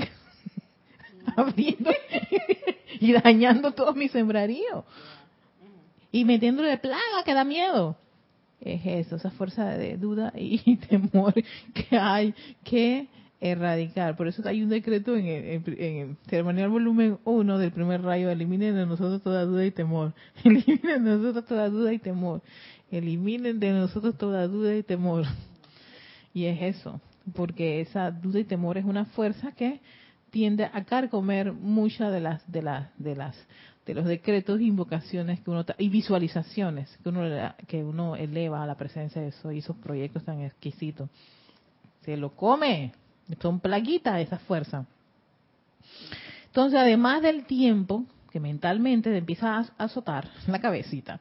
abriendo 1.37 1.91
y 2.99 3.13
dañando 3.13 3.71
todo 3.71 3.93
mi 3.93 4.07
sembrarío 4.09 4.85
y 6.11 6.25
metiéndole 6.25 6.77
plaga 6.77 7.23
que 7.25 7.33
da 7.33 7.43
miedo. 7.43 7.95
Es 8.59 8.81
eso, 8.85 9.15
esa 9.15 9.31
fuerza 9.31 9.65
de 9.69 9.97
duda 9.97 10.33
y 10.35 10.75
temor 10.89 11.33
que 11.73 11.97
hay 11.97 12.33
que 12.63 13.07
erradicar. 13.39 14.15
Por 14.15 14.27
eso 14.27 14.47
hay 14.47 14.61
un 14.61 14.69
decreto 14.69 15.15
en 15.15 15.25
el, 15.25 16.17
ceremonial 16.27 16.69
volumen 16.69 17.17
1 17.23 17.57
del 17.57 17.71
primer 17.71 18.03
rayo, 18.03 18.29
eliminen 18.29 18.75
de 18.75 18.85
nosotros 18.85 19.23
toda 19.23 19.45
duda 19.45 19.65
y 19.65 19.71
temor. 19.71 20.13
Eliminen 20.43 21.03
de 21.03 21.17
nosotros 21.17 21.45
toda 21.45 21.69
duda 21.69 21.91
y 21.91 21.97
temor. 21.97 22.41
Eliminen 22.91 23.59
de 23.59 23.71
nosotros 23.71 24.15
toda 24.15 24.47
duda 24.47 24.75
y 24.75 24.83
temor. 24.83 25.25
Y 26.33 26.45
es 26.45 26.77
eso, 26.77 27.01
porque 27.33 27.81
esa 27.81 28.11
duda 28.11 28.39
y 28.39 28.43
temor 28.43 28.77
es 28.77 28.85
una 28.85 29.05
fuerza 29.05 29.51
que 29.53 29.79
tiende 30.31 30.65
a 30.65 30.83
carcomer 30.85 31.53
muchas 31.53 32.11
de 32.11 32.21
las 32.21 32.51
de 32.51 32.61
las 32.63 32.89
de 32.97 33.15
las 33.15 33.47
de 33.85 33.93
los 33.93 34.05
decretos 34.05 34.59
e 34.59 34.63
invocaciones 34.63 35.39
que 35.41 35.49
uno 35.51 35.65
y 35.77 35.89
visualizaciones 35.89 36.97
que 37.03 37.09
uno 37.09 37.53
que 37.67 37.83
uno 37.83 38.15
eleva 38.15 38.63
a 38.63 38.65
la 38.65 38.75
presencia 38.75 39.21
de 39.21 39.29
eso 39.29 39.51
y 39.51 39.59
esos 39.59 39.75
proyectos 39.77 40.23
tan 40.23 40.41
exquisitos. 40.41 41.09
Se 42.03 42.17
lo 42.17 42.35
come 42.35 42.93
son 43.39 43.59
plaguitas 43.59 44.19
esa 44.19 44.39
fuerza. 44.39 44.85
Entonces, 46.47 46.79
además 46.79 47.21
del 47.21 47.45
tiempo 47.45 48.05
que 48.31 48.39
mentalmente 48.39 49.09
te 49.09 49.17
empieza 49.17 49.57
a 49.57 49.65
azotar 49.77 50.29
la 50.47 50.59
cabecita, 50.59 51.19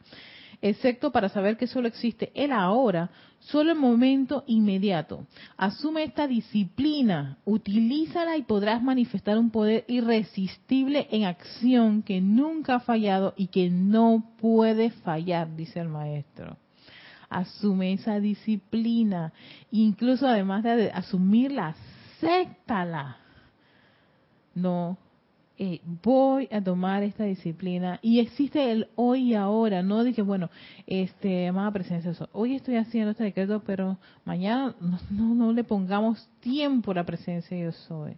excepto 0.62 1.11
para 1.11 1.28
saber 1.28 1.56
que 1.56 1.66
solo 1.66 1.88
existe 1.88 2.30
el 2.34 2.52
ahora, 2.52 3.11
solo 3.38 3.72
el 3.72 3.78
momento 3.78 4.44
inmediato. 4.46 5.26
Asume 5.56 6.04
esta 6.04 6.26
disciplina, 6.26 7.38
utilízala 7.44 8.36
y 8.36 8.42
podrás 8.42 8.82
manifestar 8.82 9.38
un 9.38 9.50
poder 9.50 9.84
irresistible 9.88 11.08
en 11.11 11.24
acción 11.24 12.02
que 12.02 12.20
nunca 12.20 12.76
ha 12.76 12.80
fallado 12.80 13.34
y 13.36 13.48
que 13.48 13.70
no 13.70 14.32
puede 14.40 14.90
fallar, 14.90 15.56
dice 15.56 15.80
el 15.80 15.88
maestro 15.88 16.56
asume 17.30 17.92
esa 17.92 18.18
disciplina, 18.18 19.32
incluso 19.70 20.26
además 20.26 20.64
de 20.64 20.90
asumirla, 20.90 21.76
acéptala. 22.18 23.16
No, 24.54 24.98
eh, 25.62 25.82
voy 26.02 26.48
a 26.50 26.62
tomar 26.62 27.02
esta 27.02 27.24
disciplina 27.24 27.98
y 28.00 28.18
existe 28.18 28.72
el 28.72 28.88
hoy 28.94 29.32
y 29.32 29.34
ahora, 29.34 29.82
no 29.82 30.02
de 30.02 30.14
que, 30.14 30.22
bueno, 30.22 30.48
este, 30.86 31.48
amada 31.48 31.70
presencia, 31.70 32.14
hoy 32.32 32.54
estoy 32.54 32.76
haciendo 32.76 33.11
este 33.11 33.24
decreto, 33.24 33.62
pero 33.66 33.98
mañana 34.24 34.74
no, 35.11 35.34
no, 35.34 35.52
le 35.52 35.62
pongamos 35.62 36.26
tiempo 36.40 36.92
a 36.92 36.94
la 36.94 37.04
presencia 37.04 37.58
yo 37.58 37.72
soy. 37.72 38.16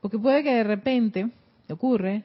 Porque 0.00 0.18
puede 0.18 0.42
que 0.42 0.54
de 0.54 0.64
repente, 0.64 1.28
ocurre, 1.68 2.24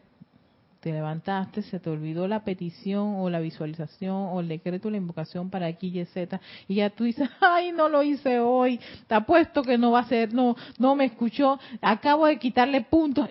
te 0.79 0.93
levantaste, 0.93 1.61
se 1.63 1.81
te 1.81 1.89
olvidó 1.89 2.25
la 2.25 2.45
petición 2.45 3.15
o 3.17 3.29
la 3.29 3.41
visualización 3.41 4.29
o 4.31 4.39
el 4.39 4.47
decreto 4.47 4.87
o 4.87 4.91
la 4.91 4.97
invocación 4.97 5.49
para 5.49 5.67
X, 5.67 5.93
Y, 5.93 6.05
Z, 6.05 6.39
y 6.69 6.75
ya 6.75 6.89
tú 6.89 7.03
dices, 7.03 7.29
ay, 7.41 7.73
no 7.73 7.89
lo 7.89 8.01
hice 8.01 8.39
hoy, 8.39 8.79
te 9.07 9.15
apuesto 9.15 9.61
que 9.61 9.77
no 9.77 9.91
va 9.91 9.99
a 9.99 10.07
ser, 10.07 10.33
no, 10.33 10.55
no 10.77 10.95
me 10.95 11.03
escuchó, 11.03 11.59
acabo 11.81 12.27
de 12.27 12.39
quitarle 12.39 12.79
puntos. 12.79 13.27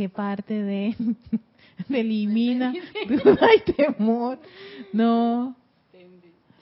¿Y 0.00 0.04
qué 0.04 0.08
parte 0.08 0.54
de, 0.54 0.96
me 1.88 2.00
elimina? 2.00 2.72
Ay, 3.40 3.74
temor. 3.76 4.38
No, 4.94 5.54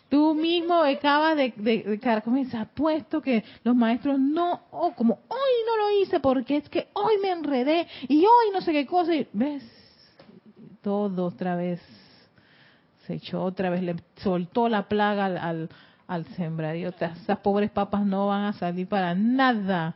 Tú 0.09 0.35
mismo 0.35 0.83
acabas 0.83 1.37
de, 1.37 1.53
de, 1.57 1.83
de 1.83 2.23
comienza 2.23 2.65
puesto 2.65 3.23
que 3.23 3.45
los 3.63 3.77
maestros 3.77 4.19
no, 4.19 4.63
oh, 4.73 4.93
como 4.93 5.21
hoy 5.29 5.53
no 5.67 5.77
lo 5.77 6.03
hice 6.03 6.19
porque 6.19 6.57
es 6.57 6.69
que 6.69 6.89
hoy 6.95 7.15
me 7.23 7.31
enredé 7.31 7.87
y 8.09 8.25
hoy 8.25 8.51
no 8.53 8.61
sé 8.61 8.73
qué 8.73 8.87
cosa. 8.87 9.15
Y, 9.15 9.29
¿Ves? 9.33 9.63
Todo 10.83 11.27
otra 11.27 11.55
vez 11.55 11.81
se 13.07 13.15
echó 13.15 13.45
otra 13.45 13.71
vez, 13.71 13.85
le 13.85 13.95
soltó 14.17 14.69
la 14.69 14.89
plaga 14.89 15.27
al, 15.27 15.39
al, 15.39 15.69
al 16.09 16.25
sembradío. 16.35 16.89
Esas 16.89 17.39
pobres 17.39 17.71
papas 17.71 18.05
no 18.05 18.27
van 18.27 18.47
a 18.47 18.53
salir 18.55 18.89
para 18.89 19.15
nada. 19.15 19.95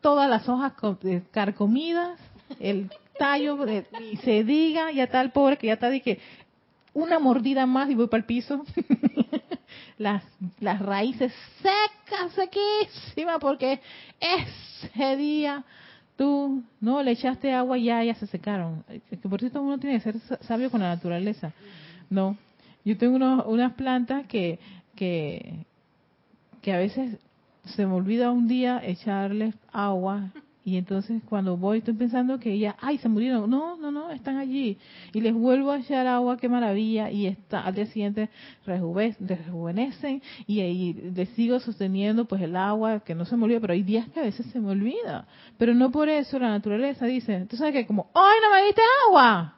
Todas 0.00 0.30
las 0.30 0.48
hojas 0.48 0.72
eh, 1.02 1.22
carcomidas, 1.30 2.18
el 2.58 2.90
tallo, 3.18 3.58
y 4.00 4.16
se 4.18 4.44
diga, 4.44 4.90
ya 4.92 5.04
está 5.04 5.20
el 5.20 5.30
pobre 5.30 5.58
que 5.58 5.68
ya 5.68 5.74
está, 5.74 5.90
dije, 5.90 6.18
una 6.94 7.18
mordida 7.18 7.66
más 7.66 7.90
y 7.90 7.94
voy 7.94 8.08
para 8.08 8.20
el 8.20 8.24
piso. 8.24 8.64
las, 9.98 10.22
las 10.58 10.80
raíces 10.80 11.32
secas, 11.58 12.32
sequísimas, 12.32 13.38
porque 13.40 13.80
ese 14.18 15.16
día 15.16 15.64
tú 16.16 16.62
no 16.80 17.02
le 17.02 17.12
echaste 17.12 17.52
agua 17.52 17.78
y 17.78 17.84
ya, 17.84 18.02
ya 18.02 18.14
se 18.14 18.26
secaron. 18.26 18.84
Que 19.08 19.16
por 19.28 19.40
cierto 19.40 19.62
uno 19.62 19.78
tiene 19.78 19.96
que 19.96 20.12
ser 20.12 20.20
sabio 20.42 20.70
con 20.70 20.80
la 20.80 20.94
naturaleza. 20.94 21.52
No, 22.08 22.36
yo 22.84 22.96
tengo 22.96 23.16
unas 23.46 23.72
plantas 23.74 24.26
que, 24.26 24.58
que, 24.96 25.64
que 26.62 26.72
a 26.72 26.78
veces 26.78 27.18
se 27.64 27.86
me 27.86 27.92
olvida 27.92 28.30
un 28.30 28.48
día 28.48 28.80
echarles 28.82 29.54
agua 29.72 30.30
y 30.70 30.76
entonces 30.76 31.20
cuando 31.28 31.56
voy 31.56 31.78
estoy 31.78 31.94
pensando 31.94 32.38
que 32.38 32.52
ella, 32.52 32.76
ay, 32.80 32.98
se 32.98 33.08
murieron. 33.08 33.50
No, 33.50 33.76
no, 33.76 33.90
no, 33.90 34.12
están 34.12 34.36
allí. 34.36 34.78
Y 35.12 35.20
les 35.20 35.34
vuelvo 35.34 35.72
a 35.72 35.78
echar 35.78 36.06
agua, 36.06 36.36
qué 36.36 36.48
maravilla. 36.48 37.10
Y 37.10 37.26
está, 37.26 37.62
al 37.62 37.74
día 37.74 37.86
siguiente 37.86 38.30
rejuvenecen 38.64 40.22
y, 40.46 40.60
ahí 40.60 40.92
les 40.92 41.28
sigo 41.30 41.58
sosteniendo 41.58 42.24
pues 42.26 42.40
el 42.42 42.54
agua 42.54 43.00
que 43.00 43.16
no 43.16 43.24
se 43.24 43.36
me 43.36 43.46
olvida. 43.46 43.58
Pero 43.58 43.72
hay 43.72 43.82
días 43.82 44.08
que 44.10 44.20
a 44.20 44.22
veces 44.22 44.46
se 44.46 44.60
me 44.60 44.70
olvida. 44.70 45.26
Pero 45.58 45.74
no 45.74 45.90
por 45.90 46.08
eso 46.08 46.38
la 46.38 46.50
naturaleza 46.50 47.04
dice, 47.04 47.46
tú 47.50 47.56
sabes 47.56 47.72
que 47.72 47.84
como, 47.84 48.08
ay, 48.14 48.38
no 48.40 48.54
me 48.54 48.66
diste 48.66 48.82
agua. 49.08 49.56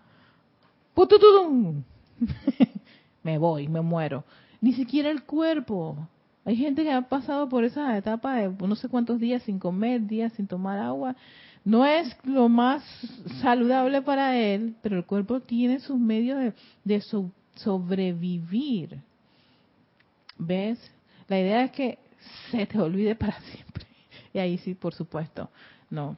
Putututum. 0.94 1.82
me 3.22 3.36
voy, 3.36 3.68
me 3.68 3.82
muero. 3.82 4.24
Ni 4.62 4.72
siquiera 4.72 5.10
el 5.10 5.24
cuerpo. 5.24 6.08
Hay 6.45 6.57
gente 6.57 6.82
que 6.82 6.90
ha 6.90 7.03
pasado 7.03 7.49
por 7.49 7.64
esa 7.64 7.97
etapa 7.97 8.34
de 8.34 8.49
no 8.66 8.74
sé 8.74 8.88
cuántos 8.88 9.20
días 9.20 9.43
sin 9.45 9.59
comer, 9.59 10.07
días 10.07 10.32
sin 10.32 10.47
tomar 10.47 10.78
agua. 10.78 11.14
No 11.64 11.86
es 11.86 12.16
lo 12.24 12.49
más 12.49 12.82
saludable 13.40 14.03
para 14.03 14.36
él, 14.36 14.74
pero 14.82 14.97
el 14.97 15.05
cuerpo 15.05 15.40
tiene 15.40 15.78
sus 15.78 15.99
medios 15.99 16.53
de, 16.84 17.01
sobrevivir. 17.55 18.99
¿Ves? 20.36 20.78
La 21.28 21.38
idea 21.38 21.64
es 21.64 21.70
que 21.70 21.99
se 22.51 22.66
te 22.66 22.80
olvide 22.80 23.14
para 23.14 23.38
siempre. 23.40 23.86
Y 24.34 24.38
ahí 24.38 24.59
sí, 24.59 24.74
por 24.74 24.95
supuesto, 24.95 25.49
no. 25.90 26.16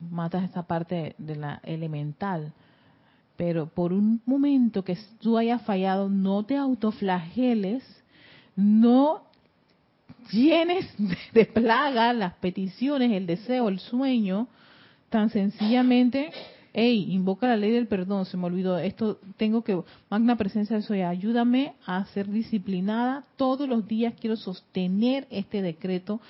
Matas 0.00 0.48
esa 0.48 0.62
parte 0.62 1.14
de 1.18 1.36
la 1.36 1.60
elemental. 1.62 2.54
Pero 3.36 3.66
por 3.66 3.92
un 3.92 4.22
momento 4.24 4.82
que 4.82 4.96
tú 5.20 5.36
hayas 5.36 5.60
fallado, 5.62 6.08
no 6.08 6.44
te 6.44 6.56
autoflageles 6.56 8.01
no 8.56 9.22
llenes 10.30 10.86
de 11.32 11.44
plaga 11.44 12.12
las 12.12 12.34
peticiones, 12.34 13.12
el 13.12 13.26
deseo, 13.26 13.68
el 13.68 13.78
sueño, 13.78 14.48
tan 15.10 15.30
sencillamente, 15.30 16.30
hey, 16.72 17.06
invoca 17.10 17.46
la 17.46 17.56
ley 17.56 17.70
del 17.70 17.86
perdón, 17.86 18.24
se 18.24 18.36
me 18.36 18.46
olvidó, 18.46 18.78
esto 18.78 19.18
tengo 19.36 19.62
que, 19.62 19.78
magna 20.08 20.36
presencia 20.36 20.76
de 20.76 20.82
soy, 20.82 21.02
ayúdame 21.02 21.74
a 21.84 22.04
ser 22.06 22.30
disciplinada, 22.30 23.24
todos 23.36 23.68
los 23.68 23.86
días 23.86 24.14
quiero 24.18 24.36
sostener 24.36 25.26
este 25.30 25.60
decreto 25.60 26.20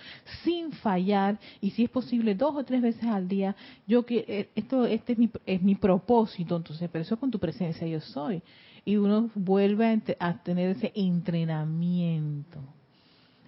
sin 0.42 0.72
fallar, 0.72 1.38
y 1.60 1.70
si 1.70 1.84
es 1.84 1.90
posible 1.90 2.34
dos 2.34 2.56
o 2.56 2.64
tres 2.64 2.82
veces 2.82 3.04
al 3.04 3.28
día, 3.28 3.54
yo 3.86 4.04
que, 4.04 4.24
eh, 4.26 4.48
esto, 4.56 4.86
este 4.86 5.12
es 5.12 5.18
mi, 5.18 5.30
es 5.46 5.62
mi 5.62 5.76
propósito, 5.76 6.56
entonces, 6.56 6.88
pero 6.90 7.02
eso 7.02 7.18
con 7.18 7.30
tu 7.30 7.38
presencia 7.38 7.86
yo 7.86 8.00
soy 8.00 8.42
y 8.84 8.96
uno 8.96 9.30
vuelve 9.34 10.00
a, 10.18 10.42
tener 10.42 10.70
ese 10.70 10.92
entrenamiento 10.94 12.58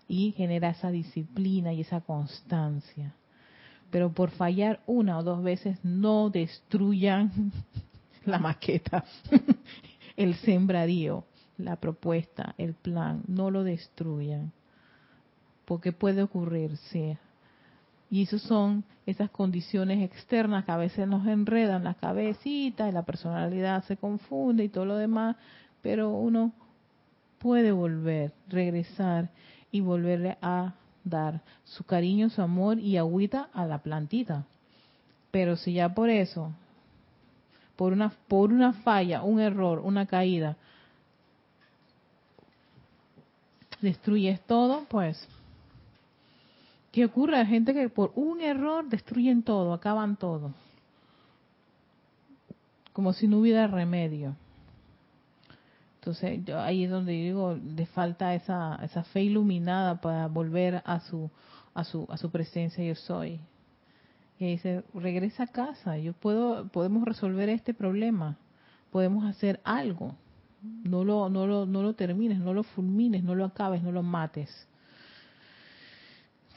y 0.07 0.33
genera 0.33 0.71
esa 0.71 0.91
disciplina 0.91 1.73
y 1.73 1.81
esa 1.81 2.01
constancia. 2.01 3.15
Pero 3.91 4.13
por 4.13 4.31
fallar 4.31 4.81
una 4.87 5.19
o 5.19 5.23
dos 5.23 5.43
veces 5.43 5.79
no 5.83 6.31
destruyan 6.31 7.53
la 8.25 8.39
maqueta, 8.39 9.05
el 10.17 10.35
sembradío, 10.37 11.25
la 11.59 11.77
propuesta, 11.77 12.55
el 12.59 12.75
plan, 12.75 13.23
no 13.27 13.51
lo 13.51 13.65
destruyan. 13.65 14.53
Porque 15.65 15.93
puede 15.93 16.23
ocurrir, 16.23 16.77
sí, 16.77 17.17
y 18.15 18.23
esas 18.23 18.43
son 18.43 18.85
esas 19.07 19.29
condiciones 19.29 20.01
externas 20.01 20.65
que 20.65 20.71
a 20.71 20.77
veces 20.77 21.09
nos 21.09 21.27
enredan 21.27 21.83
la 21.83 21.95
cabecita 21.95 22.89
y 22.89 22.93
la 22.93 23.03
personalidad 23.03 23.83
se 23.87 23.97
confunde 23.97 24.63
y 24.63 24.69
todo 24.69 24.85
lo 24.85 24.95
demás, 24.95 25.35
pero 25.83 26.11
uno 26.11 26.53
puede 27.41 27.73
volver, 27.73 28.31
regresar 28.49 29.31
y 29.73 29.81
volverle 29.81 30.39
a 30.41 30.75
dar 31.03 31.41
su 31.65 31.83
cariño, 31.83 32.31
su 32.31 32.41
amor 32.41 32.79
y 32.79 32.99
agüita 32.99 33.49
a 33.53 33.67
la 33.67 33.79
plantita. 33.79 34.45
Pero 35.33 35.57
si 35.57 35.73
ya 35.73 35.93
por 35.93 36.09
eso, 36.09 36.53
por 37.75 37.93
una, 37.93 38.13
por 38.29 38.53
una 38.53 38.75
falla, 38.75 39.25
un 39.25 39.41
error, 39.41 39.81
una 39.81 40.07
caída, 40.07 40.57
destruyes 43.81 44.41
todo, 44.43 44.85
pues 44.89 45.29
¿Qué 46.95 47.07
ocurre? 47.07 47.39
Hay 47.39 47.47
gente 47.47 47.75
que 47.75 47.89
por 47.89 48.13
un 48.15 48.41
error 48.41 48.89
destruyen 48.89 49.43
todo, 49.43 49.73
acaban 49.73 50.15
todo. 50.15 50.55
Como 52.93 53.13
si 53.13 53.27
no 53.27 53.39
hubiera 53.39 53.67
remedio. 53.67 54.37
Entonces, 55.97 56.45
yo, 56.45 56.61
ahí 56.61 56.85
es 56.85 56.91
donde 56.93 57.11
digo, 57.11 57.59
le 57.77 57.87
falta 57.87 58.33
esa, 58.37 58.79
esa 58.81 59.03
fe 59.03 59.25
iluminada 59.25 60.01
para 60.01 60.29
volver 60.29 60.85
a 60.87 61.01
su, 61.01 61.29
a 61.75 61.83
su, 61.83 62.07
a 62.11 62.17
su 62.17 62.31
presencia 62.31 62.85
yo 62.85 62.95
soy. 62.95 63.41
Y 64.39 64.53
dice, 64.53 64.85
regresa 64.95 65.43
a 65.43 65.49
casa, 65.49 65.99
yo 65.99 66.13
puedo, 66.13 66.69
podemos 66.69 67.05
resolver 67.05 67.49
este 67.49 67.75
problema, 67.75 68.37
podemos 68.93 69.25
hacer 69.25 69.59
algo. 69.65 70.15
No 70.63 71.03
lo, 71.03 71.29
no 71.29 71.49
lo, 71.49 71.67
no 71.67 71.83
lo 71.83 71.95
termines, 71.95 72.39
no 72.39 72.55
lo 72.55 72.63
fulmines, 72.63 73.25
no 73.25 73.35
lo 73.35 73.47
acabes, 73.47 73.83
no 73.83 73.91
lo 73.91 74.05
mates. 74.05 74.69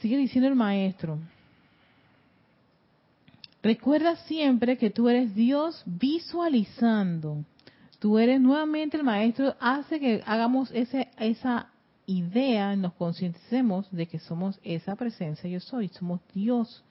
Sigue 0.00 0.16
diciendo 0.16 0.48
el 0.48 0.54
maestro. 0.54 1.18
Recuerda 3.62 4.16
siempre 4.16 4.78
que 4.78 4.90
tú 4.90 5.08
eres 5.08 5.34
Dios 5.34 5.82
visualizando. 5.86 7.44
Tú 7.98 8.18
eres 8.18 8.40
nuevamente 8.40 8.96
el 8.96 9.02
maestro, 9.02 9.56
hace 9.58 9.98
que 9.98 10.22
hagamos 10.24 10.70
ese, 10.70 11.08
esa 11.18 11.70
idea, 12.06 12.76
nos 12.76 12.92
concienticemos 12.94 13.90
de 13.90 14.06
que 14.06 14.20
somos 14.20 14.60
esa 14.62 14.94
presencia, 14.94 15.50
yo 15.50 15.58
soy, 15.58 15.88
somos 15.88 16.20
Dios. 16.32 16.84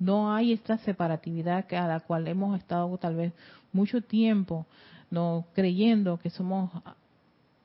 No 0.00 0.32
hay 0.34 0.52
esta 0.52 0.78
separatividad 0.78 1.72
a 1.72 1.86
la 1.86 2.00
cual 2.00 2.26
hemos 2.26 2.58
estado 2.58 2.98
tal 2.98 3.14
vez 3.14 3.32
mucho 3.72 4.00
tiempo, 4.00 4.66
no 5.10 5.46
creyendo 5.54 6.18
que 6.18 6.30
somos 6.30 6.70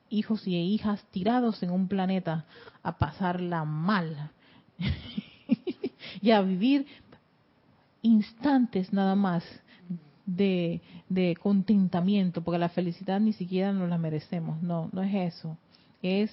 hijos 0.08 0.46
y 0.46 0.54
hijas 0.54 1.04
tirados 1.10 1.64
en 1.64 1.70
un 1.72 1.88
planeta 1.88 2.44
a 2.84 2.96
pasarla 2.96 3.64
mal 3.64 4.30
y 6.20 6.30
a 6.30 6.40
vivir 6.42 6.86
instantes 8.02 8.92
nada 8.92 9.14
más 9.14 9.44
de, 10.26 10.80
de, 11.08 11.36
contentamiento, 11.36 12.42
porque 12.42 12.58
la 12.58 12.68
felicidad 12.68 13.20
ni 13.20 13.32
siquiera 13.32 13.72
nos 13.72 13.88
la 13.88 13.98
merecemos. 13.98 14.62
No, 14.62 14.88
no 14.92 15.02
es 15.02 15.34
eso. 15.34 15.56
Es 16.02 16.30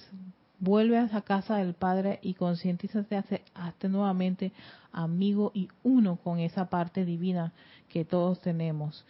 vuelve 0.62 0.96
a 0.96 1.20
casa 1.22 1.56
del 1.56 1.74
Padre 1.74 2.20
y 2.22 2.34
concientízate, 2.34 3.16
hace, 3.16 3.42
hazte 3.52 3.88
nuevamente 3.88 4.52
amigo 4.92 5.50
y 5.54 5.68
uno 5.82 6.16
con 6.22 6.38
esa 6.38 6.66
parte 6.70 7.04
divina 7.04 7.52
que 7.88 8.04
todos 8.04 8.40
tenemos. 8.40 9.04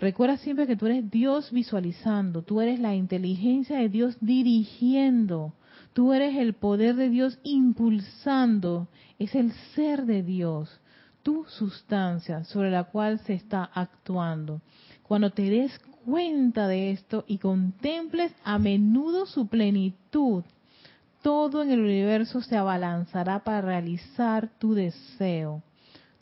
Recuerda 0.00 0.36
siempre 0.36 0.68
que 0.68 0.76
tú 0.76 0.86
eres 0.86 1.10
Dios 1.10 1.50
visualizando, 1.50 2.42
tú 2.42 2.60
eres 2.60 2.78
la 2.78 2.94
inteligencia 2.94 3.78
de 3.78 3.88
Dios 3.88 4.16
dirigiendo, 4.20 5.52
Tú 5.92 6.12
eres 6.12 6.36
el 6.36 6.54
poder 6.54 6.96
de 6.96 7.10
Dios 7.10 7.38
impulsando, 7.42 8.88
es 9.18 9.34
el 9.34 9.52
ser 9.74 10.06
de 10.06 10.22
Dios, 10.22 10.80
tu 11.22 11.44
sustancia 11.44 12.44
sobre 12.44 12.70
la 12.70 12.84
cual 12.84 13.18
se 13.20 13.34
está 13.34 13.64
actuando. 13.64 14.60
Cuando 15.02 15.30
te 15.30 15.42
des 15.42 15.78
cuenta 16.04 16.66
de 16.66 16.92
esto 16.92 17.24
y 17.26 17.38
contemples 17.38 18.32
a 18.44 18.58
menudo 18.58 19.26
su 19.26 19.46
plenitud, 19.46 20.44
todo 21.22 21.62
en 21.62 21.70
el 21.70 21.80
universo 21.80 22.40
se 22.40 22.56
abalanzará 22.56 23.44
para 23.44 23.60
realizar 23.60 24.48
tu 24.58 24.74
deseo, 24.74 25.62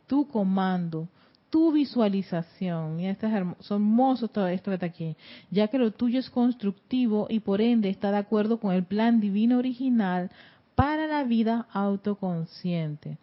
tu 0.07 0.29
comando, 0.29 1.09
tu 1.51 1.73
visualización. 1.73 3.01
Y 3.01 3.07
este 3.07 3.27
es 3.27 3.33
hermoso, 3.35 4.29
todo 4.29 4.49
esto 4.49 4.73
está 4.73 4.87
aquí. 4.87 5.17
Ya 5.51 5.69
que 5.69 5.79
lo 5.79 5.91
tuyo 5.91 6.21
es 6.21 6.31
constructivo 6.31 7.27
y 7.29 7.41
por 7.41 7.61
ende 7.61 7.91
está 7.91 8.11
de 8.11 8.19
acuerdo 8.19 8.59
con 8.59 8.73
el 8.73 8.85
plan 8.85 9.21
divino 9.21 9.59
original 9.59 10.31
para 10.75 11.07
la 11.07 11.25
vida 11.25 11.67
autoconsciente. 11.73 13.19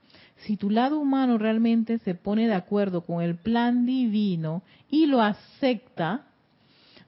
Si 0.46 0.58
tu 0.58 0.70
lado 0.70 1.00
humano 1.00 1.38
realmente 1.38 1.98
se 2.00 2.14
pone 2.14 2.48
de 2.48 2.54
acuerdo 2.54 3.02
con 3.02 3.24
el 3.24 3.36
plan 3.36 3.86
divino 3.86 4.62
y 4.92 5.08
lo 5.08 5.22
acepta, 5.22 6.26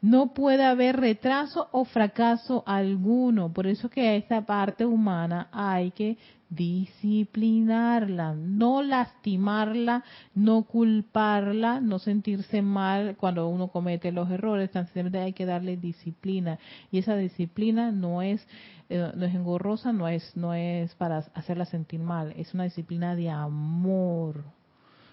no 0.01 0.33
puede 0.33 0.63
haber 0.63 0.97
retraso 0.97 1.67
o 1.71 1.85
fracaso 1.85 2.63
alguno. 2.65 3.51
Por 3.51 3.67
eso 3.67 3.89
que 3.89 4.07
a 4.07 4.15
esta 4.15 4.45
parte 4.45 4.85
humana 4.85 5.49
hay 5.51 5.91
que 5.91 6.17
disciplinarla, 6.49 8.33
no 8.33 8.81
lastimarla, 8.81 10.03
no 10.33 10.63
culparla, 10.63 11.79
no 11.79 11.99
sentirse 11.99 12.61
mal 12.61 13.15
cuando 13.17 13.47
uno 13.47 13.67
comete 13.67 14.11
los 14.11 14.31
errores, 14.31 14.71
simplemente 14.71 15.19
hay 15.19 15.33
que 15.33 15.45
darle 15.45 15.77
disciplina 15.77 16.57
y 16.91 16.97
esa 16.97 17.15
disciplina 17.15 17.91
no 17.91 18.23
es 18.23 18.47
eh, 18.89 19.11
no 19.15 19.25
es 19.25 19.35
engorrosa, 19.35 19.93
no 19.93 20.07
es 20.07 20.35
no 20.35 20.55
es 20.55 20.95
para 20.95 21.19
hacerla 21.35 21.65
sentir 21.65 21.99
mal, 21.99 22.33
es 22.35 22.53
una 22.55 22.63
disciplina 22.63 23.15
de 23.15 23.29
amor. 23.29 24.43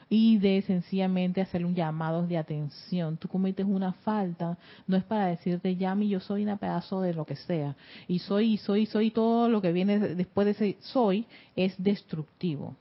Y 0.09 0.39
de 0.39 0.63
sencillamente 0.63 1.41
hacer 1.41 1.65
un 1.65 1.75
llamado 1.75 2.27
de 2.27 2.39
atención. 2.39 3.17
Tú 3.17 3.29
cometes 3.29 3.67
una 3.67 3.93
falta, 3.93 4.57
no 4.87 4.97
es 4.97 5.05
para 5.05 5.27
decirte, 5.27 5.77
ya 5.77 5.95
yo 5.97 6.21
soy 6.21 6.45
una 6.45 6.57
pedazo 6.57 7.01
de 7.01 7.15
lo 7.15 7.25
que 7.25 7.37
sea, 7.37 7.75
y 8.07 8.21
soy, 8.21 8.55
y 8.55 8.59
soy, 8.59 8.87
soy, 8.87 9.11
todo 9.11 9.49
lo 9.49 9.61
que 9.61 9.73
viene 9.73 9.99
después 9.99 10.45
de 10.45 10.51
ese 10.53 10.77
soy 10.81 11.27
es 11.57 11.75
destructivo. 11.83 12.77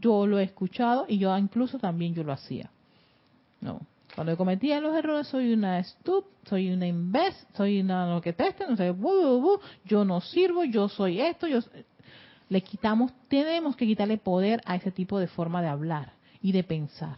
Yo 0.00 0.26
lo 0.26 0.38
he 0.38 0.44
escuchado 0.44 1.04
y 1.06 1.18
yo 1.18 1.36
incluso 1.36 1.78
también 1.78 2.14
yo 2.14 2.24
lo 2.24 2.32
hacía. 2.32 2.70
No. 3.60 3.80
Cuando 4.14 4.34
cometía 4.38 4.80
los 4.80 4.96
errores 4.96 5.26
soy 5.26 5.52
una 5.52 5.82
stup, 5.82 6.24
soy 6.48 6.70
una 6.70 6.86
invest, 6.86 7.54
soy 7.54 7.80
una 7.80 8.08
lo 8.14 8.22
que 8.22 8.32
teste, 8.32 8.64
no 8.66 8.76
sé, 8.76 8.94
yo 9.84 10.04
no 10.06 10.20
sirvo, 10.22 10.64
yo 10.64 10.88
soy 10.88 11.20
esto, 11.20 11.46
yo 11.46 11.58
le 12.48 12.62
quitamos, 12.62 13.12
tenemos 13.28 13.76
que 13.76 13.84
quitarle 13.84 14.16
poder 14.16 14.62
a 14.64 14.76
ese 14.76 14.90
tipo 14.90 15.18
de 15.18 15.26
forma 15.26 15.60
de 15.60 15.68
hablar 15.68 16.15
y 16.46 16.52
de 16.52 16.62
pensar. 16.62 17.16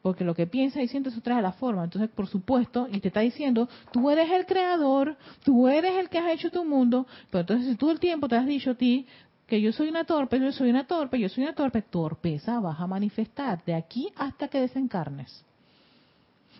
Porque 0.00 0.22
lo 0.22 0.32
que 0.32 0.46
piensa 0.46 0.80
y 0.80 0.86
siente 0.86 1.08
eso 1.08 1.20
trae 1.20 1.42
la 1.42 1.50
forma. 1.50 1.82
Entonces, 1.82 2.08
por 2.08 2.28
supuesto, 2.28 2.86
y 2.92 3.00
te 3.00 3.08
está 3.08 3.18
diciendo, 3.18 3.68
tú 3.90 4.10
eres 4.10 4.30
el 4.30 4.46
creador, 4.46 5.16
tú 5.42 5.66
eres 5.66 5.96
el 5.96 6.08
que 6.08 6.18
has 6.18 6.30
hecho 6.30 6.52
tu 6.52 6.64
mundo, 6.64 7.08
pero 7.30 7.40
entonces 7.40 7.66
si 7.66 7.74
todo 7.74 7.90
el 7.90 7.98
tiempo 7.98 8.28
te 8.28 8.36
has 8.36 8.46
dicho 8.46 8.70
a 8.70 8.74
ti 8.76 9.08
que 9.48 9.60
yo 9.60 9.72
soy 9.72 9.88
una 9.88 10.04
torpe, 10.04 10.38
yo 10.38 10.52
soy 10.52 10.70
una 10.70 10.86
torpe, 10.86 11.18
yo 11.18 11.28
soy 11.28 11.42
una 11.42 11.52
torpe, 11.52 11.82
torpeza 11.82 12.60
vas 12.60 12.78
a 12.78 12.86
manifestar 12.86 13.64
de 13.64 13.74
aquí 13.74 14.12
hasta 14.14 14.46
que 14.46 14.60
desencarnes. 14.60 15.44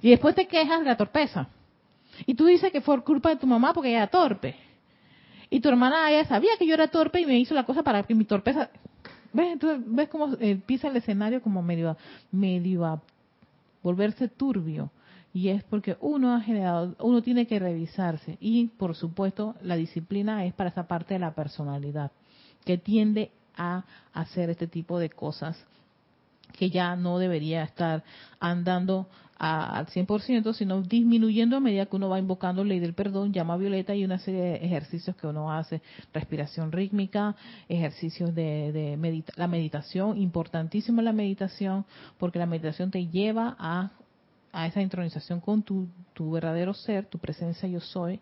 Y 0.03 0.11
después 0.11 0.34
te 0.34 0.48
quejas 0.48 0.80
de 0.80 0.86
la 0.86 0.96
torpeza. 0.96 1.46
Y 2.26 2.34
tú 2.34 2.46
dices 2.46 2.72
que 2.72 2.80
fue 2.80 3.01
culpa 3.05 3.28
de 3.28 3.36
tu 3.36 3.46
mamá 3.46 3.72
porque 3.72 3.90
ella 3.90 3.98
era 3.98 4.07
torpe. 4.09 4.57
Y 5.48 5.61
tu 5.61 5.68
hermana 5.68 6.11
ella 6.11 6.24
sabía 6.24 6.51
que 6.59 6.66
yo 6.66 6.74
era 6.74 6.88
torpe 6.88 7.20
y 7.20 7.26
me 7.26 7.38
hizo 7.38 7.55
la 7.55 7.64
cosa 7.64 7.84
para 7.84 8.03
que 8.03 8.16
mi 8.16 8.24
torpeza... 8.24 8.68
¿Ves? 9.33 9.53
Entonces, 9.53 9.85
¿ves 9.87 10.09
cómo 10.09 10.35
empieza 10.41 10.89
el 10.89 10.97
escenario 10.97 11.43
como 11.43 11.62
medio, 11.62 11.97
medio 12.33 12.85
a 12.85 13.01
volverse 13.83 14.28
turbio? 14.28 14.91
Y 15.33 15.49
es 15.49 15.62
porque 15.64 15.97
uno 16.01 16.35
ha 16.35 16.41
generado, 16.41 16.97
uno 16.99 17.22
tiene 17.22 17.47
que 17.47 17.59
revisarse. 17.59 18.37
Y, 18.41 18.66
por 18.66 18.97
supuesto, 18.97 19.55
la 19.62 19.76
disciplina 19.76 20.45
es 20.45 20.53
para 20.55 20.70
esa 20.70 20.89
parte 20.89 21.14
de 21.14 21.20
la 21.20 21.35
personalidad, 21.35 22.11
que 22.64 22.78
tiende 22.78 23.31
a 23.57 23.85
hacer 24.12 24.51
este 24.51 24.66
tipo 24.66 24.99
de 24.99 25.11
cosas 25.11 25.64
que 26.53 26.70
ya 26.70 26.97
no 26.97 27.18
debería 27.18 27.62
estar 27.62 28.03
andando 28.41 29.07
al 29.41 29.86
100%, 29.86 30.53
sino 30.53 30.82
disminuyendo 30.82 31.57
a 31.57 31.61
medida 31.61 31.86
que 31.86 31.97
uno 31.97 32.11
va 32.11 32.18
invocando 32.18 32.62
ley 32.62 32.78
del 32.78 32.93
perdón, 32.93 33.32
llama 33.32 33.57
violeta 33.57 33.95
y 33.95 34.05
una 34.05 34.18
serie 34.18 34.43
de 34.43 34.57
ejercicios 34.57 35.16
que 35.16 35.26
uno 35.26 35.51
hace, 35.51 35.80
respiración 36.12 36.70
rítmica, 36.70 37.34
ejercicios 37.66 38.34
de, 38.34 38.99
la 39.36 39.47
meditación, 39.47 40.18
importantísima 40.18 41.01
la 41.01 41.14
meditación, 41.14 41.86
porque 42.18 42.38
la 42.38 42.45
meditación 42.45 42.91
te 42.91 43.07
lleva 43.07 43.57
a, 43.59 43.93
a 44.53 44.66
esa 44.66 44.82
intronización 44.82 45.41
con 45.41 45.62
tu, 45.62 45.88
tu 46.12 46.32
verdadero 46.32 46.74
ser, 46.74 47.07
tu 47.07 47.18
presencia 47.18 47.66
yo 47.66 47.80
soy, 47.80 48.20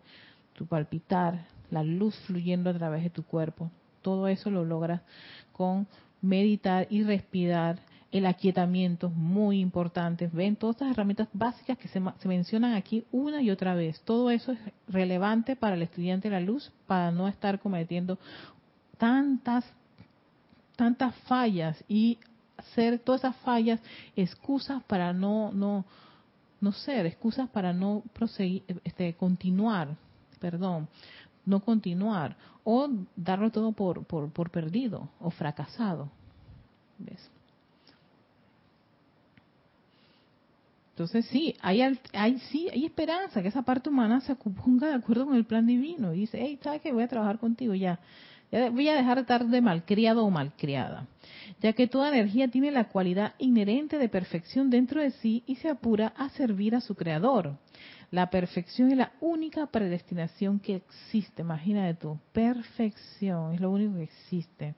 tu 0.55 0.67
palpitar, 0.67 1.47
la 1.73 1.83
luz 1.83 2.15
fluyendo 2.29 2.71
a 2.71 2.75
través 2.75 3.03
de 3.03 3.11
tu 3.11 3.25
cuerpo. 3.25 3.73
Todo 4.03 4.29
eso 4.29 4.51
lo 4.51 4.65
logras 4.65 5.01
con 5.53 5.89
meditar 6.23 6.87
y 6.91 7.03
respirar 7.03 7.81
el 8.11 8.27
aquietamiento, 8.27 9.11
muy 9.11 9.61
importante. 9.61 10.31
Ven 10.33 10.57
todas 10.57 10.77
estas 10.77 10.91
herramientas 10.93 11.29
básicas 11.33 11.77
que 11.77 11.89
se, 11.89 12.01
mencionan 12.27 12.73
aquí 12.75 13.05
una 13.13 13.43
y 13.43 13.51
otra 13.51 13.75
vez. 13.75 14.01
Todo 14.03 14.31
eso 14.31 14.53
es 14.53 14.59
relevante 14.89 15.57
para 15.57 15.77
el 15.77 15.83
estudiante 15.83 16.29
de 16.29 16.35
la 16.35 16.41
luz 16.41 16.73
para 16.87 17.11
no 17.11 17.29
estar 17.29 17.61
cometiendo 17.61 18.19
tantas, 18.97 19.65
tantas 20.77 21.15
fallas 21.27 21.85
y 21.87 22.19
hacer 22.57 22.99
todas 22.99 23.21
esas 23.23 23.37
fallas 23.37 23.81
excusas 24.17 24.83
para 24.85 25.13
no, 25.13 25.53
no, 25.53 25.85
no 26.61 26.73
ser, 26.73 27.05
excusas 27.05 27.49
para 27.51 27.73
no 27.75 28.03
proseguir, 28.15 28.63
este, 28.85 29.15
continuar, 29.15 29.97
perdón, 30.41 30.89
no 31.45 31.61
continuar 31.61 32.37
o 32.65 32.89
darlo 33.17 33.51
todo 33.51 33.73
por, 33.73 34.05
por, 34.07 34.31
por 34.31 34.51
perdido 34.51 35.11
o 35.21 35.31
fracasado. 35.31 36.11
¿Ves? 36.99 37.31
Entonces 40.99 41.27
sí, 41.27 41.55
hay, 41.61 41.81
hay, 42.13 42.39
sí, 42.51 42.69
hay 42.73 42.85
esperanza 42.85 43.41
que 43.41 43.47
esa 43.47 43.63
parte 43.63 43.89
humana 43.89 44.21
se 44.21 44.35
ponga 44.35 44.89
de 44.89 44.95
acuerdo 44.95 45.27
con 45.27 45.37
el 45.37 45.45
plan 45.45 45.65
divino 45.65 46.13
y 46.13 46.19
dice, 46.19 46.39
hey, 46.41 46.59
¿sabes 46.61 46.83
qué? 46.83 46.93
Voy 46.93 47.05
a 47.05 47.09
trabajar 47.09 47.39
contigo 47.39 47.73
ya. 47.73 48.01
ya. 48.51 48.69
Voy 48.71 48.89
a 48.89 48.97
dejar 48.97 49.15
de 49.15 49.21
estar 49.21 49.47
de 49.47 49.61
malcriado 49.61 50.25
o 50.25 50.31
malcriada, 50.31 51.07
ya 51.63 51.73
que 51.73 51.87
toda 51.87 52.09
energía 52.09 52.49
tiene 52.49 52.73
la 52.73 52.89
cualidad 52.89 53.35
inherente 53.39 53.97
de 53.97 54.09
perfección 54.09 54.71
dentro 54.71 55.01
de 55.01 55.13
sí 55.13 55.45
y 55.47 55.55
se 55.55 55.69
apura 55.69 56.15
a 56.17 56.31
servir 56.31 56.75
a 56.75 56.81
su 56.81 56.97
creador. 56.97 57.57
La 58.11 58.29
perfección 58.29 58.91
es 58.91 58.97
la 58.97 59.13
única 59.21 59.67
predestinación 59.67 60.59
que 60.59 60.77
existe, 60.77 61.43
imagínate 61.43 61.95
tú, 61.95 62.19
perfección 62.33 63.53
es 63.53 63.61
lo 63.61 63.71
único 63.71 63.95
que 63.95 64.03
existe. 64.03 64.75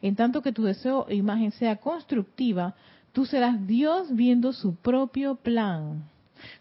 En 0.00 0.14
tanto 0.14 0.42
que 0.42 0.52
tu 0.52 0.62
deseo 0.62 1.06
e 1.08 1.16
imagen 1.16 1.50
sea 1.50 1.74
constructiva, 1.74 2.76
Tú 3.16 3.24
serás 3.24 3.66
Dios 3.66 4.14
viendo 4.14 4.52
su 4.52 4.74
propio 4.74 5.36
plan. 5.36 6.04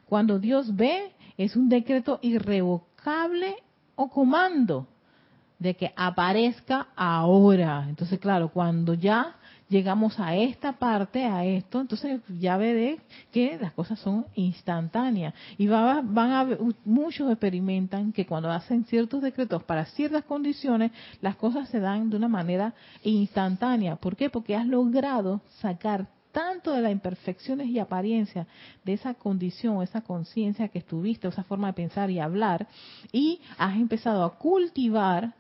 Cuando 0.06 0.40
Dios 0.40 0.74
ve, 0.74 1.12
es 1.38 1.58
un 1.58 1.68
decreto 1.68 2.18
irrevocable 2.22 3.58
o 3.96 4.10
comando 4.10 4.88
de 5.60 5.74
que 5.74 5.92
aparezca 5.98 6.88
ahora. 6.96 7.86
Entonces, 7.90 8.20
claro, 8.20 8.48
cuando 8.48 8.94
ya 8.94 9.36
llegamos 9.68 10.18
a 10.18 10.34
esta 10.38 10.72
parte, 10.72 11.26
a 11.26 11.44
esto, 11.44 11.82
entonces 11.82 12.22
ya 12.40 12.56
veré 12.56 13.02
que 13.34 13.58
las 13.60 13.74
cosas 13.74 14.00
son 14.00 14.26
instantáneas. 14.36 15.34
Y 15.58 15.68
van 15.68 16.32
a, 16.32 16.48
muchos 16.86 17.30
experimentan 17.32 18.14
que 18.14 18.26
cuando 18.26 18.50
hacen 18.50 18.86
ciertos 18.86 19.22
decretos 19.22 19.62
para 19.64 19.84
ciertas 19.88 20.24
condiciones, 20.24 20.94
las 21.22 21.36
cosas 21.36 21.68
se 21.68 21.82
dan 21.82 22.10
de 22.10 22.16
una 22.16 22.30
manera 22.30 22.74
instantánea. 23.04 23.98
¿Por 23.98 24.16
qué? 24.16 24.30
Porque 24.30 24.56
has 24.56 24.66
logrado 24.66 25.42
sacar 25.60 26.15
tanto 26.36 26.74
de 26.74 26.82
las 26.82 26.92
imperfecciones 26.92 27.68
y 27.70 27.80
apariencias 27.80 28.46
de 28.84 28.92
esa 28.92 29.14
condición, 29.14 29.82
esa 29.82 30.02
conciencia 30.02 30.68
que 30.68 30.80
estuviste, 30.80 31.30
esa 31.30 31.46
forma 31.46 31.68
de 31.68 31.74
pensar 31.74 32.12
y 32.12 32.20
hablar, 32.20 32.68
y 33.14 33.40
has 33.58 33.78
empezado 33.78 34.22
a 34.26 34.38
cultivar 34.38 35.34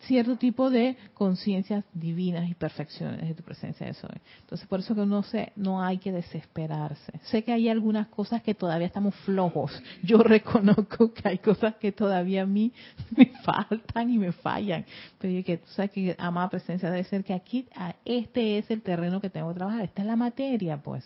cierto 0.00 0.36
tipo 0.36 0.70
de 0.70 0.96
conciencias 1.14 1.84
divinas 1.92 2.48
y 2.48 2.54
perfecciones 2.54 3.28
de 3.28 3.34
tu 3.34 3.42
presencia 3.42 3.86
de 3.86 3.94
soy. 3.94 4.20
Entonces, 4.40 4.66
por 4.68 4.80
eso 4.80 4.94
que 4.94 5.04
no 5.04 5.22
sé, 5.22 5.52
no 5.56 5.82
hay 5.82 5.98
que 5.98 6.12
desesperarse. 6.12 7.12
Sé 7.24 7.42
que 7.42 7.52
hay 7.52 7.68
algunas 7.68 8.06
cosas 8.08 8.42
que 8.42 8.54
todavía 8.54 8.86
estamos 8.86 9.14
flojos. 9.24 9.72
Yo 10.02 10.18
reconozco 10.22 11.12
que 11.12 11.28
hay 11.28 11.38
cosas 11.38 11.76
que 11.76 11.92
todavía 11.92 12.42
a 12.42 12.46
mí 12.46 12.72
me 13.16 13.26
faltan 13.44 14.10
y 14.10 14.18
me 14.18 14.32
fallan. 14.32 14.84
Pero 15.18 15.44
que 15.44 15.58
tú 15.58 15.66
sabes 15.68 15.90
que 15.90 16.14
amada 16.18 16.50
presencia 16.50 16.90
debe 16.90 17.04
ser 17.04 17.24
que 17.24 17.34
aquí, 17.34 17.66
este 18.04 18.58
es 18.58 18.70
el 18.70 18.82
terreno 18.82 19.20
que 19.20 19.30
tengo 19.30 19.48
que 19.48 19.56
trabajar. 19.56 19.82
Esta 19.82 20.02
es 20.02 20.06
la 20.06 20.16
materia, 20.16 20.76
pues. 20.76 21.04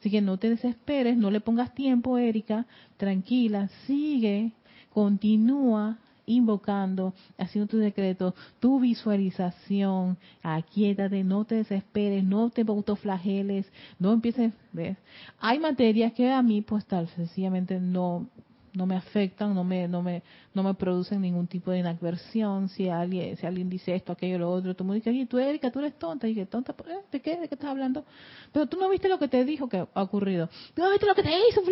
Así 0.00 0.10
que 0.10 0.20
no 0.20 0.38
te 0.38 0.50
desesperes, 0.50 1.16
no 1.16 1.30
le 1.30 1.40
pongas 1.40 1.74
tiempo, 1.74 2.18
Erika. 2.18 2.66
Tranquila, 2.96 3.68
sigue, 3.86 4.52
continúa 4.92 5.98
invocando, 6.26 7.14
haciendo 7.38 7.68
tu 7.68 7.78
decreto, 7.78 8.34
tu 8.60 8.80
visualización, 8.80 10.18
aquíétate, 10.42 11.24
no 11.24 11.44
te 11.44 11.56
desesperes, 11.56 12.24
no 12.24 12.50
te 12.50 12.62
autoflageles, 12.62 13.66
no 13.98 14.12
empieces, 14.12 14.52
¿ves? 14.72 14.96
Hay 15.38 15.58
materias 15.58 16.12
que 16.12 16.30
a 16.30 16.42
mí 16.42 16.62
pues 16.62 16.84
tal, 16.86 17.08
sencillamente 17.08 17.80
no 17.80 18.28
no 18.74 18.86
me 18.86 18.96
afectan, 18.96 19.54
no 19.54 19.64
me, 19.64 19.86
no 19.88 20.02
me, 20.02 20.22
no 20.52 20.62
me 20.62 20.74
producen 20.74 21.20
ningún 21.22 21.46
tipo 21.46 21.70
de 21.70 21.78
inadversión. 21.78 22.68
Si 22.68 22.88
alguien, 22.88 23.36
si 23.36 23.46
alguien 23.46 23.68
dice 23.68 23.94
esto, 23.94 24.12
aquello, 24.12 24.38
lo 24.38 24.50
otro, 24.50 24.74
tú 24.74 24.84
me 24.84 24.94
dices, 24.96 25.14
y 25.14 25.26
tú 25.26 25.38
Erika, 25.38 25.70
tú 25.70 25.78
eres 25.78 25.98
tonta, 25.98 26.26
y 26.26 26.34
que 26.34 26.46
tonta. 26.46 26.74
¿de 27.10 27.20
qué? 27.20 27.38
¿De 27.38 27.48
qué 27.48 27.54
estás 27.54 27.70
hablando? 27.70 28.04
Pero 28.52 28.66
tú 28.66 28.76
no 28.76 28.88
viste 28.88 29.08
lo 29.08 29.18
que 29.18 29.28
te 29.28 29.44
dijo 29.44 29.68
que 29.68 29.86
ha 29.92 30.02
ocurrido. 30.02 30.48
No 30.76 30.90
viste 30.90 31.06
lo 31.06 31.14
que 31.14 31.22
te 31.22 31.30
hizo. 31.48 31.62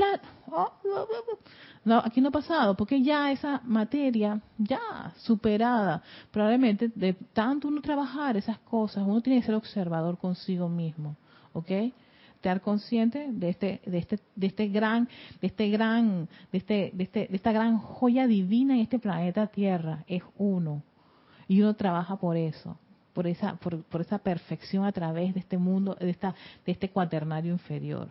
Oh, 0.51 0.55
oh, 0.55 0.71
oh, 0.85 1.39
no, 1.85 1.99
aquí 1.99 2.21
no 2.21 2.29
ha 2.29 2.33
pasado, 2.33 2.77
porque 2.77 3.03
ya 3.03 3.33
esa 3.33 3.61
materia, 3.65 4.41
ya 4.57 5.13
superada, 5.17 6.03
probablemente 6.31 6.89
de 6.95 7.15
tanto 7.33 7.67
uno 7.67 7.81
trabajar 7.81 8.37
esas 8.37 8.59
cosas, 8.59 9.03
uno 9.05 9.21
tiene 9.21 9.41
que 9.41 9.47
ser 9.47 9.57
observador 9.57 10.17
consigo 10.19 10.69
mismo, 10.69 11.17
¿ok? 11.53 11.71
Estar 12.43 12.61
consciente 12.61 13.29
de 13.31 13.51
este, 13.51 13.81
de 13.87 13.99
este, 13.99 14.19
de 14.35 14.49
este 14.49 14.67
gran, 14.67 15.09
de 15.41 15.47
este 15.47 15.71
gran, 15.71 16.29
de 16.51 16.59
este, 16.59 16.91
de 16.93 17.05
este, 17.05 17.29
de 17.29 17.37
esta 17.37 17.53
gran 17.53 17.79
joya 17.79 18.27
divina 18.27 18.75
en 18.75 18.81
este 18.81 18.99
planeta 18.99 19.47
Tierra, 19.47 20.03
es 20.09 20.25
uno, 20.37 20.83
y 21.47 21.61
uno 21.63 21.77
trabaja 21.77 22.17
por 22.17 22.37
eso, 22.37 22.77
por 23.13 23.29
esa, 23.29 23.55
por, 23.55 23.85
por 23.85 24.01
esa 24.01 24.19
perfección 24.19 24.85
a 24.85 24.91
través 24.91 25.35
de 25.35 25.39
este 25.39 25.57
mundo, 25.57 25.97
de 26.01 26.11
esta, 26.11 26.35
de 26.67 26.73
este 26.73 26.91
cuaternario 26.91 27.53
inferior. 27.53 28.09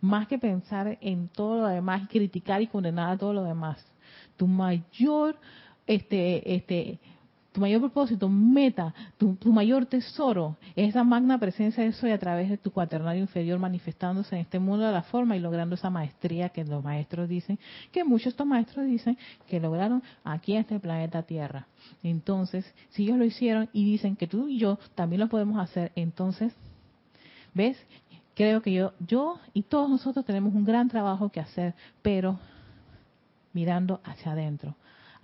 Más 0.00 0.28
que 0.28 0.38
pensar 0.38 0.96
en 1.02 1.28
todo 1.28 1.60
lo 1.60 1.66
demás 1.66 2.04
y 2.04 2.06
criticar 2.06 2.62
y 2.62 2.68
condenar 2.68 3.10
a 3.10 3.18
todo 3.18 3.34
lo 3.34 3.44
demás. 3.44 3.84
Tu 4.38 4.46
mayor 4.46 5.36
este, 5.86 6.54
este, 6.54 7.00
tu 7.54 7.60
mayor 7.60 7.80
propósito, 7.80 8.28
meta, 8.28 8.92
tu, 9.16 9.38
mayor 9.52 9.86
tesoro, 9.86 10.56
es 10.74 10.88
esa 10.88 11.04
magna 11.04 11.38
presencia 11.38 11.84
de 11.84 11.92
Soy 11.92 12.10
a 12.10 12.18
través 12.18 12.50
de 12.50 12.58
tu 12.58 12.72
cuaternario 12.72 13.22
inferior 13.22 13.60
manifestándose 13.60 14.34
en 14.34 14.40
este 14.40 14.58
mundo 14.58 14.84
de 14.84 14.90
la 14.90 15.04
forma 15.04 15.36
y 15.36 15.38
logrando 15.38 15.76
esa 15.76 15.88
maestría 15.88 16.48
que 16.48 16.64
los 16.64 16.82
maestros 16.82 17.28
dicen, 17.28 17.60
que 17.92 18.02
muchos 18.02 18.24
de 18.24 18.30
estos 18.30 18.46
maestros 18.48 18.86
dicen 18.86 19.16
que 19.46 19.60
lograron 19.60 20.02
aquí 20.24 20.54
en 20.54 20.62
este 20.62 20.80
planeta 20.80 21.22
Tierra. 21.22 21.68
Entonces, 22.02 22.66
si 22.90 23.04
ellos 23.04 23.18
lo 23.18 23.24
hicieron 23.24 23.68
y 23.72 23.84
dicen 23.84 24.16
que 24.16 24.26
tú 24.26 24.48
y 24.48 24.58
yo 24.58 24.80
también 24.96 25.20
lo 25.20 25.28
podemos 25.28 25.60
hacer, 25.60 25.92
entonces, 25.94 26.52
¿ves? 27.54 27.76
Creo 28.34 28.62
que 28.62 28.72
yo, 28.72 28.94
yo 28.98 29.38
y 29.52 29.62
todos 29.62 29.88
nosotros 29.88 30.24
tenemos 30.24 30.52
un 30.54 30.64
gran 30.64 30.88
trabajo 30.88 31.28
que 31.28 31.38
hacer, 31.38 31.74
pero 32.02 32.36
mirando 33.52 34.00
hacia 34.02 34.32
adentro 34.32 34.74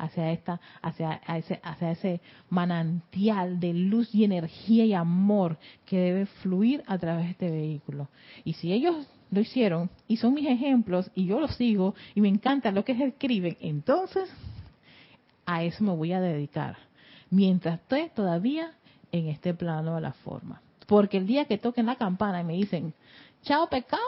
hacia 0.00 0.32
esta, 0.32 0.60
hacia, 0.82 1.20
ese, 1.36 1.60
hacia 1.62 1.90
ese 1.92 2.20
manantial 2.48 3.60
de 3.60 3.74
luz 3.74 4.14
y 4.14 4.24
energía 4.24 4.84
y 4.84 4.94
amor 4.94 5.58
que 5.86 5.98
debe 5.98 6.26
fluir 6.26 6.82
a 6.86 6.98
través 6.98 7.26
de 7.26 7.30
este 7.32 7.50
vehículo. 7.50 8.08
Y 8.44 8.54
si 8.54 8.72
ellos 8.72 9.06
lo 9.30 9.40
hicieron 9.40 9.90
y 10.08 10.16
son 10.16 10.34
mis 10.34 10.48
ejemplos 10.48 11.10
y 11.14 11.26
yo 11.26 11.38
los 11.38 11.54
sigo 11.56 11.94
y 12.14 12.20
me 12.20 12.28
encanta 12.28 12.72
lo 12.72 12.84
que 12.84 12.92
escriben, 12.92 13.56
entonces 13.60 14.28
a 15.46 15.62
eso 15.62 15.84
me 15.84 15.92
voy 15.92 16.12
a 16.12 16.20
dedicar. 16.20 16.76
Mientras 17.30 17.80
estoy 17.80 18.10
todavía 18.14 18.72
en 19.12 19.28
este 19.28 19.54
plano 19.54 19.96
de 19.96 20.00
la 20.00 20.12
forma. 20.12 20.62
Porque 20.86 21.18
el 21.18 21.26
día 21.26 21.44
que 21.44 21.58
toquen 21.58 21.86
la 21.86 21.96
campana 21.96 22.40
y 22.40 22.44
me 22.44 22.54
dicen, 22.54 22.94
chao 23.42 23.68
pecado, 23.68 24.02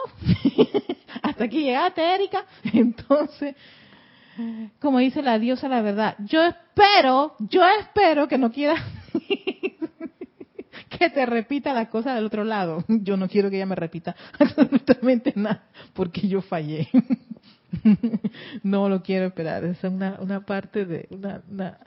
hasta 1.21 1.45
aquí 1.45 1.63
llegaste 1.63 2.15
Erika, 2.15 2.45
entonces 2.73 3.55
como 4.79 4.99
dice 4.99 5.21
la 5.21 5.39
diosa 5.39 5.67
la 5.67 5.81
verdad, 5.81 6.15
yo 6.19 6.43
espero, 6.43 7.35
yo 7.39 7.61
espero 7.79 8.27
que 8.27 8.37
no 8.37 8.51
quiera 8.51 8.75
que 10.89 11.09
te 11.09 11.25
repita 11.25 11.73
la 11.73 11.89
cosa 11.89 12.15
del 12.15 12.25
otro 12.25 12.43
lado. 12.43 12.83
Yo 12.87 13.17
no 13.17 13.27
quiero 13.27 13.49
que 13.49 13.57
ella 13.57 13.65
me 13.65 13.75
repita 13.75 14.15
absolutamente 14.39 15.33
nada, 15.35 15.63
porque 15.93 16.27
yo 16.27 16.41
fallé. 16.41 16.87
no 18.63 18.89
lo 18.89 19.01
quiero 19.01 19.25
esperar. 19.25 19.63
Es 19.65 19.83
una, 19.83 20.17
una 20.19 20.45
parte 20.45 20.85
de, 20.85 21.07
una, 21.09 21.77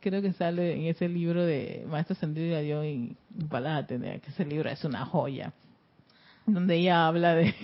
creo 0.00 0.20
que 0.20 0.32
sale 0.34 0.74
en 0.74 0.86
ese 0.86 1.08
libro 1.08 1.44
de 1.44 1.84
Maestro 1.88 2.14
Sendido 2.16 2.60
y 2.60 2.64
Dios 2.64 2.84
y 2.84 3.16
Palate, 3.48 3.98
que 3.98 4.30
ese 4.30 4.44
libro 4.44 4.68
es 4.68 4.84
una 4.84 5.04
joya 5.06 5.52
donde 6.46 6.76
ella 6.76 7.06
habla 7.06 7.34
de 7.34 7.54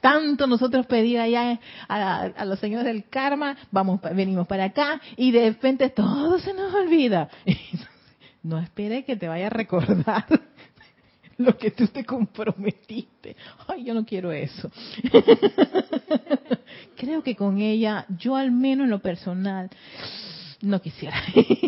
tanto 0.00 0.46
nosotros 0.46 0.86
pedir 0.86 1.18
allá 1.18 1.60
a, 1.88 2.44
los 2.44 2.58
señores 2.58 2.86
del 2.86 3.08
karma, 3.08 3.56
vamos, 3.70 4.00
venimos 4.14 4.46
para 4.46 4.64
acá 4.64 5.00
y 5.16 5.30
de 5.30 5.50
repente 5.50 5.90
todo 5.90 6.38
se 6.38 6.52
nos 6.54 6.74
olvida. 6.74 7.28
no 8.42 8.58
espere 8.58 9.04
que 9.04 9.16
te 9.16 9.28
vaya 9.28 9.46
a 9.46 9.50
recordar 9.50 10.26
lo 11.38 11.56
que 11.56 11.70
tú 11.70 11.86
te 11.88 12.04
comprometiste. 12.04 13.36
Ay, 13.66 13.84
yo 13.84 13.94
no 13.94 14.04
quiero 14.04 14.32
eso. 14.32 14.70
Creo 16.96 17.22
que 17.22 17.36
con 17.36 17.60
ella, 17.60 18.06
yo 18.18 18.36
al 18.36 18.50
menos 18.50 18.84
en 18.84 18.90
lo 18.90 18.98
personal, 18.98 19.70
no 20.60 20.80
quisiera. 20.80 21.16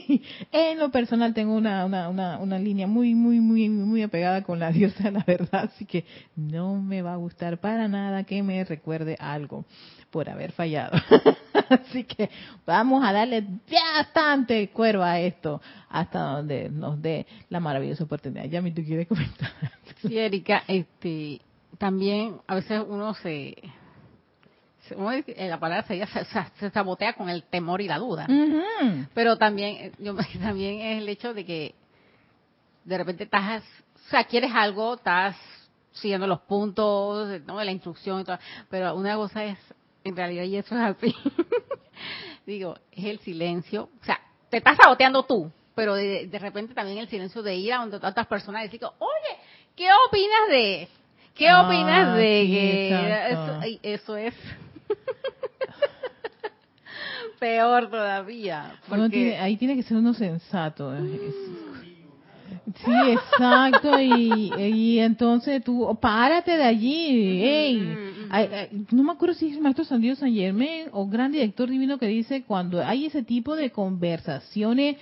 en 0.52 0.78
lo 0.78 0.90
personal 0.90 1.32
tengo 1.34 1.54
una, 1.54 1.84
una, 1.84 2.08
una, 2.08 2.38
una, 2.38 2.58
línea 2.58 2.86
muy, 2.86 3.14
muy, 3.14 3.40
muy, 3.40 3.68
muy 3.68 4.02
apegada 4.02 4.42
con 4.42 4.58
la 4.58 4.72
diosa 4.72 5.10
la 5.10 5.24
verdad, 5.26 5.70
así 5.72 5.84
que 5.84 6.04
no 6.36 6.80
me 6.80 7.02
va 7.02 7.12
a 7.14 7.16
gustar 7.16 7.58
para 7.58 7.88
nada 7.88 8.24
que 8.24 8.42
me 8.42 8.64
recuerde 8.64 9.16
algo 9.20 9.64
por 10.10 10.28
haber 10.28 10.52
fallado. 10.52 10.98
así 11.68 12.04
que 12.04 12.30
vamos 12.66 13.04
a 13.04 13.12
darle 13.12 13.44
bastante 13.96 14.68
cuervo 14.70 15.04
a 15.04 15.20
esto 15.20 15.60
hasta 15.88 16.20
donde 16.20 16.68
nos 16.68 17.00
dé 17.00 17.26
la 17.48 17.60
maravillosa 17.60 18.04
oportunidad. 18.04 18.46
Ya 18.46 18.60
me 18.60 18.72
tú 18.72 18.82
quieres 18.82 19.06
comentar. 19.06 19.52
sí, 20.02 20.18
Erika, 20.18 20.64
este, 20.66 21.40
también 21.78 22.36
a 22.48 22.56
veces 22.56 22.82
uno 22.88 23.14
se 23.14 23.56
la 24.96 25.60
palabra 25.60 25.86
sería 25.86 26.06
se, 26.06 26.70
sabotea 26.70 27.14
con 27.14 27.28
el 27.28 27.44
temor 27.44 27.80
y 27.80 27.88
la 27.88 27.98
duda. 27.98 28.26
Pero 29.14 29.36
también, 29.36 29.76
eh, 29.76 29.92
yo, 29.98 30.14
también 30.40 30.80
es 30.80 31.02
el 31.02 31.08
hecho 31.08 31.34
de 31.34 31.44
que 31.44 31.74
de 32.84 32.98
repente 32.98 33.24
estás, 33.24 33.62
o 34.06 34.10
sea, 34.10 34.24
quieres 34.24 34.52
algo, 34.54 34.94
estás 34.94 35.36
siguiendo 35.92 36.26
los 36.26 36.40
puntos, 36.40 37.40
¿no? 37.46 37.62
la 37.62 37.72
instrucción 37.72 38.20
y 38.20 38.24
todo, 38.24 38.38
pero 38.68 38.94
una 38.94 39.16
cosa 39.16 39.44
es, 39.44 39.58
en 40.04 40.16
realidad, 40.16 40.44
y 40.44 40.56
eso 40.56 40.74
es 40.74 40.80
así, 40.80 41.14
digo, 42.46 42.76
es 42.92 43.04
el 43.04 43.18
silencio, 43.20 43.90
o 44.00 44.04
sea, 44.04 44.20
te 44.48 44.58
estás 44.58 44.76
saboteando 44.76 45.24
tú, 45.24 45.50
pero 45.74 45.94
de, 45.94 46.28
repente 46.40 46.74
también 46.74 46.98
el 46.98 47.08
silencio 47.08 47.42
de 47.42 47.56
ir 47.56 47.72
a 47.72 47.78
donde 47.78 47.96
otras 47.96 48.26
personas 48.26 48.62
y 48.62 48.64
decir, 48.66 48.80
oye, 48.84 49.38
¿qué 49.76 49.88
opinas 50.08 50.48
de 50.48 50.88
¿Qué 51.34 51.54
opinas 51.54 52.08
ah, 52.08 52.14
de 52.16 53.78
que 53.78 53.78
eso, 53.94 54.16
es 54.16 54.34
Peor 57.40 57.88
todavía. 57.88 58.78
Porque... 58.88 59.36
ahí 59.38 59.56
tiene 59.56 59.74
que 59.74 59.82
ser 59.82 59.96
uno 59.96 60.12
sensato. 60.12 60.94
¿eh? 60.94 61.32
Sí, 62.84 62.92
exacto. 63.10 63.98
Y, 64.00 64.98
entonces 64.98 65.64
tú, 65.64 65.96
párate 66.00 66.56
de 66.56 66.64
allí. 66.64 67.96
no 68.90 69.02
me 69.02 69.12
acuerdo 69.12 69.34
si 69.34 69.48
es 69.48 69.56
el 69.56 69.62
maestro 69.62 69.84
San 69.84 70.00
Diego 70.00 70.16
San 70.16 70.32
Germán 70.32 70.88
o 70.92 71.06
gran 71.06 71.32
director 71.32 71.68
divino 71.68 71.98
que 71.98 72.06
dice 72.06 72.44
cuando 72.44 72.84
hay 72.84 73.06
ese 73.06 73.22
tipo 73.22 73.56
de 73.56 73.70
conversaciones, 73.70 74.96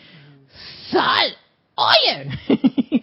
sal, 0.90 1.36
oye. 1.74 3.02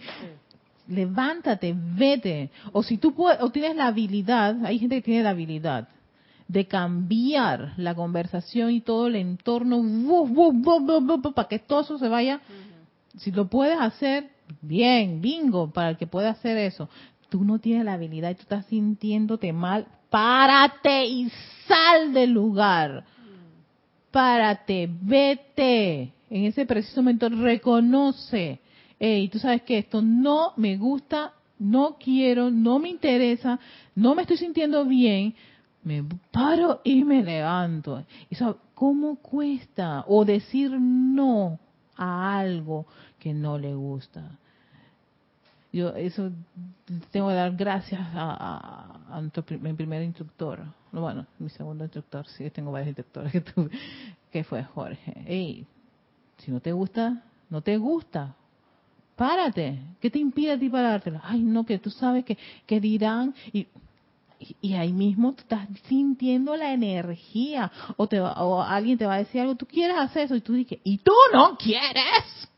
Levántate, 0.88 1.74
vete. 1.76 2.50
O 2.72 2.82
si 2.82 2.96
tú 2.96 3.12
puedes, 3.12 3.42
o 3.42 3.50
tienes 3.50 3.76
la 3.76 3.88
habilidad, 3.88 4.64
hay 4.64 4.78
gente 4.78 4.96
que 4.96 5.02
tiene 5.02 5.24
la 5.24 5.30
habilidad 5.30 5.88
de 6.48 6.66
cambiar 6.66 7.74
la 7.76 7.94
conversación 7.94 8.70
y 8.70 8.80
todo 8.80 9.08
el 9.08 9.16
entorno 9.16 9.82
para 11.34 11.48
que 11.48 11.58
todo 11.58 11.80
eso 11.80 11.98
se 11.98 12.08
vaya. 12.08 12.40
Si 13.16 13.32
lo 13.32 13.48
puedes 13.48 13.78
hacer, 13.80 14.30
bien, 14.60 15.20
bingo, 15.20 15.70
para 15.70 15.90
el 15.90 15.96
que 15.96 16.06
pueda 16.06 16.30
hacer 16.30 16.56
eso. 16.56 16.88
Tú 17.28 17.44
no 17.44 17.58
tienes 17.58 17.84
la 17.84 17.94
habilidad 17.94 18.30
y 18.30 18.34
tú 18.36 18.42
estás 18.42 18.66
sintiéndote 18.66 19.52
mal, 19.52 19.86
párate 20.10 21.06
y 21.06 21.30
sal 21.66 22.12
del 22.12 22.30
lugar. 22.30 23.04
Párate, 24.10 24.88
vete. 25.02 26.12
En 26.30 26.44
ese 26.44 26.64
preciso 26.66 27.02
momento 27.02 27.28
reconoce, 27.28 28.60
hey, 28.98 29.28
tú 29.28 29.38
sabes 29.38 29.62
que 29.62 29.78
esto 29.78 30.00
no 30.02 30.52
me 30.56 30.76
gusta, 30.76 31.32
no 31.58 31.96
quiero, 31.98 32.50
no 32.50 32.78
me 32.78 32.88
interesa, 32.88 33.58
no 33.94 34.14
me 34.14 34.22
estoy 34.22 34.36
sintiendo 34.36 34.84
bien, 34.84 35.34
me 35.86 36.04
paro 36.32 36.80
y 36.82 37.04
me 37.04 37.22
levanto. 37.22 38.04
Eso, 38.28 38.58
¿Cómo 38.74 39.16
cuesta? 39.16 40.04
O 40.08 40.24
decir 40.24 40.70
no 40.72 41.58
a 41.96 42.38
algo 42.38 42.86
que 43.18 43.32
no 43.32 43.56
le 43.56 43.72
gusta. 43.74 44.36
Yo 45.72 45.90
eso 45.90 46.30
tengo 47.10 47.28
que 47.28 47.34
dar 47.34 47.56
gracias 47.56 48.00
a, 48.14 48.98
a, 49.08 49.20
mi 49.60 49.72
primer 49.74 50.02
instructor. 50.02 50.64
Bueno, 50.90 51.26
mi 51.38 51.48
segundo 51.50 51.84
instructor, 51.84 52.26
sí, 52.26 52.50
tengo 52.50 52.72
varios 52.72 52.88
instructores 52.88 53.32
que 53.32 53.40
tuve, 53.40 53.70
que 54.32 54.44
fue 54.44 54.64
Jorge. 54.64 55.14
Hey, 55.24 55.66
si 56.38 56.50
no 56.50 56.60
te 56.60 56.72
gusta, 56.72 57.22
no 57.48 57.62
te 57.62 57.76
gusta. 57.76 58.34
Párate. 59.14 59.78
¿Qué 60.00 60.10
te 60.10 60.18
impide 60.18 60.52
a 60.52 60.58
ti 60.58 60.68
parártelo? 60.68 61.20
Ay, 61.22 61.42
no, 61.42 61.64
que 61.64 61.78
tú 61.78 61.90
sabes 61.90 62.24
que, 62.24 62.36
que 62.66 62.80
dirán. 62.80 63.34
Y 63.52 63.68
y, 64.38 64.74
ahí 64.74 64.92
mismo 64.92 65.32
tú 65.32 65.42
estás 65.42 65.68
sintiendo 65.88 66.56
la 66.56 66.72
energía 66.72 67.70
o 67.96 68.06
te 68.06 68.20
o 68.20 68.62
alguien 68.62 68.98
te 68.98 69.06
va 69.06 69.14
a 69.14 69.18
decir 69.18 69.40
algo 69.40 69.54
tú 69.54 69.66
quieres 69.66 69.96
hacer 69.96 70.24
eso 70.24 70.36
y 70.36 70.40
tú 70.40 70.52
dices 70.52 70.78
y 70.84 70.98
tú 70.98 71.12
no 71.32 71.56
quieres 71.56 72.48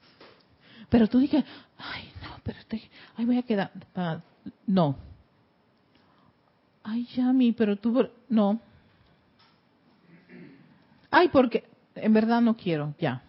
pero 0.88 1.06
tú 1.06 1.18
dices 1.18 1.44
ay 1.78 2.10
no 2.22 2.40
pero 2.42 2.58
estoy 2.58 2.82
ay 3.16 3.24
voy 3.24 3.38
a 3.38 3.42
quedar 3.42 3.70
no. 4.66 4.96
Ay 6.82 7.06
Yami 7.14 7.52
pero 7.52 7.76
tú 7.76 8.08
no. 8.28 8.60
Ay 11.10 11.28
porque 11.28 11.64
en 11.94 12.12
verdad 12.12 12.40
no 12.40 12.56
quiero 12.56 12.94
ya 12.98 13.22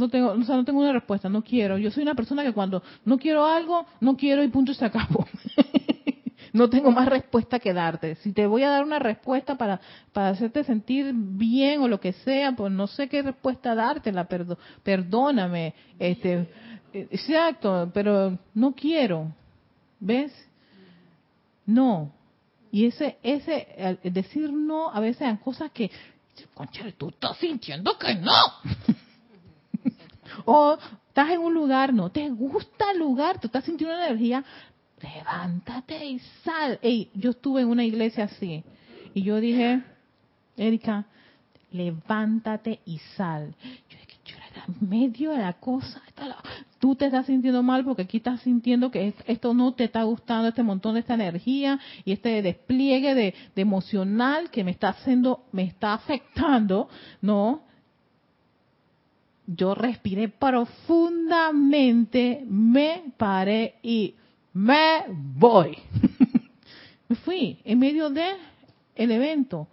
no 0.00 0.08
tengo, 0.08 0.32
o 0.32 0.42
sea, 0.42 0.56
no 0.56 0.64
tengo 0.64 0.80
una 0.80 0.92
respuesta, 0.92 1.28
no 1.28 1.42
quiero. 1.42 1.78
Yo 1.78 1.90
soy 1.90 2.02
una 2.02 2.14
persona 2.14 2.42
que 2.42 2.52
cuando 2.52 2.82
no 3.04 3.18
quiero 3.18 3.44
algo, 3.44 3.86
no 4.00 4.16
quiero 4.16 4.42
y 4.42 4.48
punto 4.48 4.74
se 4.74 4.84
acabó. 4.84 5.26
no 6.52 6.68
tengo 6.68 6.90
más 6.90 7.08
respuesta 7.08 7.58
que 7.58 7.72
darte. 7.72 8.16
Si 8.16 8.32
te 8.32 8.46
voy 8.46 8.62
a 8.62 8.70
dar 8.70 8.84
una 8.84 8.98
respuesta 8.98 9.56
para, 9.56 9.80
para 10.12 10.30
hacerte 10.30 10.64
sentir 10.64 11.12
bien 11.14 11.82
o 11.82 11.88
lo 11.88 12.00
que 12.00 12.12
sea, 12.12 12.52
pues 12.52 12.72
no 12.72 12.86
sé 12.86 13.08
qué 13.08 13.22
respuesta 13.22 13.74
dártela, 13.74 14.24
perdo, 14.24 14.58
perdóname. 14.82 15.74
Este, 15.98 16.48
exacto, 16.92 17.90
pero 17.94 18.38
no 18.54 18.72
quiero. 18.72 19.32
¿Ves? 20.00 20.32
No. 21.66 22.12
Y 22.72 22.86
ese, 22.86 23.18
ese, 23.22 23.98
decir 24.04 24.52
no 24.52 24.90
a 24.90 25.00
veces 25.00 25.22
a 25.22 25.36
cosas 25.36 25.70
que 25.72 25.90
concha, 26.54 26.84
tú 26.96 27.08
estás 27.10 27.36
sintiendo 27.38 27.98
que 27.98 28.14
no. 28.14 28.32
O 30.44 30.78
estás 31.08 31.30
en 31.30 31.40
un 31.40 31.54
lugar, 31.54 31.92
no 31.92 32.10
te 32.10 32.28
gusta 32.30 32.92
el 32.92 32.98
lugar, 32.98 33.40
tú 33.40 33.48
estás 33.48 33.64
sintiendo 33.64 33.94
una 33.94 34.06
energía, 34.06 34.44
levántate 35.00 36.04
y 36.04 36.18
sal. 36.44 36.78
Ey, 36.82 37.10
yo 37.14 37.30
estuve 37.30 37.62
en 37.62 37.68
una 37.68 37.84
iglesia 37.84 38.24
así 38.24 38.62
y 39.14 39.22
yo 39.22 39.40
dije, 39.40 39.82
Erika, 40.56 41.06
levántate 41.72 42.80
y 42.84 42.98
sal. 43.16 43.54
Yo 43.88 43.98
dije, 43.98 44.18
yo 44.24 44.36
era 44.36 44.64
en 44.66 44.88
medio 44.88 45.32
de 45.32 45.38
la 45.38 45.54
cosa. 45.54 46.02
Tú 46.78 46.94
te 46.94 47.06
estás 47.06 47.26
sintiendo 47.26 47.62
mal 47.62 47.84
porque 47.84 48.02
aquí 48.02 48.18
estás 48.18 48.40
sintiendo 48.40 48.90
que 48.90 49.14
esto 49.26 49.54
no 49.54 49.72
te 49.72 49.84
está 49.84 50.02
gustando, 50.02 50.48
este 50.48 50.62
montón 50.62 50.94
de 50.94 51.00
esta 51.00 51.14
energía 51.14 51.78
y 52.04 52.12
este 52.12 52.42
despliegue 52.42 53.14
de, 53.14 53.34
de 53.54 53.62
emocional 53.62 54.50
que 54.50 54.64
me 54.64 54.70
está 54.70 54.90
haciendo, 54.90 55.44
me 55.52 55.64
está 55.64 55.94
afectando, 55.94 56.88
¿no? 57.20 57.62
Yo 59.52 59.74
respiré 59.74 60.28
profundamente, 60.28 62.44
me 62.46 63.12
paré 63.16 63.74
y 63.82 64.14
me 64.52 65.02
voy. 65.08 65.76
me 67.08 67.16
fui 67.16 67.58
en 67.64 67.80
medio 67.80 68.10
de 68.10 68.36
el 68.94 69.10
evento. 69.10 69.66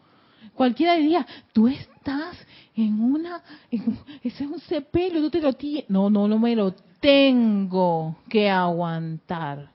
Cualquiera 0.55 0.95
diría, 0.95 1.27
tú 1.53 1.67
estás 1.67 2.35
en 2.75 2.99
una, 2.99 3.43
ese 3.69 4.43
es 4.43 4.49
un 4.49 4.59
sepelio, 4.61 5.21
tú 5.21 5.29
te 5.29 5.41
lo 5.41 5.53
tienes. 5.53 5.87
No, 5.89 6.09
no, 6.09 6.27
no 6.27 6.39
me 6.39 6.55
lo 6.55 6.73
tengo 6.99 8.15
que 8.29 8.49
aguantar. 8.49 9.69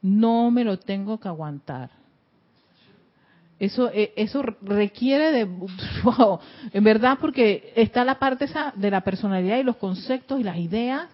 No 0.00 0.52
me 0.52 0.62
lo 0.62 0.78
tengo 0.78 1.18
que 1.18 1.26
aguantar. 1.26 1.90
Eso, 3.64 3.90
eh, 3.92 4.12
eso 4.16 4.42
requiere 4.62 5.32
de, 5.32 5.44
wow, 6.04 6.38
en 6.72 6.84
verdad, 6.84 7.18
porque 7.20 7.72
está 7.76 8.04
la 8.04 8.18
parte 8.18 8.44
esa 8.44 8.72
de 8.76 8.90
la 8.90 9.02
personalidad 9.02 9.58
y 9.58 9.62
los 9.62 9.76
conceptos 9.76 10.40
y 10.40 10.44
las 10.44 10.58
ideas 10.58 11.08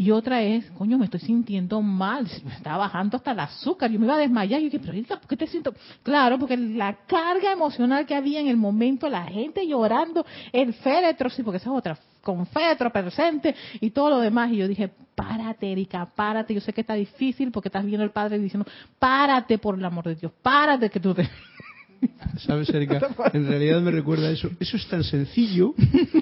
y 0.00 0.12
otra 0.12 0.42
es, 0.42 0.70
coño, 0.70 0.96
me 0.96 1.06
estoy 1.06 1.18
sintiendo 1.18 1.82
mal, 1.82 2.24
me 2.44 2.54
está 2.54 2.76
bajando 2.76 3.16
hasta 3.16 3.32
el 3.32 3.40
azúcar, 3.40 3.90
yo 3.90 3.98
me 3.98 4.06
iba 4.06 4.14
a 4.14 4.18
desmayar. 4.18 4.60
Yo 4.60 4.66
dije, 4.66 4.78
pero 4.78 5.18
¿por 5.18 5.26
qué 5.26 5.36
te 5.36 5.48
siento? 5.48 5.74
Claro, 6.04 6.38
porque 6.38 6.56
la 6.56 6.98
carga 7.08 7.50
emocional 7.50 8.06
que 8.06 8.14
había 8.14 8.38
en 8.38 8.46
el 8.46 8.56
momento, 8.56 9.08
la 9.08 9.24
gente 9.24 9.66
llorando, 9.66 10.24
el 10.52 10.72
féretro, 10.74 11.28
sí, 11.30 11.42
porque 11.42 11.56
esa 11.56 11.70
es 11.70 11.76
otra, 11.76 11.98
con 12.22 12.46
féretro 12.46 12.92
presente 12.92 13.56
y 13.80 13.90
todo 13.90 14.10
lo 14.10 14.20
demás. 14.20 14.52
Y 14.52 14.58
yo 14.58 14.68
dije, 14.68 14.88
párate, 15.16 15.72
Erika, 15.72 16.06
párate. 16.14 16.54
Yo 16.54 16.60
sé 16.60 16.72
que 16.72 16.82
está 16.82 16.94
difícil 16.94 17.50
porque 17.50 17.66
estás 17.66 17.84
viendo 17.84 18.04
el 18.04 18.12
Padre 18.12 18.38
diciendo, 18.38 18.70
párate 19.00 19.58
por 19.58 19.76
el 19.76 19.84
amor 19.84 20.04
de 20.04 20.14
Dios, 20.14 20.30
párate 20.40 20.90
que 20.90 21.00
tú 21.00 21.12
te... 21.12 21.28
¿Sabes, 22.38 22.68
Erika? 22.70 23.00
En 23.32 23.46
realidad 23.46 23.80
me 23.80 23.90
recuerda 23.90 24.30
eso. 24.30 24.50
Eso 24.60 24.76
es 24.76 24.86
tan 24.88 25.04
sencillo, 25.04 25.74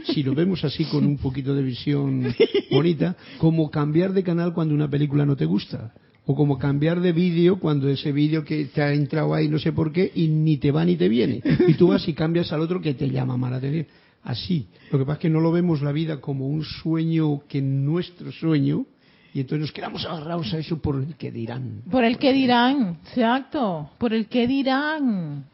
si 0.04 0.22
lo 0.22 0.34
vemos 0.34 0.64
así 0.64 0.84
con 0.84 1.04
un 1.04 1.18
poquito 1.18 1.54
de 1.54 1.62
visión 1.62 2.34
bonita, 2.70 3.16
como 3.38 3.70
cambiar 3.70 4.12
de 4.12 4.22
canal 4.22 4.52
cuando 4.52 4.74
una 4.74 4.88
película 4.88 5.26
no 5.26 5.36
te 5.36 5.44
gusta. 5.44 5.92
O 6.28 6.34
como 6.34 6.58
cambiar 6.58 7.00
de 7.00 7.12
vídeo 7.12 7.60
cuando 7.60 7.88
ese 7.88 8.10
vídeo 8.10 8.44
que 8.44 8.64
te 8.66 8.82
ha 8.82 8.92
entrado 8.92 9.32
ahí 9.32 9.48
no 9.48 9.60
sé 9.60 9.72
por 9.72 9.92
qué 9.92 10.10
y 10.12 10.26
ni 10.26 10.56
te 10.56 10.72
va 10.72 10.84
ni 10.84 10.96
te 10.96 11.08
viene. 11.08 11.40
Y 11.68 11.74
tú 11.74 11.88
vas 11.88 12.08
y 12.08 12.14
cambias 12.14 12.52
al 12.52 12.62
otro 12.62 12.80
que 12.80 12.94
te 12.94 13.08
llama 13.08 13.36
mal 13.36 13.54
atención. 13.54 13.86
Así. 14.24 14.66
Lo 14.90 14.98
que 14.98 15.04
pasa 15.04 15.18
es 15.18 15.22
que 15.22 15.30
no 15.30 15.40
lo 15.40 15.52
vemos 15.52 15.82
la 15.82 15.92
vida 15.92 16.20
como 16.20 16.48
un 16.48 16.64
sueño 16.64 17.42
que 17.48 17.62
nuestro 17.62 18.32
sueño, 18.32 18.86
y 19.32 19.40
entonces 19.40 19.60
nos 19.60 19.72
quedamos 19.72 20.04
agarrados 20.04 20.52
a 20.52 20.58
eso 20.58 20.78
por 20.80 20.96
el 20.96 21.14
que 21.14 21.30
dirán. 21.30 21.82
Por 21.90 22.04
el 22.04 22.18
que 22.18 22.32
dirán, 22.32 22.98
exacto, 23.06 23.90
por 23.98 24.12
el 24.12 24.26
que 24.26 24.48
dirán. 24.48 25.44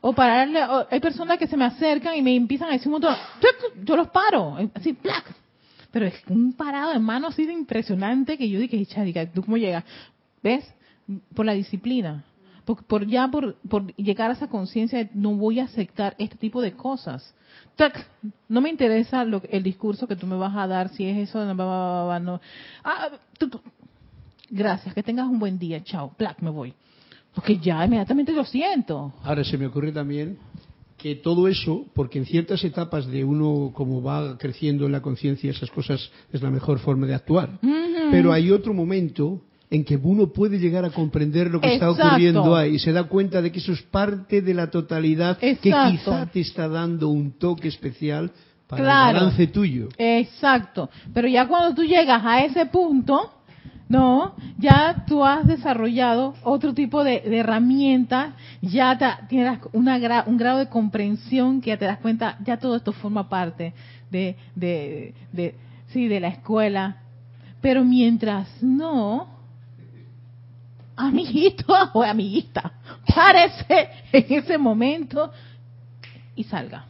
O 0.00 0.14
pararle, 0.14 0.60
hay 0.90 1.00
personas 1.00 1.38
que 1.38 1.46
se 1.46 1.56
me 1.56 1.64
acercan 1.64 2.16
y 2.16 2.22
me 2.22 2.34
empiezan 2.34 2.70
a 2.70 2.72
decir 2.72 2.88
un 2.88 2.92
montón, 2.92 3.14
yo 3.84 3.96
los 3.96 4.08
paro, 4.08 4.56
así, 4.74 4.94
¡plac! 4.94 5.24
Pero 5.90 6.06
es 6.06 6.14
un 6.28 6.52
parado 6.52 6.92
de 6.92 6.98
mano 6.98 7.28
así 7.28 7.44
de 7.44 7.52
impresionante 7.52 8.38
que 8.38 8.48
yo 8.48 8.58
dije, 8.60 8.84
chadica, 8.86 9.30
¿tú 9.30 9.42
cómo 9.42 9.56
llegas? 9.56 9.84
¿Ves? 10.42 10.64
Por 11.34 11.44
la 11.44 11.52
disciplina. 11.52 12.24
Por, 12.64 12.84
por 12.84 13.06
ya 13.06 13.28
por, 13.28 13.56
por 13.68 13.94
llegar 13.96 14.30
a 14.30 14.34
esa 14.34 14.46
conciencia 14.46 14.98
de 15.00 15.10
no 15.14 15.34
voy 15.34 15.60
a 15.60 15.64
aceptar 15.64 16.14
este 16.18 16.36
tipo 16.36 16.62
de 16.62 16.72
cosas. 16.72 17.34
¡Tac! 17.76 18.06
No 18.48 18.60
me 18.60 18.70
interesa 18.70 19.24
lo, 19.24 19.42
el 19.50 19.62
discurso 19.62 20.06
que 20.06 20.16
tú 20.16 20.26
me 20.26 20.36
vas 20.36 20.54
a 20.56 20.66
dar, 20.66 20.88
si 20.90 21.06
es 21.06 21.28
eso, 21.28 21.44
no, 21.44 22.20
no. 22.20 22.40
Ah, 22.84 23.08
Gracias, 24.50 24.94
que 24.94 25.02
tengas 25.02 25.28
un 25.28 25.38
buen 25.38 25.58
día, 25.58 25.82
chao, 25.82 26.12
¡plac! 26.16 26.40
Me 26.40 26.50
voy. 26.50 26.74
Porque 27.34 27.58
ya 27.58 27.84
inmediatamente 27.84 28.32
lo 28.32 28.44
siento. 28.44 29.12
Ahora 29.22 29.44
se 29.44 29.56
me 29.56 29.66
ocurre 29.66 29.92
también 29.92 30.38
que 30.96 31.14
todo 31.14 31.48
eso, 31.48 31.86
porque 31.94 32.18
en 32.18 32.26
ciertas 32.26 32.62
etapas 32.62 33.06
de 33.06 33.24
uno 33.24 33.70
como 33.72 34.02
va 34.02 34.36
creciendo 34.36 34.86
en 34.86 34.92
la 34.92 35.00
conciencia, 35.00 35.50
esas 35.50 35.70
cosas 35.70 36.10
es 36.32 36.42
la 36.42 36.50
mejor 36.50 36.78
forma 36.78 37.06
de 37.06 37.14
actuar. 37.14 37.58
Pero 38.10 38.32
hay 38.32 38.50
otro 38.50 38.74
momento 38.74 39.40
en 39.70 39.84
que 39.84 39.96
uno 39.96 40.26
puede 40.26 40.58
llegar 40.58 40.84
a 40.84 40.90
comprender 40.90 41.50
lo 41.50 41.60
que 41.60 41.74
está 41.74 41.90
ocurriendo 41.90 42.56
ahí 42.56 42.74
y 42.74 42.78
se 42.78 42.92
da 42.92 43.04
cuenta 43.04 43.40
de 43.40 43.52
que 43.52 43.60
eso 43.60 43.72
es 43.72 43.82
parte 43.82 44.42
de 44.42 44.52
la 44.52 44.68
totalidad 44.70 45.38
que 45.38 45.56
quizá 45.56 46.26
te 46.26 46.40
está 46.40 46.68
dando 46.68 47.08
un 47.08 47.32
toque 47.38 47.68
especial 47.68 48.30
para 48.66 48.82
el 48.82 49.14
balance 49.14 49.46
tuyo. 49.46 49.88
Exacto. 49.96 50.90
Pero 51.14 51.28
ya 51.28 51.46
cuando 51.48 51.74
tú 51.74 51.82
llegas 51.82 52.22
a 52.24 52.44
ese 52.44 52.66
punto, 52.66 53.39
no, 53.90 54.36
ya 54.56 55.04
tú 55.08 55.24
has 55.24 55.44
desarrollado 55.48 56.36
otro 56.44 56.72
tipo 56.74 57.02
de, 57.02 57.22
herramientas, 57.24 58.34
ya 58.62 58.96
tienes 59.28 59.58
una, 59.72 60.24
un 60.26 60.36
grado 60.36 60.60
de 60.60 60.68
comprensión 60.68 61.60
que 61.60 61.70
ya 61.70 61.76
te 61.76 61.86
das 61.86 61.98
cuenta, 61.98 62.38
ya 62.44 62.56
todo 62.56 62.76
esto 62.76 62.92
forma 62.92 63.28
parte 63.28 63.74
de, 64.08 64.36
de, 64.54 65.12
de, 65.32 65.56
sí, 65.88 66.06
de 66.06 66.20
la 66.20 66.28
escuela. 66.28 66.98
Pero 67.60 67.84
mientras 67.84 68.62
no, 68.62 69.26
amiguito 70.94 71.74
o 71.92 72.04
amiguita, 72.04 72.72
párese 73.12 73.88
en 74.12 74.38
ese 74.38 74.56
momento 74.56 75.32
y 76.36 76.44
salga. 76.44 76.84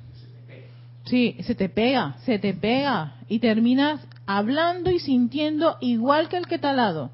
Sí, 1.05 1.38
se 1.40 1.55
te 1.55 1.70
pega, 1.70 2.16
se 2.26 2.38
te 2.38 2.53
pega 2.53 3.14
y 3.26 3.38
terminas 3.38 4.07
hablando 4.36 4.90
y 4.92 5.00
sintiendo 5.00 5.76
igual 5.80 6.28
que 6.28 6.36
el 6.36 6.46
que 6.46 6.54
está 6.56 6.70
al 6.70 6.76
lado. 6.76 7.10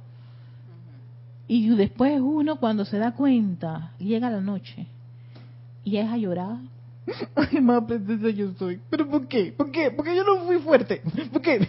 Y 1.49 1.69
después 1.71 2.21
uno 2.21 2.57
cuando 2.57 2.85
se 2.85 2.99
da 2.99 3.13
cuenta, 3.15 3.93
llega 3.99 4.29
la 4.29 4.43
noche 4.43 4.87
y 5.83 5.97
es 5.97 6.07
a 6.11 6.19
llorar. 6.19 6.59
Ay, 7.35 7.61
más 7.63 7.85
princesa 7.85 8.29
yo 8.31 8.53
soy. 8.59 8.81
¿Pero 8.91 9.09
por 9.09 9.29
qué? 9.29 9.55
¿Por 9.57 9.71
qué? 9.71 9.91
Porque 9.93 10.15
yo 10.15 10.25
no 10.25 10.45
fui 10.45 10.59
fuerte. 10.59 11.01
¿Por 11.33 11.41
qué? 11.41 11.61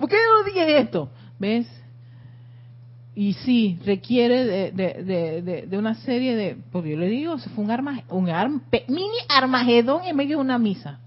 ¿Por 0.00 0.08
qué 0.08 0.16
yo 0.16 0.38
no 0.38 0.44
dije 0.44 0.78
esto? 0.78 1.08
¿Ves? 1.38 1.68
Y 3.14 3.34
sí, 3.34 3.78
requiere 3.84 4.44
de, 4.46 4.72
de, 4.72 5.04
de, 5.04 5.66
de, 5.66 5.78
una 5.78 5.94
serie 5.96 6.34
de... 6.34 6.56
Porque 6.72 6.90
yo 6.90 6.96
le 6.96 7.08
digo, 7.08 7.38
se 7.38 7.50
fue 7.50 7.62
un, 7.62 7.70
arma, 7.70 8.02
un 8.08 8.24
mini 8.88 9.18
armagedón 9.28 10.06
en 10.06 10.16
medio 10.16 10.38
de 10.38 10.42
una 10.42 10.58
misa 10.58 10.98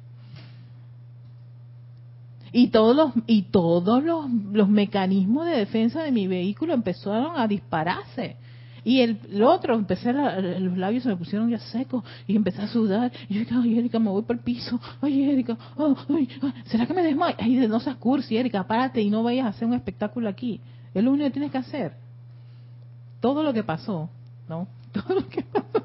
y 2.57 2.67
todos 2.67 2.95
los 2.95 3.11
y 3.27 3.41
todos 3.41 4.01
los, 4.01 4.31
los 4.53 4.69
mecanismos 4.69 5.45
de 5.45 5.57
defensa 5.57 6.01
de 6.03 6.13
mi 6.13 6.25
vehículo 6.25 6.73
empezaron 6.73 7.37
a 7.37 7.49
dispararse. 7.49 8.37
Y 8.85 9.01
el, 9.01 9.43
otro 9.43 9.75
empecé 9.75 10.13
los 10.13 10.77
labios 10.77 11.03
se 11.03 11.09
me 11.09 11.17
pusieron 11.17 11.49
ya 11.49 11.59
secos 11.59 12.05
y 12.25 12.33
empecé 12.33 12.61
a 12.61 12.69
sudar. 12.69 13.11
Y 13.27 13.33
yo 13.33 13.39
dije 13.41 13.55
ay 13.61 13.79
Erika 13.79 13.99
me 13.99 14.09
voy 14.09 14.21
por 14.21 14.37
el 14.37 14.41
piso. 14.41 14.79
Ay 15.01 15.31
Erika 15.31 15.57
será 16.67 16.85
que 16.85 16.93
me 16.93 17.03
desmayo 17.03 17.35
ay 17.37 17.67
no 17.67 17.81
seas 17.81 17.97
cursi 17.97 18.37
Erika 18.37 18.65
párate 18.65 19.01
y 19.01 19.09
no 19.09 19.21
vayas 19.21 19.47
a 19.47 19.49
hacer 19.49 19.67
un 19.67 19.73
espectáculo 19.73 20.29
aquí. 20.29 20.61
Es 20.93 21.03
lo 21.03 21.11
único 21.11 21.25
que 21.25 21.31
tienes 21.31 21.51
que 21.51 21.57
hacer. 21.57 21.91
Todo 23.19 23.43
lo 23.43 23.51
que 23.51 23.63
pasó 23.63 24.09
no 24.47 24.65
todo 24.93 25.13
lo 25.13 25.27
que 25.27 25.41
pasó. 25.43 25.83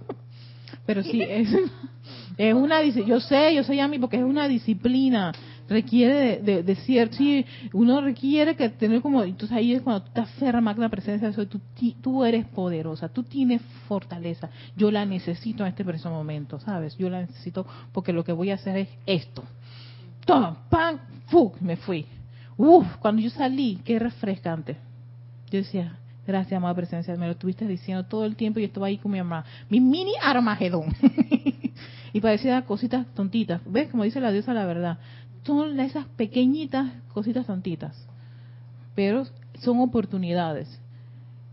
Pero 0.87 1.03
sí 1.03 1.21
es 1.21 1.49
es 2.39 2.55
una 2.55 2.85
yo 2.85 3.19
sé 3.19 3.57
yo 3.57 3.65
sé 3.65 3.81
a 3.81 3.89
mí 3.89 3.99
porque 3.99 4.19
es 4.19 4.25
una 4.25 4.47
disciplina 4.47 5.33
requiere 5.71 6.41
de, 6.41 6.63
de, 6.65 6.75
cierto, 6.75 7.17
sí, 7.17 7.47
uno 7.73 8.01
requiere 8.01 8.57
que 8.57 8.69
tener 8.71 9.01
como, 9.01 9.23
entonces 9.23 9.57
ahí 9.57 9.73
es 9.73 9.83
cuando 9.83 10.03
tú 10.03 10.11
te 10.13 10.21
aferras 10.21 10.61
más 10.61 10.77
la 10.77 10.89
presencia 10.89 11.31
de 11.31 11.47
tú, 11.47 11.61
tú 12.03 12.25
eres 12.25 12.45
poderosa, 12.47 13.09
tú 13.09 13.23
tienes 13.23 13.63
fortaleza, 13.87 14.51
yo 14.77 14.91
la 14.91 15.07
necesito 15.07 15.63
en 15.63 15.69
este 15.69 15.85
preciso 15.85 16.11
momento, 16.11 16.59
¿sabes? 16.59 16.97
Yo 16.99 17.09
la 17.09 17.21
necesito 17.21 17.65
porque 17.93 18.13
lo 18.13 18.25
que 18.25 18.33
voy 18.33 18.51
a 18.51 18.55
hacer 18.55 18.77
es 18.79 18.89
esto. 19.07 19.45
Toma, 20.27 20.69
pan, 20.69 21.01
fuck, 21.29 21.61
me 21.61 21.77
fui. 21.77 22.05
Uf, 22.57 22.97
cuando 22.97 23.23
yo 23.23 23.31
salí, 23.31 23.79
qué 23.85 24.01
refrescante. 24.01 24.77
Yo 25.53 25.59
decía, 25.59 25.97
gracias, 26.27 26.59
amada 26.59 26.75
presencia, 26.75 27.15
me 27.15 27.27
lo 27.27 27.33
estuviste 27.33 27.67
diciendo 27.67 28.05
todo 28.05 28.25
el 28.25 28.35
tiempo 28.35 28.59
y 28.59 28.63
yo 28.63 28.67
estaba 28.67 28.89
ahí 28.89 28.99
con 28.99 29.13
mi 29.13 29.19
mamá, 29.19 29.45
mi 29.69 29.81
mini 29.81 30.15
armagedón. 30.21 30.93
y 32.13 32.21
parecía 32.21 32.63
cositas 32.63 33.07
tontitas. 33.15 33.61
¿Ves? 33.67 33.89
Como 33.89 34.03
dice 34.03 34.21
la 34.21 34.33
diosa 34.33 34.53
la 34.53 34.67
verdad 34.67 34.99
son 35.45 35.79
esas 35.81 36.07
pequeñitas 36.17 36.93
cositas 37.13 37.47
tontitas, 37.47 38.07
pero 38.95 39.25
son 39.61 39.81
oportunidades. 39.81 40.81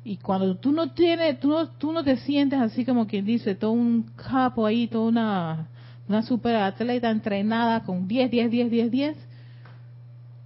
Y 0.04 0.18
cuando 0.18 0.56
tú 0.56 0.72
no 0.72 0.92
tienes, 0.92 1.40
tú 1.40 1.50
no, 1.50 1.70
tú 1.70 1.92
no 1.92 2.04
te 2.04 2.18
sientes 2.18 2.60
así 2.60 2.86
como 2.86 3.08
quien 3.08 3.26
dice, 3.26 3.56
todo 3.56 3.72
un 3.72 4.04
capo 4.16 4.66
ahí, 4.66 4.88
toda 4.88 5.10
una, 5.10 5.68
una 6.08 6.22
super 6.24 6.56
atleta 6.56 7.10
entrenada 7.10 7.84
con 7.84 8.08
10, 8.08 8.32
10, 8.32 8.52
10, 8.52 8.72
10, 8.72 8.92
10, 8.92 9.18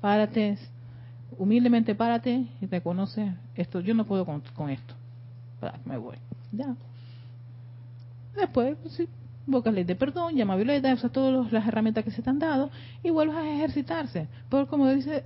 párate, 0.02 0.58
humildemente 1.38 1.94
párate 1.94 2.48
y 2.60 2.66
reconoce 2.66 3.36
esto, 3.56 3.80
yo 3.82 3.94
no 3.94 4.06
puedo 4.06 4.26
con, 4.26 4.70
esto. 4.70 4.96
Me 5.86 5.98
voy. 5.98 6.18
Ya. 6.52 6.76
Después, 8.36 8.78
sí, 8.90 9.08
ley 9.48 9.84
de 9.84 9.96
perdón, 9.96 10.36
llama 10.36 10.54
a 10.54 10.58
Violeta, 10.58 10.94
usa 10.94 11.10
todas 11.10 11.52
las 11.52 11.68
herramientas 11.68 12.04
que 12.04 12.12
se 12.12 12.22
te 12.22 12.30
han 12.30 12.40
dado 12.40 12.70
y 13.04 13.10
vuelves 13.10 13.36
a 13.36 13.50
ejercitarse. 13.50 14.28
Pero 14.50 14.68
como 14.68 14.88
dice 14.90 15.24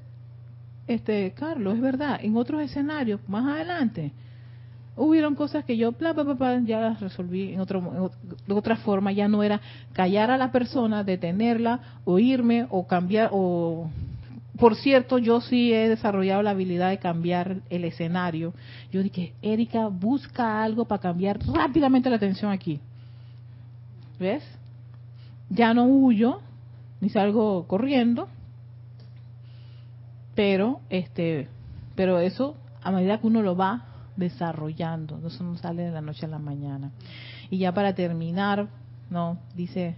este 0.87 1.33
Carlos, 1.35 1.75
es 1.75 1.81
verdad, 1.81 2.19
en 2.21 2.37
otros 2.37 2.61
escenarios, 2.61 3.19
más 3.27 3.45
adelante, 3.45 4.11
hubieron 4.95 5.35
cosas 5.35 5.65
que 5.65 5.77
yo 5.77 5.93
ya 6.65 6.79
las 6.79 6.99
resolví 6.99 7.53
en, 7.53 7.59
otro, 7.59 8.11
de 8.47 8.53
otra 8.53 8.77
forma, 8.77 9.11
ya 9.11 9.27
no 9.27 9.43
era 9.43 9.61
callar 9.93 10.31
a 10.31 10.37
la 10.37 10.51
persona, 10.51 11.03
detenerla, 11.03 11.79
oírme 12.05 12.67
o 12.69 12.87
cambiar 12.87 13.29
o 13.31 13.89
por 14.57 14.75
cierto, 14.75 15.17
yo 15.17 15.41
sí 15.41 15.73
he 15.73 15.89
desarrollado 15.89 16.41
la 16.41 16.51
habilidad 16.51 16.89
de 16.89 16.97
cambiar 16.97 17.57
el 17.69 17.83
escenario. 17.83 18.53
Yo 18.89 19.03
dije, 19.03 19.33
Erika, 19.41 19.87
busca 19.87 20.63
algo 20.63 20.85
para 20.85 21.01
cambiar 21.01 21.39
rápidamente 21.45 22.09
la 22.09 22.15
atención 22.15 22.51
aquí. 22.51 22.79
¿Ves? 24.19 24.43
Ya 25.49 25.73
no 25.73 25.85
huyo, 25.85 26.41
ni 27.01 27.09
salgo 27.09 27.67
corriendo, 27.67 28.27
pero 30.33 30.81
este, 30.89 31.47
pero 31.95 32.19
eso 32.19 32.55
a 32.81 32.91
medida 32.91 33.19
que 33.19 33.27
uno 33.27 33.41
lo 33.41 33.55
va 33.55 33.85
desarrollando, 34.15 35.19
eso 35.25 35.43
no 35.43 35.57
sale 35.57 35.83
de 35.83 35.91
la 35.91 36.01
noche 36.01 36.25
a 36.25 36.29
la 36.29 36.39
mañana. 36.39 36.91
Y 37.49 37.57
ya 37.57 37.73
para 37.73 37.93
terminar, 37.93 38.67
no, 39.09 39.39
dice, 39.55 39.95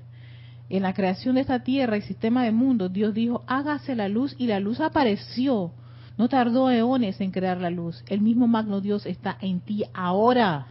en 0.69 0.83
la 0.83 0.93
creación 0.93 1.35
de 1.35 1.41
esta 1.41 1.63
tierra 1.63 1.97
y 1.97 2.01
sistema 2.01 2.43
de 2.43 2.51
mundo, 2.51 2.89
Dios 2.89 3.13
dijo, 3.13 3.43
hágase 3.47 3.95
la 3.95 4.09
luz 4.09 4.35
y 4.37 4.47
la 4.47 4.59
luz 4.59 4.79
apareció. 4.79 5.71
No 6.17 6.29
tardó 6.29 6.71
eones 6.71 7.21
en 7.21 7.31
crear 7.31 7.61
la 7.61 7.69
luz. 7.69 8.03
El 8.07 8.21
mismo 8.21 8.47
magno 8.47 8.81
Dios 8.81 9.05
está 9.05 9.37
en 9.39 9.59
ti 9.59 9.83
ahora. 9.93 10.67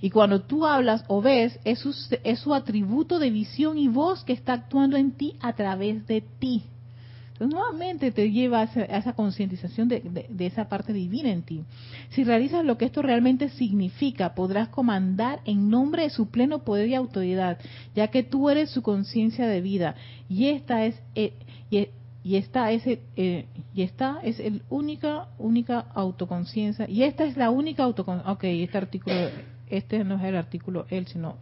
Y 0.00 0.10
cuando 0.10 0.42
tú 0.42 0.66
hablas 0.66 1.04
o 1.08 1.20
ves, 1.20 1.58
es 1.64 1.78
su, 1.78 1.94
es 2.24 2.38
su 2.40 2.54
atributo 2.54 3.18
de 3.18 3.30
visión 3.30 3.78
y 3.78 3.88
voz 3.88 4.24
que 4.24 4.32
está 4.32 4.54
actuando 4.54 4.96
en 4.96 5.12
ti 5.12 5.36
a 5.40 5.54
través 5.54 6.06
de 6.06 6.20
ti. 6.20 6.64
Entonces, 7.36 7.54
nuevamente 7.54 8.12
te 8.12 8.30
lleva 8.30 8.62
a 8.62 8.64
esa, 8.64 9.12
concientización 9.12 9.88
de, 9.88 10.26
esa 10.38 10.70
parte 10.70 10.94
divina 10.94 11.30
en 11.30 11.42
ti. 11.42 11.64
Si 12.08 12.24
realizas 12.24 12.64
lo 12.64 12.78
que 12.78 12.86
esto 12.86 13.02
realmente 13.02 13.50
significa, 13.50 14.34
podrás 14.34 14.68
comandar 14.68 15.40
en 15.44 15.68
nombre 15.68 16.04
de 16.04 16.10
su 16.10 16.30
pleno 16.30 16.60
poder 16.60 16.88
y 16.88 16.94
autoridad, 16.94 17.58
ya 17.94 18.08
que 18.08 18.22
tú 18.22 18.48
eres 18.48 18.70
su 18.70 18.80
conciencia 18.80 19.46
de 19.46 19.60
vida. 19.60 19.94
Y 20.28 20.46
esta 20.46 20.86
es... 20.86 20.98
Eh, 21.14 21.34
y, 21.70 21.88
esta 22.36 22.72
es 22.72 22.82
eh, 22.86 23.46
y 23.72 23.82
esta 23.82 24.18
es 24.24 24.40
el 24.40 24.62
única 24.68 25.28
única 25.38 25.86
autoconciencia 25.94 26.88
y 26.88 27.04
esta 27.04 27.24
es 27.24 27.36
la 27.36 27.50
única 27.50 27.84
autoconciencia 27.84 28.32
ok 28.32 28.42
este 28.42 28.78
artículo 28.78 29.14
este 29.68 30.04
no 30.04 30.16
es 30.16 30.24
el 30.24 30.36
artículo 30.36 30.86
él 30.90 31.06
sino 31.06 31.36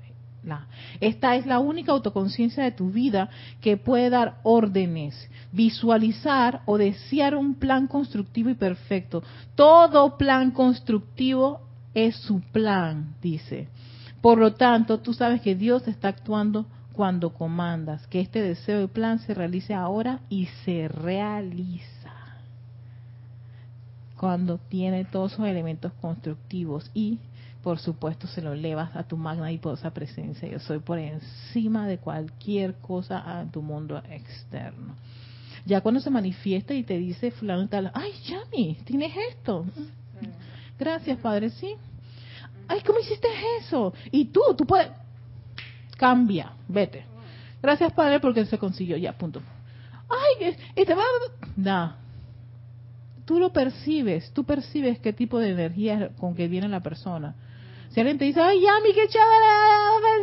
esta 1.00 1.36
es 1.36 1.46
la 1.46 1.58
única 1.58 1.92
autoconciencia 1.92 2.64
de 2.64 2.72
tu 2.72 2.90
vida 2.90 3.28
que 3.60 3.76
puede 3.76 4.10
dar 4.10 4.36
órdenes, 4.42 5.28
visualizar 5.52 6.62
o 6.66 6.78
desear 6.78 7.34
un 7.34 7.54
plan 7.54 7.86
constructivo 7.86 8.50
y 8.50 8.54
perfecto. 8.54 9.22
Todo 9.54 10.16
plan 10.16 10.50
constructivo 10.50 11.60
es 11.94 12.16
su 12.16 12.40
plan, 12.40 13.14
dice. 13.22 13.68
Por 14.20 14.38
lo 14.38 14.54
tanto, 14.54 15.00
tú 15.00 15.12
sabes 15.12 15.40
que 15.40 15.54
Dios 15.54 15.86
está 15.88 16.08
actuando 16.08 16.66
cuando 16.92 17.30
comandas, 17.34 18.06
que 18.06 18.20
este 18.20 18.40
deseo 18.40 18.82
y 18.82 18.86
plan 18.86 19.18
se 19.18 19.34
realice 19.34 19.74
ahora 19.74 20.20
y 20.28 20.46
se 20.64 20.88
realiza 20.88 22.12
cuando 24.16 24.58
tiene 24.58 25.04
todos 25.04 25.32
esos 25.32 25.46
elementos 25.46 25.92
constructivos 26.00 26.90
y 26.94 27.18
por 27.64 27.78
supuesto 27.78 28.26
se 28.26 28.42
lo 28.42 28.52
elevas 28.52 28.94
a 28.94 29.04
tu 29.04 29.16
magna 29.16 29.50
y 29.50 29.56
poderosa 29.56 29.90
presencia. 29.90 30.46
Yo 30.46 30.58
soy 30.58 30.80
por 30.80 30.98
encima 30.98 31.88
de 31.88 31.96
cualquier 31.96 32.74
cosa 32.74 33.40
en 33.40 33.50
tu 33.50 33.62
mundo 33.62 34.02
externo. 34.10 34.94
Ya 35.64 35.80
cuando 35.80 35.98
se 36.02 36.10
manifiesta 36.10 36.74
y 36.74 36.82
te 36.82 36.98
dice 36.98 37.30
fulano 37.30 37.66
tal, 37.66 37.90
ay, 37.94 38.12
Yami, 38.26 38.76
tienes 38.84 39.12
esto. 39.30 39.64
Gracias, 40.78 41.18
Padre, 41.20 41.48
sí. 41.48 41.74
Ay, 42.68 42.82
¿cómo 42.86 42.98
hiciste 43.00 43.28
eso? 43.58 43.94
Y 44.12 44.26
tú, 44.26 44.42
tú 44.58 44.66
puedes... 44.66 44.90
Cambia, 45.96 46.52
vete. 46.68 47.06
Gracias, 47.62 47.94
Padre, 47.94 48.20
porque 48.20 48.44
se 48.44 48.58
consiguió. 48.58 48.98
Ya, 48.98 49.16
punto. 49.16 49.40
Ay, 50.10 50.54
y 50.76 50.84
te 50.84 50.94
va... 50.94 51.02
No. 51.56 51.94
Tú 53.24 53.38
lo 53.38 53.54
percibes, 53.54 54.30
tú 54.32 54.44
percibes 54.44 54.98
qué 54.98 55.14
tipo 55.14 55.38
de 55.38 55.52
energía 55.52 56.10
con 56.18 56.34
que 56.34 56.46
viene 56.46 56.68
la 56.68 56.80
persona. 56.80 57.34
Si 57.94 58.00
alguien 58.00 58.18
te 58.18 58.24
dice, 58.24 58.40
ay, 58.40 58.60
Yami, 58.60 58.92
qué 58.92 59.06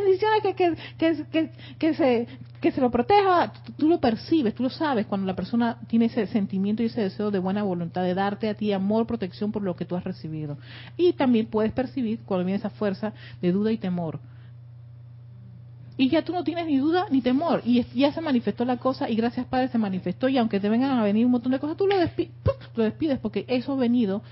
bendiciones, 0.03 0.41
que, 0.43 0.55
que, 0.55 0.75
que, 1.31 1.51
que, 1.79 1.93
se, 1.93 2.27
que 2.59 2.71
se 2.73 2.81
lo 2.81 2.91
proteja, 2.91 3.53
tú, 3.77 3.87
lo 3.87 4.01
percibes, 4.01 4.53
tú 4.53 4.63
lo 4.63 4.69
sabes 4.69 5.05
cuando 5.05 5.25
la 5.25 5.37
persona 5.37 5.77
tiene 5.87 6.07
ese 6.07 6.27
sentimiento 6.27 6.83
y 6.83 6.87
ese 6.87 6.99
deseo 6.99 7.31
de 7.31 7.39
buena 7.39 7.63
voluntad 7.63 8.03
de 8.03 8.13
darte 8.13 8.49
a 8.49 8.55
ti 8.55 8.73
amor, 8.73 9.07
protección 9.07 9.53
por 9.53 9.61
lo 9.61 9.77
que 9.77 9.85
tú 9.85 9.95
has 9.95 10.03
recibido. 10.03 10.57
Y 10.97 11.13
también 11.13 11.45
puedes 11.45 11.71
percibir 11.71 12.19
cuando 12.25 12.45
viene 12.45 12.57
esa 12.57 12.71
fuerza 12.71 13.13
de 13.41 13.53
duda 13.53 13.71
y 13.71 13.77
temor. 13.77 14.19
Y 15.95 16.09
ya 16.09 16.25
tú 16.25 16.33
no 16.33 16.43
tienes 16.43 16.65
ni 16.65 16.77
duda 16.77 17.05
ni 17.09 17.21
temor. 17.21 17.61
Y 17.63 17.85
ya 17.95 18.11
se 18.11 18.19
manifestó 18.19 18.65
la 18.65 18.77
cosa 18.77 19.09
y 19.09 19.15
gracias 19.15 19.45
Padre 19.45 19.69
se 19.69 19.77
manifestó. 19.77 20.27
Y 20.27 20.37
aunque 20.37 20.59
te 20.59 20.67
vengan 20.67 20.99
a 20.99 21.03
venir 21.03 21.25
un 21.25 21.31
montón 21.31 21.53
de 21.53 21.59
cosas, 21.59 21.77
tú 21.77 21.87
lo, 21.87 21.95
lo 22.75 22.83
despides 22.83 23.19
porque 23.19 23.45
eso 23.47 23.71
ha 23.71 23.77
venido 23.77 24.23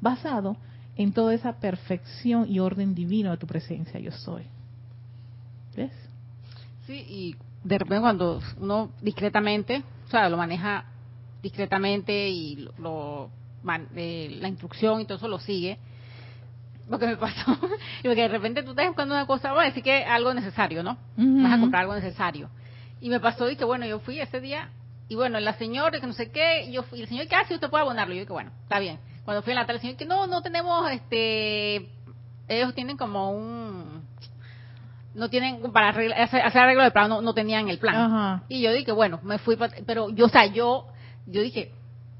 basado 0.00 0.56
en 0.98 1.12
toda 1.12 1.32
esa 1.32 1.60
perfección 1.60 2.46
y 2.50 2.58
orden 2.58 2.94
divino 2.94 3.30
de 3.30 3.36
tu 3.38 3.46
presencia 3.46 4.00
yo 4.00 4.10
soy. 4.10 4.42
¿Ves? 5.76 5.92
Sí, 6.86 7.06
y 7.08 7.36
de 7.62 7.78
repente 7.78 8.00
cuando 8.00 8.42
uno 8.58 8.90
discretamente, 9.00 9.84
o 10.06 10.10
sea, 10.10 10.28
lo 10.28 10.36
maneja 10.36 10.86
discretamente 11.40 12.28
y 12.28 12.68
lo, 12.78 13.30
eh, 13.94 14.38
la 14.40 14.48
instrucción 14.48 15.00
y 15.00 15.04
todo 15.04 15.18
eso 15.18 15.28
lo 15.28 15.38
sigue, 15.38 15.78
lo 16.90 16.98
que 16.98 17.06
me 17.06 17.16
pasó, 17.16 17.52
y 18.02 18.02
porque 18.08 18.22
de 18.22 18.28
repente 18.28 18.64
tú 18.64 18.70
estás 18.70 18.88
buscando 18.88 19.14
una 19.14 19.26
cosa, 19.26 19.52
a 19.52 19.64
decir 19.64 19.84
que 19.84 20.02
algo 20.04 20.34
necesario, 20.34 20.82
¿no? 20.82 20.98
Vas 21.16 21.52
a 21.52 21.60
comprar 21.60 21.82
algo 21.82 21.94
necesario. 21.94 22.50
Y 23.00 23.08
me 23.08 23.20
pasó 23.20 23.48
y 23.48 23.54
que 23.54 23.64
bueno, 23.64 23.86
yo 23.86 24.00
fui 24.00 24.18
ese 24.20 24.40
día 24.40 24.70
y 25.08 25.14
bueno, 25.14 25.38
la 25.38 25.52
señora 25.54 26.00
que 26.00 26.06
no 26.08 26.12
sé 26.12 26.32
qué, 26.32 26.64
y 26.64 26.72
yo 26.72 26.82
fui, 26.82 27.00
el 27.02 27.08
señor 27.08 27.28
que 27.28 27.36
hace 27.36 27.54
usted 27.54 27.70
puede 27.70 27.82
abonarlo, 27.82 28.14
y 28.14 28.16
yo 28.16 28.22
dije, 28.22 28.32
bueno, 28.32 28.50
está 28.64 28.80
bien 28.80 28.98
cuando 29.28 29.42
fui 29.42 29.52
a 29.52 29.56
la 29.56 29.66
tarde, 29.66 29.80
señor, 29.80 29.98
que 29.98 30.06
no, 30.06 30.26
no 30.26 30.40
tenemos, 30.40 30.90
este, 30.90 31.86
ellos 32.48 32.74
tienen 32.74 32.96
como 32.96 33.30
un, 33.30 34.02
no 35.14 35.28
tienen, 35.28 35.70
para 35.70 35.90
hacer, 35.90 36.40
arreglo 36.40 36.82
de 36.82 36.90
plan, 36.90 37.10
no, 37.10 37.34
tenían 37.34 37.68
el 37.68 37.78
plan. 37.78 38.42
Y 38.48 38.62
yo 38.62 38.72
dije, 38.72 38.90
bueno, 38.90 39.20
me 39.22 39.36
fui, 39.36 39.58
pero 39.84 40.08
yo, 40.08 40.24
o 40.24 40.28
sea, 40.30 40.46
yo, 40.46 40.86
yo 41.26 41.42
dije, 41.42 41.74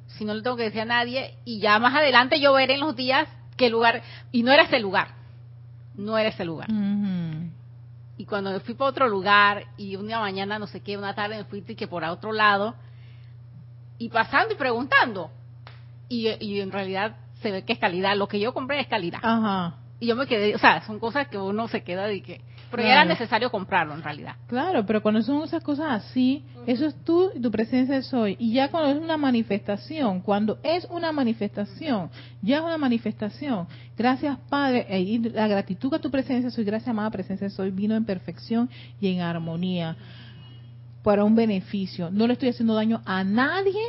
si 0.09 0.27
no 0.27 0.35
le 0.35 0.43
tengo 0.43 0.59
que 0.59 0.65
decir 0.65 0.83
a 0.83 0.85
nadie, 0.85 1.35
y 1.47 1.61
ya 1.61 1.79
más 1.79 1.95
adelante 1.95 2.41
yo 2.41 2.53
veré 2.53 2.75
en 2.75 2.81
los 2.81 2.95
días 2.95 3.27
qué 3.57 3.71
lugar, 3.71 4.03
y 4.31 4.43
no 4.43 4.53
era 4.53 4.65
ese 4.65 4.79
lugar, 4.79 5.15
no 5.95 6.19
era 6.19 6.29
ese 6.29 6.45
lugar. 6.45 6.69
Y 8.19 8.27
cuando 8.27 8.51
me 8.51 8.61
fui 8.61 8.75
para 8.75 8.91
otro 8.91 9.09
lugar, 9.09 9.65
y 9.79 9.97
un 9.97 10.09
día 10.09 10.21
mañana, 10.21 10.59
no 10.59 10.67
sé 10.67 10.83
qué, 10.83 10.99
una 10.99 11.15
tarde 11.15 11.39
me 11.39 11.45
fui 11.45 11.63
que 11.63 11.89
por 11.89 12.05
otro 12.05 12.35
lado, 12.35 12.75
y 13.97 14.11
pasando 14.11 14.53
y 14.53 14.59
preguntando, 14.59 15.31
y, 16.09 16.61
en 16.61 16.71
realidad 16.71 17.17
se 17.43 17.51
ve 17.51 17.65
que 17.65 17.75
es 17.75 17.79
calidad. 17.79 18.17
Lo 18.17 18.29
que 18.29 18.41
yo 18.41 18.53
compré 18.53 18.81
es 18.81 18.89
calidad. 18.89 19.21
Ajá. 19.23 19.77
Y 20.01 20.07
yo 20.07 20.17
me 20.17 20.27
quedé, 20.27 20.55
o 20.55 20.59
sea, 20.59 20.83
son 20.87 20.99
cosas 20.99 21.29
que 21.29 21.39
uno 21.39 21.67
se 21.69 21.83
queda 21.83 22.07
de 22.07 22.23
que... 22.23 22.41
Pero 22.71 22.83
era 22.83 23.05
necesario 23.07 23.51
comprarlo 23.51 23.95
en 23.95 24.03
realidad. 24.03 24.37
Claro, 24.47 24.85
pero 24.85 25.01
cuando 25.01 25.23
son 25.23 25.43
esas 25.43 25.63
cosas 25.65 26.05
así, 26.05 26.45
eso 26.67 26.85
es 26.85 26.95
tú 27.03 27.31
y 27.35 27.41
tu 27.41 27.51
presencia 27.51 28.03
soy. 28.03 28.37
Y 28.39 28.53
ya 28.53 28.71
cuando 28.71 28.91
es 28.91 28.99
una 28.99 29.17
manifestación, 29.17 30.21
cuando 30.21 30.59
es 30.63 30.87
una 30.91 31.11
manifestación, 31.11 32.11
ya 32.43 32.59
es 32.59 32.63
una 32.63 32.77
manifestación. 32.77 33.67
Gracias 33.97 34.37
Padre, 34.51 34.87
e, 34.91 35.01
y 35.01 35.19
la 35.19 35.49
gratitud 35.49 35.95
a 35.95 35.99
tu 35.99 36.11
presencia 36.11 36.51
soy, 36.51 36.65
gracias 36.65 36.91
amada 36.91 37.11
presencia 37.11 37.49
soy, 37.49 37.71
vino 37.71 37.97
en 37.97 38.05
perfección 38.05 38.69
y 39.01 39.15
en 39.15 39.23
armonía 39.23 39.97
para 41.03 41.25
un 41.25 41.35
beneficio. 41.35 42.11
No 42.11 42.27
le 42.27 42.35
estoy 42.35 42.51
haciendo 42.51 42.75
daño 42.75 43.01
a 43.07 43.25
nadie 43.25 43.81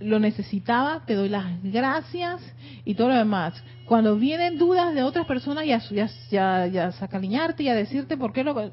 lo 0.00 0.18
necesitaba, 0.18 1.04
te 1.06 1.14
doy 1.14 1.28
las 1.28 1.62
gracias 1.62 2.40
y 2.84 2.94
todo 2.94 3.08
lo 3.08 3.14
demás. 3.14 3.62
Cuando 3.86 4.16
vienen 4.16 4.58
dudas 4.58 4.94
de 4.94 5.02
otras 5.02 5.26
personas, 5.26 5.66
ya, 5.66 5.78
ya, 5.90 6.08
ya, 6.30 6.66
ya 6.66 6.92
sacaliñarte 6.92 7.62
y 7.62 7.68
a 7.68 7.74
decirte 7.74 8.16
por 8.16 8.32
qué 8.32 8.44
lo... 8.44 8.72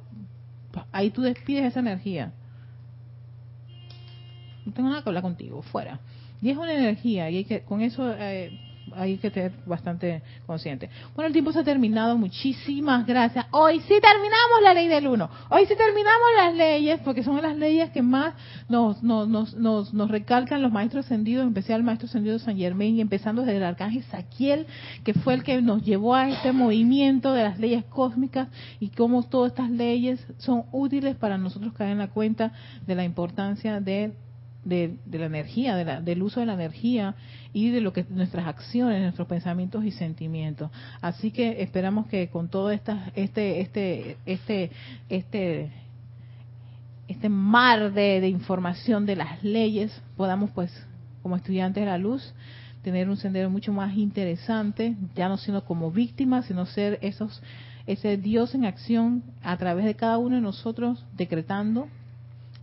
Ahí 0.92 1.12
tú 1.12 1.22
despides 1.22 1.66
esa 1.66 1.80
energía. 1.80 2.34
No 4.66 4.74
tengo 4.74 4.90
nada 4.90 5.04
que 5.04 5.10
hablar 5.10 5.24
contigo, 5.24 5.62
fuera. 5.62 6.00
Y 6.42 6.50
es 6.50 6.58
una 6.58 6.74
energía, 6.74 7.30
y 7.30 7.38
hay 7.38 7.46
que, 7.46 7.62
con 7.62 7.82
eso 7.82 8.14
eh, 8.18 8.60
hay 8.94 9.18
que 9.18 9.32
tener 9.32 9.52
bastante 9.66 10.22
consciente. 10.46 10.90
Bueno, 11.16 11.28
el 11.28 11.34
tiempo 11.34 11.52
se 11.52 11.60
ha 11.60 11.64
terminado. 11.64 12.18
Muchísimas 12.18 13.06
gracias. 13.06 13.46
Hoy 13.52 13.80
sí 13.82 13.94
terminamos 14.02 14.62
la 14.64 14.74
ley 14.74 14.88
del 14.88 15.08
uno. 15.08 15.30
Hoy 15.50 15.66
sí 15.66 15.76
terminamos 15.76 16.28
las 16.38 16.56
leyes, 16.56 17.00
porque 17.02 17.24
son 17.24 17.42
las 17.42 17.56
leyes 17.56 17.90
que 17.92 18.02
más 18.02 18.34
nos, 18.70 19.02
nos, 19.04 19.28
nos, 19.56 19.94
nos, 19.94 20.12
recalcan 20.12 20.62
los 20.62 20.72
maestros 20.72 21.06
ascendidos, 21.06 21.44
en 21.44 21.50
especial 21.50 21.80
el 21.80 21.86
maestro 21.86 22.08
ascendido 22.08 22.40
San 22.40 22.58
Germain, 22.58 22.96
y 22.96 23.02
empezando 23.02 23.42
desde 23.42 23.58
el 23.58 23.64
arcángel 23.64 24.04
Saquiel, 24.04 24.68
que 25.04 25.14
fue 25.14 25.34
el 25.34 25.44
que 25.44 25.62
nos 25.62 25.84
llevó 25.84 26.16
a 26.16 26.30
este 26.30 26.52
movimiento 26.52 27.34
de 27.34 27.44
las 27.44 27.60
leyes 27.60 27.84
cósmicas 27.86 28.48
y 28.80 28.90
cómo 28.90 29.24
todas 29.24 29.52
estas 29.52 29.70
leyes 29.70 30.26
son 30.38 30.64
útiles 30.72 31.16
para 31.16 31.38
nosotros 31.38 31.74
caer 31.74 31.92
en 31.92 32.00
la 32.00 32.08
cuenta 32.08 32.54
de 32.86 32.96
la 32.96 33.04
importancia 33.04 33.80
de 33.80 34.14
de, 34.66 34.98
la 35.12 35.28
energía, 35.28 35.76
del 35.76 36.24
uso 36.24 36.40
de 36.40 36.48
la 36.48 36.54
energía 36.54 37.16
y 37.56 37.70
de 37.70 37.80
lo 37.80 37.94
que 37.94 38.06
nuestras 38.10 38.48
acciones, 38.48 39.02
nuestros 39.02 39.30
pensamientos 39.30 39.86
y 39.86 39.92
sentimientos. 39.92 40.70
Así 41.00 41.32
que 41.32 41.64
esperamos 41.64 42.06
que 42.08 42.28
con 42.28 42.50
todo 42.50 42.70
esta, 42.70 43.14
este, 43.16 43.62
este, 43.62 44.18
este, 44.26 44.72
este, 45.08 45.72
este 47.08 47.30
mar 47.30 47.94
de, 47.94 48.20
de 48.20 48.28
información 48.28 49.06
de 49.06 49.16
las 49.16 49.42
leyes 49.42 50.02
podamos, 50.18 50.52
pues, 50.52 50.70
como 51.24 51.38
estudiantes 51.38 51.82
de 51.82 51.90
la 51.90 51.98
luz, 51.98 52.34
tener 52.84 53.10
un 53.10 53.16
sendero 53.16 53.50
mucho 53.50 53.72
más 53.72 53.96
interesante, 53.96 54.98
ya 55.16 55.30
no 55.30 55.38
siendo 55.38 55.64
como 55.64 55.92
víctimas, 55.92 56.48
sino 56.48 56.66
ser 56.66 57.00
esos 57.02 57.42
ese 57.88 58.18
Dios 58.18 58.54
en 58.54 58.66
acción 58.66 59.24
a 59.44 59.56
través 59.56 59.86
de 59.86 59.96
cada 59.96 60.18
uno 60.18 60.36
de 60.36 60.42
nosotros, 60.42 61.06
decretando, 61.16 61.88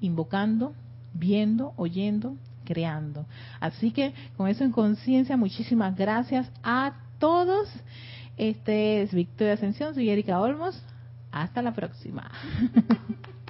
invocando 0.03 0.75
viendo, 1.15 1.73
oyendo, 1.77 2.37
creando. 2.65 3.27
Así 3.61 3.91
que 3.91 4.15
con 4.37 4.49
eso 4.49 4.65
en 4.65 4.73
conciencia, 4.73 5.37
muchísimas 5.37 5.97
gracias 5.97 6.51
a 6.63 6.95
todos. 7.19 7.69
Este 8.37 9.03
es 9.03 9.13
Victoria 9.13 9.55
Ascensión, 9.55 9.95
soy 9.95 10.11
Erika 10.11 10.41
Olmos. 10.41 10.83
Hasta 11.31 11.63
la 11.63 11.73
próxima. 11.73 12.31